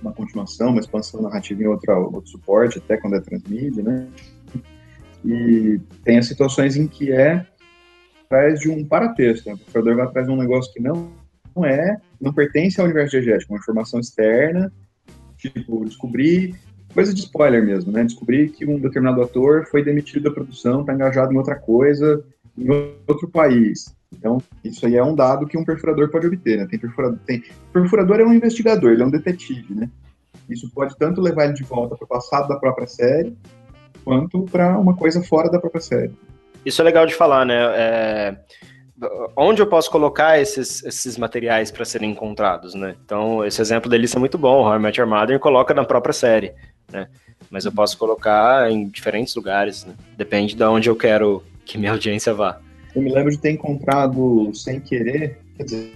Uma 0.00 0.12
continuação, 0.12 0.70
uma 0.70 0.80
expansão 0.80 1.20
narrativa 1.20 1.62
em 1.62 1.66
outra, 1.66 1.98
outro 1.98 2.30
suporte, 2.30 2.78
até 2.78 2.96
quando 2.96 3.16
é 3.16 3.20
transmídia, 3.20 3.82
né? 3.82 4.06
E 5.24 5.80
tem 6.04 6.18
as 6.18 6.26
situações 6.26 6.76
em 6.76 6.86
que 6.86 7.12
é 7.12 7.46
atrás 8.24 8.60
de 8.60 8.70
um 8.70 8.84
paratexto, 8.84 9.48
né? 9.48 9.54
o 9.54 9.58
perfurador 9.58 9.96
vai 9.96 10.06
atrás 10.06 10.26
de 10.26 10.32
um 10.32 10.36
negócio 10.36 10.72
que 10.72 10.80
não 10.80 11.10
não 11.54 11.66
é, 11.66 11.98
não 12.18 12.32
pertence 12.32 12.80
ao 12.80 12.86
universo 12.86 13.10
diegético, 13.10 13.52
uma 13.52 13.58
informação 13.58 14.00
externa, 14.00 14.72
tipo, 15.36 15.84
descobrir, 15.84 16.54
coisa 16.92 17.12
de 17.12 17.20
spoiler 17.20 17.64
mesmo, 17.64 17.90
né? 17.92 18.04
Descobrir 18.04 18.48
que 18.50 18.64
um 18.66 18.78
determinado 18.78 19.22
ator 19.22 19.66
foi 19.66 19.82
demitido 19.82 20.24
da 20.24 20.30
produção, 20.30 20.80
está 20.80 20.92
engajado 20.92 21.32
em 21.32 21.36
outra 21.36 21.56
coisa, 21.56 22.24
em 22.56 22.68
outro 23.06 23.28
país. 23.28 23.94
Então, 24.12 24.38
isso 24.62 24.84
aí 24.86 24.96
é 24.96 25.02
um 25.02 25.14
dado 25.14 25.46
que 25.46 25.56
um 25.56 25.64
perfurador 25.64 26.10
pode 26.10 26.26
obter, 26.26 26.58
né? 26.58 26.66
Tem 26.70 26.78
perfurador, 26.78 27.18
tem, 27.26 27.42
perfurador 27.72 28.20
é 28.20 28.24
um 28.24 28.34
investigador, 28.34 28.92
ele 28.92 29.02
é 29.02 29.06
um 29.06 29.10
detetive, 29.10 29.74
né? 29.74 29.88
Isso 30.48 30.70
pode 30.74 30.96
tanto 30.98 31.20
levar 31.20 31.44
ele 31.44 31.54
de 31.54 31.62
volta 31.62 31.96
para 31.96 32.04
o 32.04 32.08
passado 32.08 32.48
da 32.48 32.56
própria 32.56 32.86
série, 32.86 33.34
quanto 34.04 34.42
para 34.44 34.78
uma 34.78 34.94
coisa 34.94 35.22
fora 35.22 35.50
da 35.50 35.58
própria 35.58 35.80
série. 35.80 36.12
Isso 36.64 36.82
é 36.82 36.84
legal 36.84 37.06
de 37.06 37.14
falar, 37.14 37.44
né? 37.44 37.54
É 37.54 38.36
onde 39.36 39.60
eu 39.60 39.66
posso 39.66 39.90
colocar 39.90 40.40
esses, 40.40 40.82
esses 40.84 41.16
materiais 41.16 41.70
para 41.70 41.84
serem 41.84 42.10
encontrados, 42.10 42.74
né? 42.74 42.94
Então, 43.04 43.44
esse 43.44 43.60
exemplo 43.60 43.90
da 43.90 43.96
é 43.96 44.18
muito 44.18 44.38
bom. 44.38 44.64
How 44.64 44.76
I 44.76 44.78
Met 44.78 45.00
Your 45.00 45.08
Mother 45.08 45.38
coloca 45.38 45.74
na 45.74 45.84
própria 45.84 46.12
série, 46.12 46.52
né? 46.92 47.08
Mas 47.50 47.64
eu 47.64 47.72
posso 47.72 47.98
colocar 47.98 48.70
em 48.70 48.88
diferentes 48.88 49.34
lugares, 49.34 49.84
né? 49.84 49.94
Depende 50.16 50.54
de 50.54 50.64
onde 50.64 50.88
eu 50.88 50.96
quero 50.96 51.42
que 51.64 51.78
minha 51.78 51.92
audiência 51.92 52.32
vá. 52.32 52.60
Eu 52.94 53.02
me 53.02 53.12
lembro 53.12 53.30
de 53.30 53.38
ter 53.38 53.50
encontrado 53.50 54.54
sem 54.54 54.80
querer, 54.80 55.38
quer 55.56 55.64
dizer, 55.64 55.92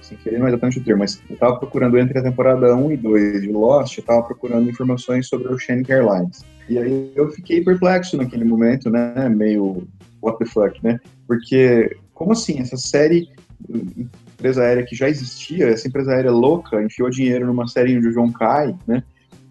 sem 0.00 0.16
querer 0.18 0.38
não 0.38 0.46
é 0.46 0.50
exatamente 0.50 0.78
o 0.78 0.84
termo, 0.84 1.00
mas 1.00 1.20
eu 1.28 1.34
estava 1.34 1.56
procurando 1.56 1.98
entre 1.98 2.18
a 2.18 2.22
temporada 2.22 2.74
1 2.74 2.92
e 2.92 2.96
2 2.96 3.42
de 3.42 3.48
Lost, 3.48 3.98
eu 3.98 4.00
estava 4.00 4.22
procurando 4.22 4.70
informações 4.70 5.26
sobre 5.26 5.48
o 5.48 5.54
Oceanic 5.54 5.92
Airlines. 5.92 6.44
E 6.68 6.78
aí 6.78 7.12
eu 7.14 7.30
fiquei 7.30 7.62
perplexo 7.62 8.16
naquele 8.16 8.44
momento, 8.44 8.90
né? 8.90 9.28
Meio 9.28 9.86
what 10.22 10.38
the 10.38 10.46
fuck, 10.46 10.82
né? 10.82 11.00
Porque 11.26 11.96
como 12.14 12.32
assim? 12.32 12.60
Essa 12.60 12.76
série, 12.76 13.28
empresa 13.68 14.62
aérea 14.62 14.84
que 14.84 14.94
já 14.94 15.08
existia, 15.08 15.68
essa 15.68 15.88
empresa 15.88 16.12
aérea 16.12 16.32
louca 16.32 16.82
enfiou 16.82 17.10
dinheiro 17.10 17.46
numa 17.46 17.66
série 17.66 17.96
onde 17.96 18.08
o 18.08 18.12
João 18.12 18.30
cai, 18.32 18.74
né? 18.86 19.02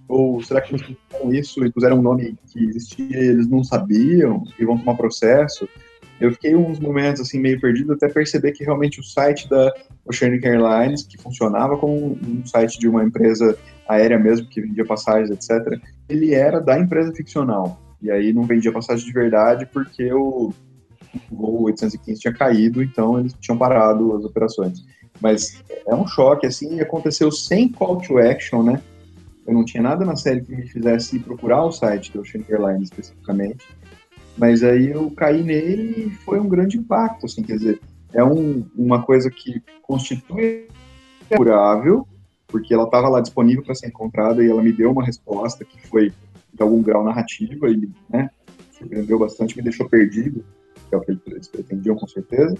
Ou 0.07 0.41
será 0.41 0.61
que 0.61 0.73
eles 0.73 0.85
fizeram 0.85 1.33
isso 1.33 1.65
e 1.65 1.71
puseram 1.71 1.99
um 1.99 2.01
nome 2.01 2.35
que 2.51 2.63
existia 2.63 3.17
e 3.17 3.27
eles 3.27 3.47
não 3.47 3.63
sabiam 3.63 4.43
e 4.57 4.65
vão 4.65 4.77
tomar 4.77 4.95
processo? 4.95 5.67
Eu 6.19 6.31
fiquei 6.31 6.55
uns 6.55 6.79
momentos 6.79 7.21
assim 7.21 7.39
meio 7.39 7.59
perdido 7.59 7.93
até 7.93 8.07
perceber 8.07 8.51
que 8.51 8.63
realmente 8.63 8.99
o 8.99 9.03
site 9.03 9.47
da 9.49 9.71
Oceanic 10.05 10.47
Airlines, 10.47 11.03
que 11.03 11.17
funcionava 11.17 11.77
como 11.77 12.17
um 12.25 12.45
site 12.45 12.79
de 12.79 12.87
uma 12.87 13.03
empresa 13.03 13.57
aérea 13.87 14.17
mesmo, 14.17 14.47
que 14.47 14.61
vendia 14.61 14.85
passagens, 14.85 15.29
etc., 15.29 15.79
ele 16.09 16.33
era 16.33 16.59
da 16.59 16.79
empresa 16.79 17.13
ficcional. 17.13 17.79
E 18.01 18.09
aí 18.09 18.33
não 18.33 18.43
vendia 18.43 18.71
passagem 18.71 19.05
de 19.05 19.11
verdade 19.11 19.67
porque 19.67 20.11
o, 20.11 20.53
voo 21.31 21.63
815 21.63 22.19
tinha 22.19 22.33
caído, 22.33 22.81
então 22.81 23.19
eles 23.19 23.35
tinham 23.39 23.57
parado 23.57 24.15
as 24.15 24.23
operações. 24.23 24.85
Mas 25.19 25.63
é 25.87 25.95
um 25.95 26.07
choque, 26.07 26.45
assim, 26.45 26.75
e 26.75 26.81
aconteceu 26.81 27.31
sem 27.31 27.69
call 27.69 27.97
to 27.97 28.17
action, 28.19 28.63
né? 28.63 28.81
Eu 29.47 29.53
não 29.53 29.63
tinha 29.63 29.81
nada 29.81 30.03
na 30.03 30.15
série 30.15 30.41
que 30.41 30.53
me 30.53 30.67
fizesse 30.67 31.17
procurar 31.19 31.63
o 31.63 31.71
site 31.71 32.11
do 32.11 32.21
Ocean 32.21 32.43
Airlines 32.49 32.89
especificamente, 32.89 33.65
mas 34.37 34.61
aí 34.61 34.91
eu 34.91 35.09
caí 35.11 35.41
nele 35.41 36.07
e 36.07 36.09
foi 36.09 36.39
um 36.39 36.49
grande 36.49 36.77
impacto, 36.77 37.25
assim, 37.25 37.41
quer 37.41 37.55
dizer, 37.55 37.79
é 38.13 38.23
um, 38.23 38.65
uma 38.75 39.03
coisa 39.03 39.31
que 39.31 39.63
constitui 39.81 40.67
curável, 41.35 42.05
porque 42.45 42.73
ela 42.73 42.83
estava 42.83 43.07
lá 43.09 43.21
disponível 43.21 43.63
para 43.63 43.73
ser 43.73 43.87
encontrada 43.87 44.43
e 44.43 44.49
ela 44.49 44.61
me 44.61 44.71
deu 44.71 44.91
uma 44.91 45.05
resposta 45.05 45.63
que 45.63 45.87
foi 45.87 46.11
de 46.53 46.61
algum 46.61 46.81
grau 46.81 47.03
narrativa 47.03 47.69
e, 47.69 47.89
né, 48.09 48.29
surpreendeu 48.71 49.17
bastante, 49.17 49.55
me 49.55 49.63
deixou 49.63 49.87
perdido 49.87 50.43
que 50.87 50.95
é 50.95 50.97
o 50.97 51.01
que 51.01 51.11
eles 51.27 51.47
pretendiam 51.47 51.95
com 51.95 52.07
certeza, 52.07 52.55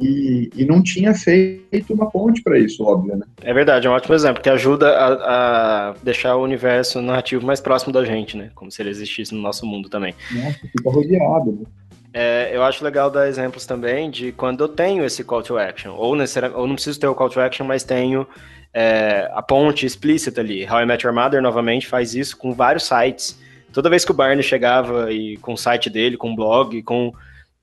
e, 0.00 0.50
e 0.56 0.64
não 0.64 0.82
tinha 0.82 1.12
feito 1.14 1.92
uma 1.92 2.10
ponte 2.10 2.42
para 2.42 2.58
isso, 2.58 2.82
óbvio, 2.82 3.16
né? 3.16 3.26
É 3.42 3.52
verdade, 3.52 3.86
é 3.86 3.90
um 3.90 3.92
ótimo 3.92 4.14
exemplo, 4.14 4.42
que 4.42 4.48
ajuda 4.48 4.96
a, 4.96 5.90
a, 5.90 5.94
deixar 6.02 6.36
o 6.36 6.42
universo 6.42 7.02
narrativo 7.02 7.44
mais 7.44 7.60
próximo 7.60 7.92
da 7.92 8.04
gente, 8.04 8.36
né? 8.36 8.50
Como 8.54 8.70
se 8.70 8.80
ele 8.80 8.90
existisse 8.90 9.34
no 9.34 9.42
nosso 9.42 9.66
mundo 9.66 9.90
também. 9.90 10.14
Nossa, 10.32 10.58
fica 10.58 10.90
rodeado, 10.90 11.52
né? 11.52 11.66
É, 12.12 12.50
eu 12.52 12.64
acho 12.64 12.82
legal 12.82 13.08
dar 13.10 13.28
exemplos 13.28 13.66
também 13.66 14.10
de 14.10 14.32
quando 14.32 14.64
eu 14.64 14.68
tenho 14.68 15.04
esse 15.04 15.22
call 15.22 15.42
to 15.42 15.56
action, 15.56 15.94
ou, 15.94 16.16
ou 16.54 16.66
não 16.66 16.74
preciso 16.74 16.98
ter 16.98 17.06
o 17.06 17.14
call 17.14 17.28
to 17.28 17.38
action, 17.38 17.64
mas 17.64 17.84
tenho 17.84 18.26
é, 18.72 19.30
a 19.32 19.42
ponte 19.42 19.86
explícita 19.86 20.40
ali. 20.40 20.66
How 20.68 20.80
I 20.80 20.86
Met 20.86 21.06
Your 21.06 21.14
Mother, 21.14 21.42
novamente, 21.42 21.86
faz 21.86 22.14
isso 22.14 22.36
com 22.36 22.52
vários 22.52 22.84
sites. 22.84 23.38
Toda 23.72 23.90
vez 23.90 24.04
que 24.04 24.10
o 24.10 24.14
Barney 24.14 24.42
chegava 24.42 25.12
e 25.12 25.36
com 25.36 25.52
o 25.52 25.56
site 25.56 25.88
dele, 25.88 26.16
com 26.16 26.32
o 26.32 26.36
blog, 26.36 26.82
com 26.82 27.12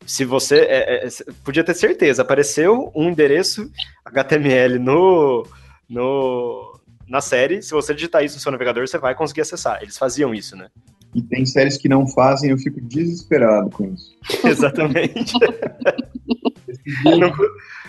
se 0.06 0.24
você 0.24 0.60
é, 0.60 1.06
é, 1.06 1.10
podia 1.43 1.64
ter 1.64 1.74
certeza, 1.74 2.22
apareceu 2.22 2.91
um 2.95 3.10
endereço 3.10 3.70
HTML 4.06 4.80
no, 4.80 5.45
no 5.89 6.80
na 7.08 7.22
série, 7.22 7.62
se 7.62 7.72
você 7.72 7.93
digitar 7.93 8.24
isso 8.24 8.36
no 8.36 8.41
seu 8.41 8.52
navegador, 8.52 8.88
você 8.88 8.98
vai 8.98 9.16
conseguir 9.16 9.41
acessar. 9.41 9.82
Eles 9.82 9.98
faziam 9.98 10.34
isso, 10.34 10.56
né? 10.56 10.68
E 11.16 11.22
tem 11.22 11.45
séries 11.45 11.78
que 11.78 11.88
não 11.88 12.06
fazem, 12.08 12.52
eu 12.52 12.58
fico 12.58 12.82
desesperado 12.82 13.70
com 13.70 13.86
isso. 13.86 14.16
Exatamente. 14.45 15.34
não, 17.06 17.32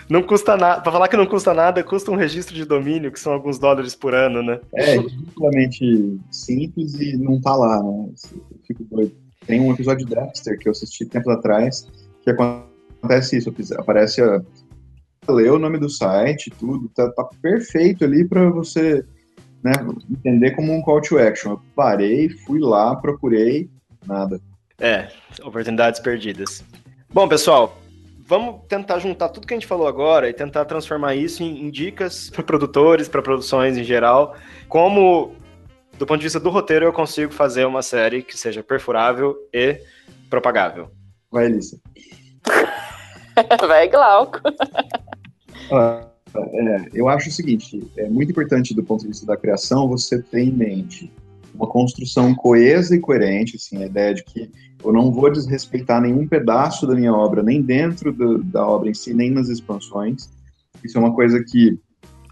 não, 0.09 0.23
custa 0.23 0.55
nada. 0.55 0.81
Pra 0.81 0.91
falar 0.91 1.07
que 1.09 1.17
não 1.17 1.25
custa 1.25 1.53
nada, 1.53 1.83
custa 1.83 2.11
um 2.11 2.15
registro 2.15 2.55
de 2.55 2.65
domínio, 2.65 3.11
que 3.11 3.19
são 3.19 3.33
alguns 3.33 3.59
dólares 3.59 3.93
por 3.93 4.13
ano, 4.13 4.41
né? 4.41 4.59
É, 4.73 4.97
ridiculamente 4.97 6.19
simples 6.31 6.93
e 6.95 7.17
não 7.17 7.39
tá 7.41 7.55
lá, 7.55 7.83
né? 7.83 8.09
Eu 8.51 8.59
fico 8.65 8.83
doido. 8.85 9.28
Tem 9.49 9.59
um 9.59 9.73
episódio 9.73 10.05
de 10.05 10.13
Dexter 10.13 10.59
que 10.59 10.67
eu 10.67 10.71
assisti 10.71 11.07
tempo 11.07 11.27
atrás, 11.31 11.87
que 12.21 12.29
acontece 12.29 13.35
isso, 13.35 13.51
aparece 13.79 14.21
a, 14.21 14.39
ler 15.27 15.51
o 15.51 15.57
nome 15.57 15.79
do 15.79 15.89
site, 15.89 16.51
tudo, 16.51 16.87
tá, 16.89 17.11
tá 17.13 17.27
perfeito 17.41 18.05
ali 18.05 18.27
para 18.27 18.47
você 18.51 19.03
né, 19.63 19.71
entender 20.07 20.51
como 20.51 20.71
um 20.71 20.83
call 20.83 21.01
to 21.01 21.17
action. 21.17 21.53
Eu 21.53 21.61
parei, 21.75 22.29
fui 22.29 22.59
lá, 22.59 22.95
procurei, 22.95 23.67
nada. 24.05 24.39
É, 24.79 25.07
oportunidades 25.41 25.99
perdidas. 25.99 26.63
Bom, 27.11 27.27
pessoal, 27.27 27.75
vamos 28.19 28.61
tentar 28.67 28.99
juntar 28.99 29.29
tudo 29.29 29.47
que 29.47 29.55
a 29.55 29.57
gente 29.57 29.65
falou 29.65 29.87
agora 29.87 30.29
e 30.29 30.33
tentar 30.33 30.65
transformar 30.65 31.15
isso 31.15 31.41
em, 31.41 31.65
em 31.65 31.71
dicas 31.71 32.29
para 32.29 32.43
produtores, 32.43 33.07
para 33.07 33.23
produções 33.23 33.79
em 33.79 33.83
geral, 33.83 34.35
como 34.67 35.33
do 35.99 36.05
ponto 36.05 36.19
de 36.19 36.25
vista 36.25 36.39
do 36.39 36.49
roteiro 36.49 36.85
eu 36.85 36.93
consigo 36.93 37.33
fazer 37.33 37.65
uma 37.65 37.81
série 37.81 38.23
que 38.23 38.37
seja 38.37 38.63
perfurável 38.63 39.35
e 39.53 39.81
propagável. 40.29 40.89
Vai, 41.29 41.47
Elissa. 41.47 41.77
Vai, 43.67 43.87
Glauco. 43.89 44.39
Ah, 45.71 46.03
é, 46.35 46.89
eu 46.95 47.07
acho 47.07 47.29
o 47.29 47.31
seguinte, 47.31 47.87
é 47.95 48.09
muito 48.09 48.31
importante 48.31 48.73
do 48.73 48.83
ponto 48.83 49.01
de 49.01 49.09
vista 49.09 49.23
da 49.23 49.37
criação 49.37 49.87
você 49.87 50.19
ter 50.19 50.41
em 50.41 50.51
mente 50.51 51.13
uma 51.53 51.67
construção 51.67 52.33
coesa 52.33 52.95
e 52.95 52.99
coerente, 52.99 53.55
assim, 53.55 53.83
a 53.83 53.85
ideia 53.85 54.15
de 54.15 54.23
que 54.23 54.49
eu 54.83 54.91
não 54.91 55.11
vou 55.11 55.29
desrespeitar 55.29 56.01
nenhum 56.01 56.27
pedaço 56.27 56.87
da 56.87 56.95
minha 56.95 57.13
obra, 57.13 57.43
nem 57.43 57.61
dentro 57.61 58.11
do, 58.11 58.43
da 58.43 58.65
obra 58.65 58.89
em 58.89 58.95
si, 58.95 59.13
nem 59.13 59.29
nas 59.29 59.47
expansões. 59.47 60.27
Isso 60.83 60.97
é 60.97 61.01
uma 61.01 61.13
coisa 61.13 61.43
que... 61.43 61.77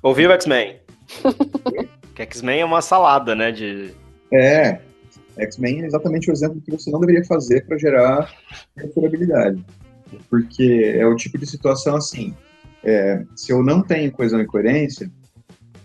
Ouviu 0.02 0.32
X-Men? 0.32 0.78
que 2.18 2.24
X-Men 2.24 2.62
é 2.62 2.66
uma 2.66 2.82
salada, 2.82 3.36
né, 3.36 3.52
de... 3.52 3.92
É, 4.34 4.80
X-Men 5.38 5.84
é 5.84 5.86
exatamente 5.86 6.32
o 6.32 6.34
exemplo 6.34 6.60
que 6.60 6.72
você 6.72 6.90
não 6.90 7.00
deveria 7.00 7.24
fazer 7.24 7.64
para 7.66 7.78
gerar 7.78 8.34
durabilidade. 8.96 9.64
Porque 10.28 10.96
é 10.98 11.06
o 11.06 11.16
tipo 11.16 11.38
de 11.38 11.46
situação 11.46 11.96
assim, 11.96 12.34
é, 12.84 13.24
se 13.36 13.52
eu 13.52 13.62
não 13.62 13.84
tenho 13.84 14.12
coesão 14.12 14.42
e 14.42 14.48
coerência, 14.48 15.12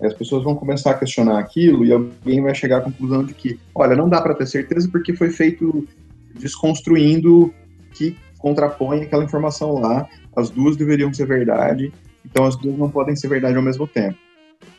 as 0.00 0.14
pessoas 0.14 0.42
vão 0.42 0.54
começar 0.54 0.92
a 0.92 0.98
questionar 0.98 1.38
aquilo 1.38 1.84
e 1.84 1.92
alguém 1.92 2.40
vai 2.40 2.54
chegar 2.54 2.78
à 2.78 2.80
conclusão 2.80 3.24
de 3.24 3.34
que, 3.34 3.60
olha, 3.74 3.94
não 3.94 4.08
dá 4.08 4.20
para 4.22 4.34
ter 4.34 4.46
certeza 4.46 4.88
porque 4.90 5.14
foi 5.14 5.30
feito 5.30 5.86
desconstruindo 6.34 7.52
que 7.92 8.16
contrapõe 8.38 9.02
aquela 9.02 9.22
informação 9.22 9.74
lá, 9.74 10.08
as 10.34 10.48
duas 10.48 10.76
deveriam 10.76 11.12
ser 11.12 11.26
verdade, 11.26 11.92
então 12.24 12.46
as 12.46 12.56
duas 12.56 12.76
não 12.78 12.90
podem 12.90 13.14
ser 13.14 13.28
verdade 13.28 13.56
ao 13.56 13.62
mesmo 13.62 13.86
tempo. 13.86 14.18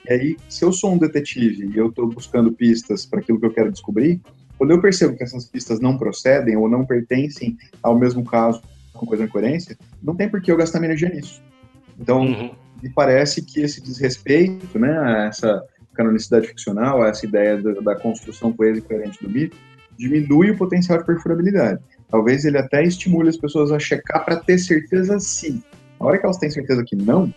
E 0.08 0.14
aí, 0.14 0.38
se 0.50 0.64
eu 0.64 0.72
sou 0.72 0.94
um 0.94 0.98
detetive 0.98 1.70
e 1.74 1.78
eu 1.78 1.88
estou 1.88 2.08
buscando 2.08 2.52
pistas 2.52 3.06
para 3.06 3.20
aquilo 3.20 3.40
que 3.40 3.46
eu 3.46 3.54
quero 3.54 3.72
descobrir, 3.72 4.22
quando 4.58 4.72
eu 4.72 4.82
percebo 4.82 5.16
que 5.16 5.24
essas 5.24 5.46
pistas 5.46 5.80
não 5.80 5.98
procedem 5.98 6.56
ou 6.56 6.70
não 6.70 6.86
pertencem 6.86 7.58
ao 7.82 7.98
mesmo 7.98 8.24
caso 8.24 8.62
com 8.94 9.06
coisa 9.06 9.28
coerência, 9.28 9.78
não 10.02 10.16
tem 10.16 10.30
por 10.30 10.42
que 10.42 10.52
eu 10.52 10.58
gastar 10.58 10.80
minha 10.80 10.90
energia 10.90 11.10
nisso. 11.10 11.42
Então, 12.00 12.22
uhum. 12.22 12.52
me 12.82 12.90
parece 12.90 13.42
que 13.42 13.62
esse 13.62 13.82
desrespeito, 13.82 14.78
né, 14.78 14.98
a 14.98 15.26
essa 15.26 15.64
canonicidade 15.94 16.48
ficcional, 16.48 17.02
a 17.02 17.10
essa 17.10 17.26
ideia 17.26 17.62
da, 17.62 17.74
da 17.74 17.96
construção 17.96 18.52
coesa 18.54 18.80
e 18.80 18.82
coerente 18.82 19.24
do 19.24 19.30
mito, 19.30 19.58
diminui 19.98 20.52
o 20.52 20.58
potencial 20.58 20.98
de 20.98 21.06
perfurabilidade. 21.06 21.82
Talvez 22.10 22.46
ele 22.46 22.58
até 22.58 22.84
estimule 22.84 23.30
as 23.30 23.38
pessoas 23.38 23.72
a 23.72 23.80
checar 23.80 24.24
para 24.24 24.38
ter 24.38 24.58
certeza 24.58 25.20
sim. 25.20 25.64
A 26.00 26.06
hora 26.06 26.18
que 26.18 26.26
elas 26.26 26.38
têm 26.38 26.50
certeza 26.50 26.84
que 26.84 26.96
não, 26.96 27.34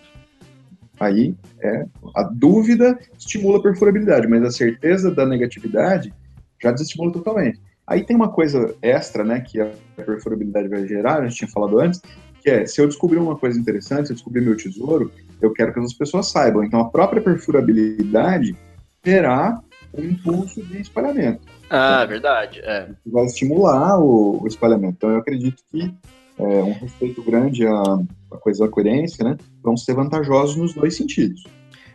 aí 0.98 1.34
é 1.60 1.86
a 2.14 2.22
dúvida 2.22 2.98
estimula 3.18 3.58
a 3.58 3.62
perfurabilidade, 3.62 4.26
mas 4.26 4.42
a 4.42 4.50
certeza 4.50 5.10
da 5.10 5.26
negatividade 5.26 6.12
já 6.62 6.72
desestimula 6.72 7.12
totalmente. 7.12 7.60
Aí 7.86 8.04
tem 8.04 8.16
uma 8.16 8.28
coisa 8.28 8.74
extra, 8.82 9.22
né, 9.22 9.40
que 9.40 9.60
a 9.60 9.70
perfurabilidade 9.96 10.68
vai 10.68 10.86
gerar, 10.86 11.20
a 11.20 11.26
gente 11.26 11.36
tinha 11.36 11.50
falado 11.50 11.78
antes, 11.78 12.00
que 12.42 12.50
é, 12.50 12.66
se 12.66 12.80
eu 12.80 12.86
descobrir 12.86 13.18
uma 13.18 13.36
coisa 13.36 13.58
interessante, 13.58 14.06
se 14.06 14.12
eu 14.12 14.16
descobrir 14.16 14.40
meu 14.40 14.56
tesouro, 14.56 15.12
eu 15.40 15.52
quero 15.52 15.72
que 15.72 15.80
as 15.80 15.92
pessoas 15.92 16.30
saibam. 16.30 16.64
Então, 16.64 16.80
a 16.80 16.88
própria 16.88 17.22
perfurabilidade 17.22 18.56
terá 19.02 19.60
um 19.94 20.02
impulso 20.02 20.62
de 20.62 20.80
espalhamento. 20.80 21.40
Ah, 21.70 21.98
então, 21.98 22.08
verdade. 22.08 22.60
É. 22.60 22.88
Vai 23.04 23.24
estimular 23.24 23.98
o, 23.98 24.42
o, 24.42 24.46
espalhamento. 24.46 24.94
Então, 24.96 25.10
eu 25.10 25.18
acredito 25.18 25.62
que 25.70 25.92
é, 26.38 26.42
um 26.44 26.72
respeito 26.72 27.22
grande 27.22 27.66
à, 27.66 27.82
à 28.30 28.36
coisa 28.38 28.64
da 28.64 28.70
coerência, 28.70 29.24
né, 29.24 29.36
vão 29.62 29.76
ser 29.76 29.94
vantajosos 29.94 30.56
nos 30.56 30.74
dois 30.74 30.96
sentidos. 30.96 31.44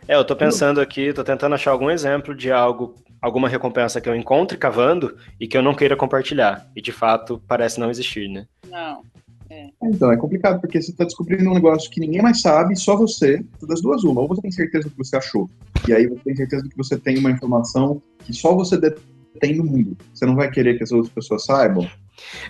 É, 0.06 0.16
eu 0.16 0.24
tô 0.24 0.34
pensando 0.34 0.80
aqui, 0.80 1.12
tô 1.12 1.22
tentando 1.22 1.54
achar 1.54 1.70
algum 1.70 1.88
exemplo 1.88 2.34
de 2.34 2.50
algo, 2.50 2.96
alguma 3.20 3.48
recompensa 3.48 4.00
que 4.00 4.08
eu 4.08 4.16
encontre 4.16 4.58
cavando 4.58 5.16
e 5.38 5.46
que 5.46 5.56
eu 5.56 5.62
não 5.62 5.74
queira 5.74 5.96
compartilhar. 5.96 6.68
E 6.74 6.82
de 6.82 6.90
fato 6.90 7.40
parece 7.46 7.78
não 7.78 7.88
existir, 7.88 8.28
né? 8.28 8.46
Não. 8.68 9.02
É. 9.48 9.68
Então, 9.84 10.10
é 10.10 10.16
complicado, 10.16 10.60
porque 10.60 10.80
você 10.80 10.90
está 10.90 11.04
descobrindo 11.04 11.48
um 11.48 11.54
negócio 11.54 11.90
que 11.90 12.00
ninguém 12.00 12.22
mais 12.22 12.40
sabe, 12.40 12.74
só 12.74 12.96
você, 12.96 13.44
das 13.62 13.82
duas 13.82 14.02
uma. 14.02 14.22
Ou 14.22 14.28
você 14.28 14.40
tem 14.40 14.50
certeza 14.50 14.88
do 14.88 14.90
que 14.90 14.96
você 14.96 15.16
achou, 15.16 15.48
e 15.86 15.92
aí 15.92 16.06
você 16.06 16.20
tem 16.24 16.36
certeza 16.36 16.62
de 16.62 16.70
que 16.70 16.76
você 16.76 16.98
tem 16.98 17.18
uma 17.18 17.30
informação 17.30 18.02
que 18.24 18.32
só 18.32 18.54
você 18.54 18.80
tem 19.40 19.54
no 19.54 19.64
mundo. 19.64 19.96
Você 20.14 20.24
não 20.24 20.34
vai 20.34 20.50
querer 20.50 20.78
que 20.78 20.82
as 20.82 20.90
outras 20.90 21.12
pessoas 21.12 21.44
saibam. 21.44 21.86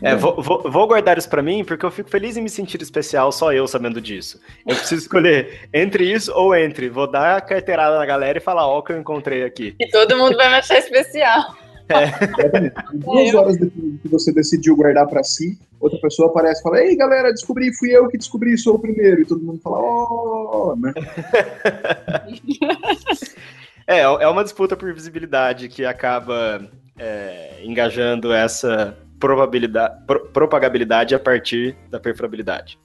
É, 0.00 0.14
vou, 0.14 0.40
vou, 0.42 0.62
vou, 0.62 0.86
guardar 0.86 1.18
isso 1.18 1.28
para 1.28 1.42
mim, 1.42 1.64
porque 1.64 1.84
eu 1.84 1.90
fico 1.90 2.10
feliz 2.10 2.36
em 2.36 2.42
me 2.42 2.50
sentir 2.50 2.80
especial 2.82 3.30
só 3.30 3.52
eu 3.52 3.66
sabendo 3.66 4.00
disso. 4.00 4.40
Eu 4.66 4.76
preciso 4.76 5.02
escolher 5.02 5.68
entre 5.72 6.10
isso 6.10 6.32
ou 6.34 6.54
entre. 6.54 6.88
Vou 6.88 7.10
dar 7.10 7.36
a 7.36 7.40
carteirada 7.40 7.98
na 7.98 8.06
galera 8.06 8.38
e 8.38 8.40
falar, 8.40 8.66
ó, 8.66 8.78
o 8.78 8.82
que 8.82 8.92
eu 8.92 8.98
encontrei 8.98 9.44
aqui. 9.44 9.74
E 9.78 9.88
todo 9.88 10.16
mundo 10.16 10.36
vai 10.36 10.48
me 10.48 10.56
achar 10.56 10.78
especial. 10.78 11.56
É. 11.88 12.72
Duas 12.94 13.34
horas 13.34 13.56
depois 13.56 14.00
que 14.00 14.08
você 14.08 14.32
decidiu 14.32 14.76
guardar 14.76 15.06
para 15.06 15.22
si, 15.22 15.58
outra 15.80 15.98
pessoa 16.00 16.28
aparece 16.28 16.60
e 16.60 16.62
fala: 16.62 16.80
Ei, 16.80 16.96
galera, 16.96 17.32
descobri, 17.32 17.74
fui 17.74 17.90
eu 17.90 18.08
que 18.08 18.16
descobri, 18.16 18.56
sou 18.56 18.76
o 18.76 18.78
primeiro. 18.78 19.22
E 19.22 19.24
todo 19.24 19.42
mundo 19.42 19.60
fala: 19.62 19.78
Oh, 19.80 20.76
né? 20.76 20.92
é, 23.86 24.00
é 24.00 24.28
uma 24.28 24.44
disputa 24.44 24.76
por 24.76 24.92
visibilidade 24.94 25.68
que 25.68 25.84
acaba 25.84 26.68
é, 26.98 27.60
engajando 27.62 28.32
essa 28.32 28.96
probabilidade, 29.22 30.04
pro, 30.04 30.26
propagabilidade 30.30 31.14
a 31.14 31.18
partir 31.18 31.76
da 31.88 32.00
perfurabilidade. 32.00 32.76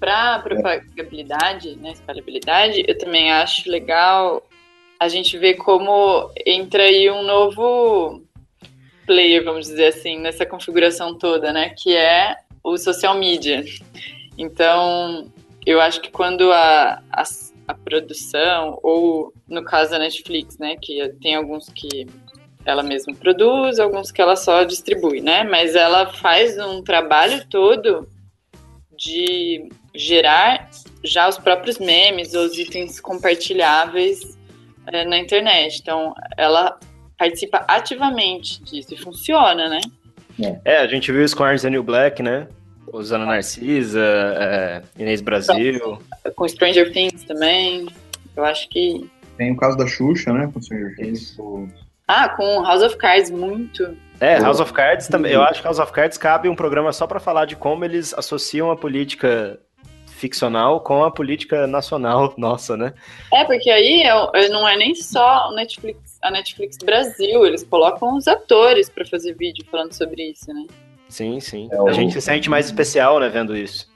Para 0.00 0.40
propagabilidade, 0.40 1.76
né, 1.76 1.92
espalhabilidade, 1.92 2.84
eu 2.88 2.98
também 2.98 3.30
acho 3.30 3.70
legal 3.70 4.42
a 4.98 5.06
gente 5.06 5.38
ver 5.38 5.54
como 5.54 6.28
entra 6.44 6.82
aí 6.82 7.08
um 7.08 7.22
novo 7.22 8.20
player, 9.06 9.44
vamos 9.44 9.68
dizer 9.68 9.86
assim, 9.86 10.18
nessa 10.18 10.44
configuração 10.44 11.16
toda, 11.16 11.52
né? 11.52 11.72
Que 11.78 11.94
é 11.94 12.34
o 12.64 12.76
social 12.76 13.14
media. 13.14 13.64
Então, 14.36 15.30
eu 15.64 15.80
acho 15.80 16.00
que 16.00 16.10
quando 16.10 16.50
a, 16.50 17.00
a, 17.12 17.22
a 17.68 17.74
produção, 17.74 18.80
ou 18.82 19.32
no 19.46 19.62
caso 19.62 19.92
da 19.92 20.00
Netflix, 20.00 20.58
né? 20.58 20.76
Que 20.80 21.08
tem 21.22 21.36
alguns 21.36 21.68
que 21.68 22.06
ela 22.66 22.82
mesma 22.82 23.14
produz, 23.14 23.78
alguns 23.78 24.10
que 24.10 24.20
ela 24.20 24.34
só 24.34 24.64
distribui, 24.64 25.20
né? 25.20 25.44
Mas 25.44 25.76
ela 25.76 26.12
faz 26.12 26.58
um 26.58 26.82
trabalho 26.82 27.46
todo 27.48 28.08
de 28.96 29.68
gerar 29.94 30.68
já 31.04 31.28
os 31.28 31.38
próprios 31.38 31.78
memes, 31.78 32.34
os 32.34 32.58
itens 32.58 32.98
compartilháveis 32.98 34.36
é, 34.88 35.04
na 35.04 35.16
internet. 35.16 35.78
Então, 35.80 36.12
ela 36.36 36.78
participa 37.16 37.64
ativamente 37.68 38.62
disso 38.64 38.94
e 38.94 38.96
funciona, 38.96 39.68
né? 39.68 39.80
É, 40.64 40.78
a 40.78 40.86
gente 40.88 41.10
viu 41.12 41.24
isso 41.24 41.36
com 41.36 41.44
a 41.44 41.54
New 41.54 41.84
Black, 41.84 42.20
né? 42.20 42.48
Usando 42.92 43.22
a 43.22 43.26
Narcisa, 43.26 44.02
é, 44.38 44.82
Inês 44.98 45.20
Brasil. 45.20 45.98
Com 46.34 46.48
Stranger 46.48 46.92
Things 46.92 47.22
também. 47.22 47.86
Eu 48.36 48.44
acho 48.44 48.68
que. 48.68 49.08
Tem 49.36 49.52
o 49.52 49.56
caso 49.56 49.76
da 49.76 49.86
Xuxa, 49.86 50.32
né? 50.32 50.50
Com 50.52 50.60
Stranger 50.60 50.94
Things. 50.96 51.36
Ah, 52.06 52.28
com 52.28 52.62
House 52.62 52.82
of 52.82 52.96
Cards, 52.96 53.30
muito. 53.30 53.96
É, 54.20 54.38
House 54.38 54.60
of 54.60 54.72
Cards 54.72 55.08
também. 55.08 55.32
Eu 55.32 55.42
acho 55.42 55.60
que 55.60 55.66
House 55.66 55.78
of 55.78 55.92
Cards 55.92 56.16
cabe 56.16 56.48
um 56.48 56.54
programa 56.54 56.92
só 56.92 57.06
para 57.06 57.20
falar 57.20 57.44
de 57.44 57.56
como 57.56 57.84
eles 57.84 58.14
associam 58.14 58.70
a 58.70 58.76
política 58.76 59.58
ficcional 60.06 60.80
com 60.80 61.04
a 61.04 61.10
política 61.10 61.66
nacional 61.66 62.32
nossa, 62.38 62.76
né? 62.76 62.94
É, 63.32 63.44
porque 63.44 63.70
aí 63.70 64.02
é, 64.02 64.30
é 64.34 64.48
não 64.48 64.66
é 64.66 64.76
nem 64.76 64.94
só 64.94 65.52
Netflix, 65.52 66.18
a 66.22 66.30
Netflix 66.30 66.78
Brasil, 66.78 67.44
eles 67.44 67.62
colocam 67.64 68.16
os 68.16 68.26
atores 68.26 68.88
para 68.88 69.04
fazer 69.04 69.34
vídeo 69.34 69.64
falando 69.70 69.92
sobre 69.92 70.30
isso, 70.30 70.52
né? 70.52 70.66
Sim, 71.08 71.38
sim. 71.38 71.68
É, 71.70 71.88
a 71.88 71.92
gente 71.92 72.14
se 72.14 72.20
sente 72.20 72.48
mais 72.48 72.66
especial, 72.66 73.20
né, 73.20 73.28
vendo 73.28 73.56
isso. 73.56 73.88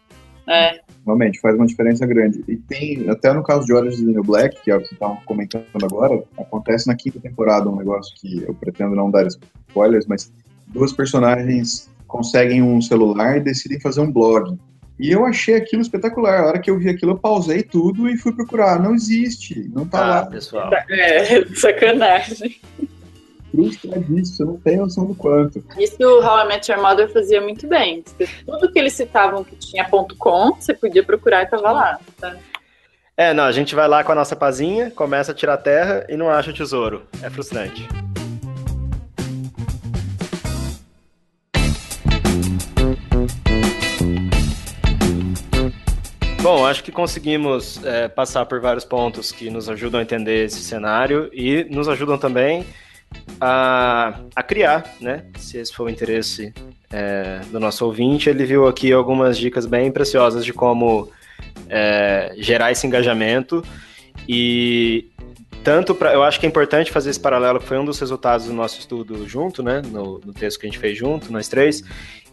É. 0.47 0.81
Realmente, 1.05 1.41
faz 1.41 1.57
uma 1.57 1.67
diferença 1.67 2.07
grande. 2.07 2.45
E 2.47 2.57
tem, 2.57 3.09
até 3.09 3.33
no 3.33 3.43
caso 3.43 3.67
de 3.67 3.73
Orange 3.73 3.97
is 3.97 4.05
the 4.05 4.13
New 4.13 4.23
Black, 4.23 4.61
que 4.63 4.71
é 4.71 4.77
o 4.77 4.81
que 4.81 4.89
você 4.89 4.95
estava 4.95 5.17
comentando 5.25 5.65
agora, 5.83 6.23
acontece 6.39 6.87
na 6.87 6.95
quinta 6.95 7.19
temporada 7.19 7.69
um 7.69 7.77
negócio 7.77 8.15
que 8.17 8.43
eu 8.43 8.55
pretendo 8.55 8.95
não 8.95 9.11
dar 9.11 9.27
spoilers, 9.27 10.07
mas 10.07 10.33
duas 10.69 10.93
personagens 10.93 11.89
conseguem 12.07 12.63
um 12.63 12.81
celular 12.83 13.39
e 13.39 13.41
decidem 13.41 13.81
fazer 13.81 14.01
um 14.01 14.13
blog. 14.13 14.59
E 14.99 15.11
eu 15.11 15.25
achei 15.25 15.55
aquilo 15.55 15.81
espetacular. 15.81 16.41
A 16.41 16.47
hora 16.49 16.59
que 16.59 16.71
eu 16.71 16.79
vi 16.79 16.91
aquilo, 16.91 17.13
eu 17.13 17.19
pausei 17.19 17.63
tudo 17.63 18.07
e 18.07 18.19
fui 18.19 18.33
procurar. 18.35 18.79
Não 18.79 18.95
existe, 18.95 19.71
não 19.75 19.87
tá 19.87 20.05
ah, 20.05 20.09
lá. 20.09 20.27
pessoal. 20.27 20.71
É, 20.91 21.47
sacanagem. 21.57 22.61
Frustradíssimo, 23.51 24.25
você 24.25 24.45
não 24.45 24.57
tem 24.59 24.77
noção 24.77 25.07
do 25.07 25.15
quanto. 25.15 25.63
Isso 25.79 25.97
o 26.01 26.25
How 26.25 26.45
I 26.45 26.49
Met 26.49 26.71
Your 26.71 26.81
Mother 26.81 27.13
fazia 27.13 27.41
muito 27.41 27.67
bem. 27.67 28.05
Tudo 28.47 28.71
que 28.73 28.79
eles 28.79 28.93
citavam 28.93 29.43
que 29.45 29.57
tinha 29.57 29.89
ponto 29.89 30.17
.com, 30.17 30.53
você 30.53 30.73
podia 30.73 31.05
procurar 31.05 31.43
e 31.43 31.47
tava 31.47 31.73
lá. 31.73 32.01
Tá? 32.21 32.37
É, 33.17 33.35
não, 33.35 33.45
a 33.45 33.53
gente 33.53 33.75
vai 33.75 33.87
lá 33.87 34.03
com 34.03 34.13
a 34.13 34.15
nossa 34.15 34.35
pazinha, 34.35 34.91
começa 34.91 35.33
a 35.33 35.35
tirar 35.35 35.57
terra 35.59 36.07
e 36.09 36.17
não 36.17 36.31
acha 36.31 36.51
o 36.51 36.55
tesouro. 36.55 37.03
É 37.23 37.29
frustrante. 37.29 37.87
Bom, 46.43 46.67
acho 46.67 46.83
que 46.83 46.91
conseguimos 46.91 47.85
é, 47.85 48.09
passar 48.09 48.47
por 48.47 48.61
vários 48.61 48.85
pontos 48.85 49.31
que 49.31 49.51
nos 49.51 49.69
ajudam 49.69 50.01
a 50.01 50.03
entender 50.03 50.47
esse 50.47 50.63
cenário 50.63 51.29
e 51.35 51.65
nos 51.65 51.87
ajudam 51.87 52.17
também 52.17 52.65
a, 53.41 54.21
a 54.35 54.43
criar, 54.43 54.85
né? 55.01 55.25
Se 55.39 55.59
esse 55.59 55.73
for 55.73 55.85
o 55.85 55.91
interesse 55.91 56.53
é, 56.93 57.41
do 57.51 57.59
nosso 57.59 57.85
ouvinte, 57.85 58.29
ele 58.29 58.45
viu 58.45 58.67
aqui 58.67 58.93
algumas 58.93 59.39
dicas 59.39 59.67
bem 59.67 59.91
preciosas 59.91 60.45
de 60.45 60.53
como 60.53 61.11
é, 61.69 62.35
gerar 62.37 62.71
esse 62.73 62.87
engajamento. 62.87 63.65
E 64.29 65.09
tanto 65.65 65.95
para 65.95 66.13
eu 66.13 66.23
acho 66.23 66.41
que 66.41 66.47
é 66.47 66.49
importante 66.49 66.91
fazer 66.91 67.11
esse 67.11 67.21
paralelo 67.21 67.59
que 67.59 67.67
foi 67.67 67.79
um 67.79 67.85
dos 67.85 67.99
resultados 67.99 68.47
do 68.47 68.53
nosso 68.53 68.79
estudo 68.79 69.29
junto 69.29 69.63
né? 69.63 69.83
No, 69.85 70.19
no 70.25 70.33
texto 70.33 70.59
que 70.59 70.67
a 70.67 70.71
gente 70.71 70.79
fez 70.79 70.97
junto 70.97 71.33
nós 71.33 71.49
três 71.49 71.83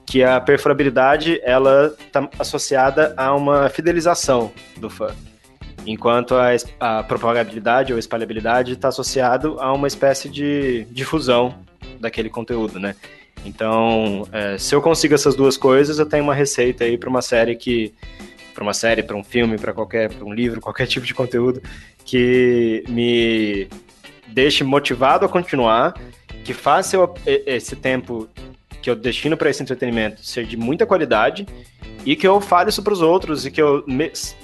que 0.05 0.23
a 0.23 0.39
perforabilidade 0.39 1.39
ela 1.43 1.93
está 1.99 2.29
associada 2.39 3.13
a 3.17 3.35
uma 3.35 3.67
fidelização 3.67 4.51
do 4.77 4.89
fã, 4.89 5.13
enquanto 5.87 6.35
a, 6.35 6.49
a 6.79 7.03
propagabilidade 7.03 7.93
ou 7.93 7.99
espalhabilidade 7.99 8.73
está 8.73 8.89
associado 8.89 9.57
a 9.59 9.73
uma 9.73 9.87
espécie 9.87 10.29
de 10.29 10.85
difusão 10.91 11.55
daquele 11.99 12.29
conteúdo, 12.29 12.79
né? 12.79 12.95
Então, 13.45 14.27
é, 14.31 14.57
se 14.57 14.75
eu 14.75 14.81
consigo 14.81 15.13
essas 15.13 15.35
duas 15.35 15.55
coisas, 15.55 15.99
eu 15.99 16.05
tenho 16.05 16.23
uma 16.23 16.33
receita 16.33 16.83
aí 16.83 16.97
para 16.97 17.09
uma 17.09 17.21
série 17.21 17.55
que 17.55 17.93
para 18.53 18.63
uma 18.63 18.73
série, 18.73 19.03
para 19.03 19.15
um 19.15 19.23
filme, 19.23 19.57
para 19.57 19.71
qualquer, 19.71 20.11
para 20.11 20.25
um 20.25 20.33
livro, 20.33 20.59
qualquer 20.61 20.87
tipo 20.87 21.05
de 21.05 21.13
conteúdo 21.13 21.61
que 22.03 22.83
me 22.89 23.67
deixe 24.27 24.63
motivado 24.63 25.25
a 25.25 25.29
continuar, 25.29 25.93
que 26.43 26.53
faça 26.53 26.97
esse 27.25 27.75
tempo 27.75 28.27
que 28.87 28.91
eu 28.91 28.95
destino 28.95 29.35
para 29.35 29.49
esse 29.49 29.61
entretenimento 29.61 30.25
ser 30.25 30.45
de 30.45 30.55
muita 30.55 30.85
qualidade 30.85 31.45
e 32.05 32.15
que 32.15 32.25
eu 32.25 32.39
fale 32.39 32.69
isso 32.69 32.81
para 32.81 32.93
os 32.93 33.01
outros 33.01 33.45
e 33.45 33.51
que 33.51 33.61
eu 33.61 33.83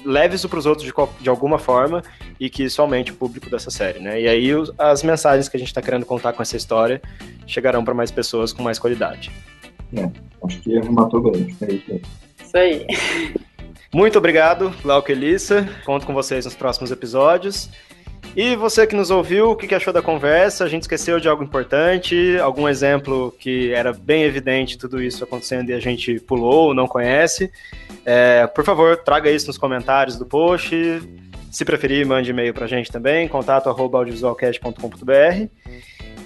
leve 0.04 0.36
isso 0.36 0.50
para 0.50 0.60
os 0.60 0.66
outros 0.66 0.86
de, 0.86 0.94
de, 1.22 1.30
alguma 1.30 1.58
forma 1.58 2.04
e 2.38 2.50
que 2.50 2.62
isso 2.66 2.82
aumente 2.82 3.14
o 3.14 3.16
público 3.16 3.50
dessa 3.50 3.72
série, 3.72 4.00
né? 4.00 4.20
E 4.20 4.28
aí 4.28 4.54
os, 4.54 4.70
as 4.78 5.02
mensagens 5.02 5.48
que 5.48 5.56
a 5.56 5.60
gente 5.60 5.70
está 5.70 5.82
querendo 5.82 6.06
contar 6.06 6.34
com 6.34 6.41
essa 6.41 6.58
história 6.58 7.02
chegarão 7.48 7.86
para 7.86 7.94
mais 7.94 8.12
pessoas 8.12 8.52
com 8.52 8.62
mais 8.62 8.78
qualidade. 8.78 9.32
É, 9.96 10.10
acho 10.46 10.60
que 10.60 10.78
arrematou 10.78 11.22
bem. 11.22 11.56
É 11.62 11.74
isso 12.44 12.58
aí. 12.58 12.86
Muito 13.94 14.18
obrigado, 14.18 14.76
Glauco 14.84 15.10
e 15.10 15.14
Elissa. 15.14 15.70
Conto 15.86 16.06
com 16.06 16.14
vocês 16.14 16.44
nos 16.44 16.54
próximos 16.54 16.91
episódios. 16.91 17.70
E 18.36 18.56
você 18.56 18.88
que 18.88 18.96
nos 18.96 19.12
ouviu, 19.12 19.52
o 19.52 19.56
que 19.56 19.74
achou 19.76 19.94
da 19.94 20.02
conversa? 20.02 20.64
A 20.64 20.68
gente 20.68 20.82
esqueceu 20.82 21.20
de 21.20 21.30
algo 21.30 21.44
importante? 21.44 22.38
Algum 22.40 22.68
exemplo 22.68 23.32
que 23.38 23.72
era 23.72 23.94
bem 23.94 24.24
evidente 24.24 24.78
tudo 24.78 25.02
isso 25.02 25.24
acontecendo 25.24 25.70
e 25.70 25.74
a 25.74 25.80
gente 25.80 26.20
pulou 26.20 26.70
ou 26.70 26.74
não 26.74 26.88
conhece? 26.88 27.52
É, 28.04 28.48
por 28.48 28.66
favor, 28.66 28.98
traga 28.98 29.30
isso 29.30 29.46
nos 29.46 29.58
comentários 29.58 30.18
do 30.18 30.26
post. 30.26 30.76
Se 31.52 31.64
preferir, 31.64 32.08
mande 32.08 32.32
e-mail 32.32 32.56
pra 32.56 32.66
gente 32.66 32.92
também, 32.92 33.28
contato 33.28 33.70
arroba 33.70 34.00
audiovisualcast.com.br. 34.00 35.48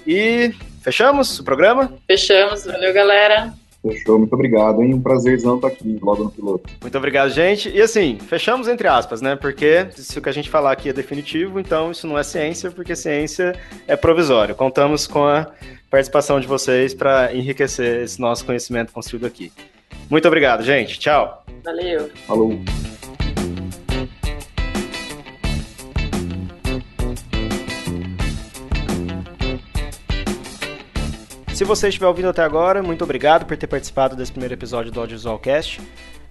E 0.06 0.54
fechamos 0.80 1.38
o 1.38 1.44
programa? 1.44 1.92
Fechamos, 2.06 2.64
valeu 2.64 2.94
galera. 2.94 3.52
Fechou, 3.80 4.18
muito 4.18 4.32
obrigado, 4.32 4.82
hein? 4.82 4.94
Um 4.94 5.00
prazerzão 5.00 5.56
estar 5.56 5.68
aqui 5.68 5.98
logo 6.02 6.24
no 6.24 6.30
piloto. 6.30 6.68
Muito 6.80 6.98
obrigado, 6.98 7.30
gente. 7.30 7.70
E 7.70 7.80
assim, 7.80 8.18
fechamos 8.18 8.66
entre 8.66 8.88
aspas, 8.88 9.20
né? 9.20 9.36
Porque 9.36 9.86
se 9.92 10.18
o 10.18 10.22
que 10.22 10.28
a 10.28 10.32
gente 10.32 10.50
falar 10.50 10.72
aqui 10.72 10.88
é 10.88 10.92
definitivo, 10.92 11.60
então 11.60 11.92
isso 11.92 12.06
não 12.06 12.18
é 12.18 12.22
ciência, 12.24 12.70
porque 12.70 12.96
ciência 12.96 13.54
é 13.86 13.96
provisório. 13.96 14.54
Contamos 14.54 15.06
com 15.06 15.24
a 15.24 15.46
participação 15.88 16.40
de 16.40 16.46
vocês 16.46 16.92
para 16.92 17.34
enriquecer 17.34 18.02
esse 18.02 18.20
nosso 18.20 18.44
conhecimento 18.44 18.92
construído 18.92 19.26
aqui. 19.26 19.52
Muito 20.10 20.26
obrigado, 20.26 20.64
gente. 20.64 20.98
Tchau. 20.98 21.44
Valeu. 21.64 22.10
Falou. 22.26 22.58
Se 31.58 31.64
você 31.64 31.88
estiver 31.88 32.06
ouvindo 32.06 32.28
até 32.28 32.40
agora, 32.40 32.84
muito 32.84 33.02
obrigado 33.02 33.44
por 33.44 33.56
ter 33.56 33.66
participado 33.66 34.14
desse 34.14 34.30
primeiro 34.30 34.54
episódio 34.54 34.92
do 34.92 35.00
Audiovisualcast. 35.00 35.80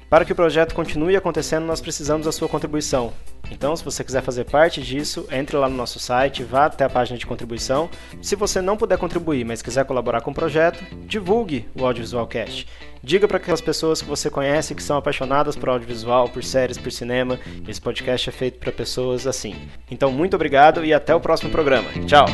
Para 0.09 0.23
que 0.23 0.32
o 0.32 0.36
projeto 0.36 0.73
continue 0.73 1.17
acontecendo, 1.17 1.65
nós 1.65 1.82
precisamos 1.82 2.25
da 2.25 2.32
sua 2.32 2.47
contribuição. 2.47 3.11
Então, 3.51 3.75
se 3.75 3.84
você 3.84 4.05
quiser 4.05 4.21
fazer 4.21 4.45
parte 4.45 4.82
disso, 4.82 5.28
entre 5.30 5.57
lá 5.57 5.67
no 5.67 5.75
nosso 5.75 5.99
site, 5.99 6.45
vá 6.45 6.67
até 6.67 6.86
a 6.86 6.89
página 6.89 7.19
de 7.19 7.25
contribuição. 7.25 7.89
Se 8.21 8.38
você 8.38 8.61
não 8.61 8.78
puder 8.78 8.97
contribuir, 8.97 9.43
mas 9.43 9.61
quiser 9.61 9.84
colaborar 9.84 10.21
com 10.21 10.32
o 10.32 10.34
projeto, 10.34 10.82
divulgue 11.05 11.67
o 11.75 11.86
Audiovisualcast. 11.86 12.65
Diga 13.03 13.28
para 13.28 13.36
aquelas 13.36 13.59
pessoas 13.59 14.01
que 14.01 14.07
você 14.07 14.30
conhece 14.30 14.73
que 14.73 14.82
são 14.82 14.95
apaixonadas 14.95 15.57
por 15.57 15.67
audiovisual, 15.67 16.30
por 16.30 16.41
séries, 16.41 16.78
por 16.78 16.89
cinema. 16.89 17.38
Esse 17.67 17.82
podcast 17.82 18.30
é 18.30 18.32
feito 18.32 18.59
para 18.59 18.71
pessoas 18.71 19.28
assim. 19.28 19.57
Então, 19.91 20.09
muito 20.09 20.38
obrigado 20.38 20.86
e 20.86 20.93
até 20.93 21.13
o 21.13 21.19
próximo 21.19 21.51
programa. 21.51 21.89
Tchau! 22.05 22.28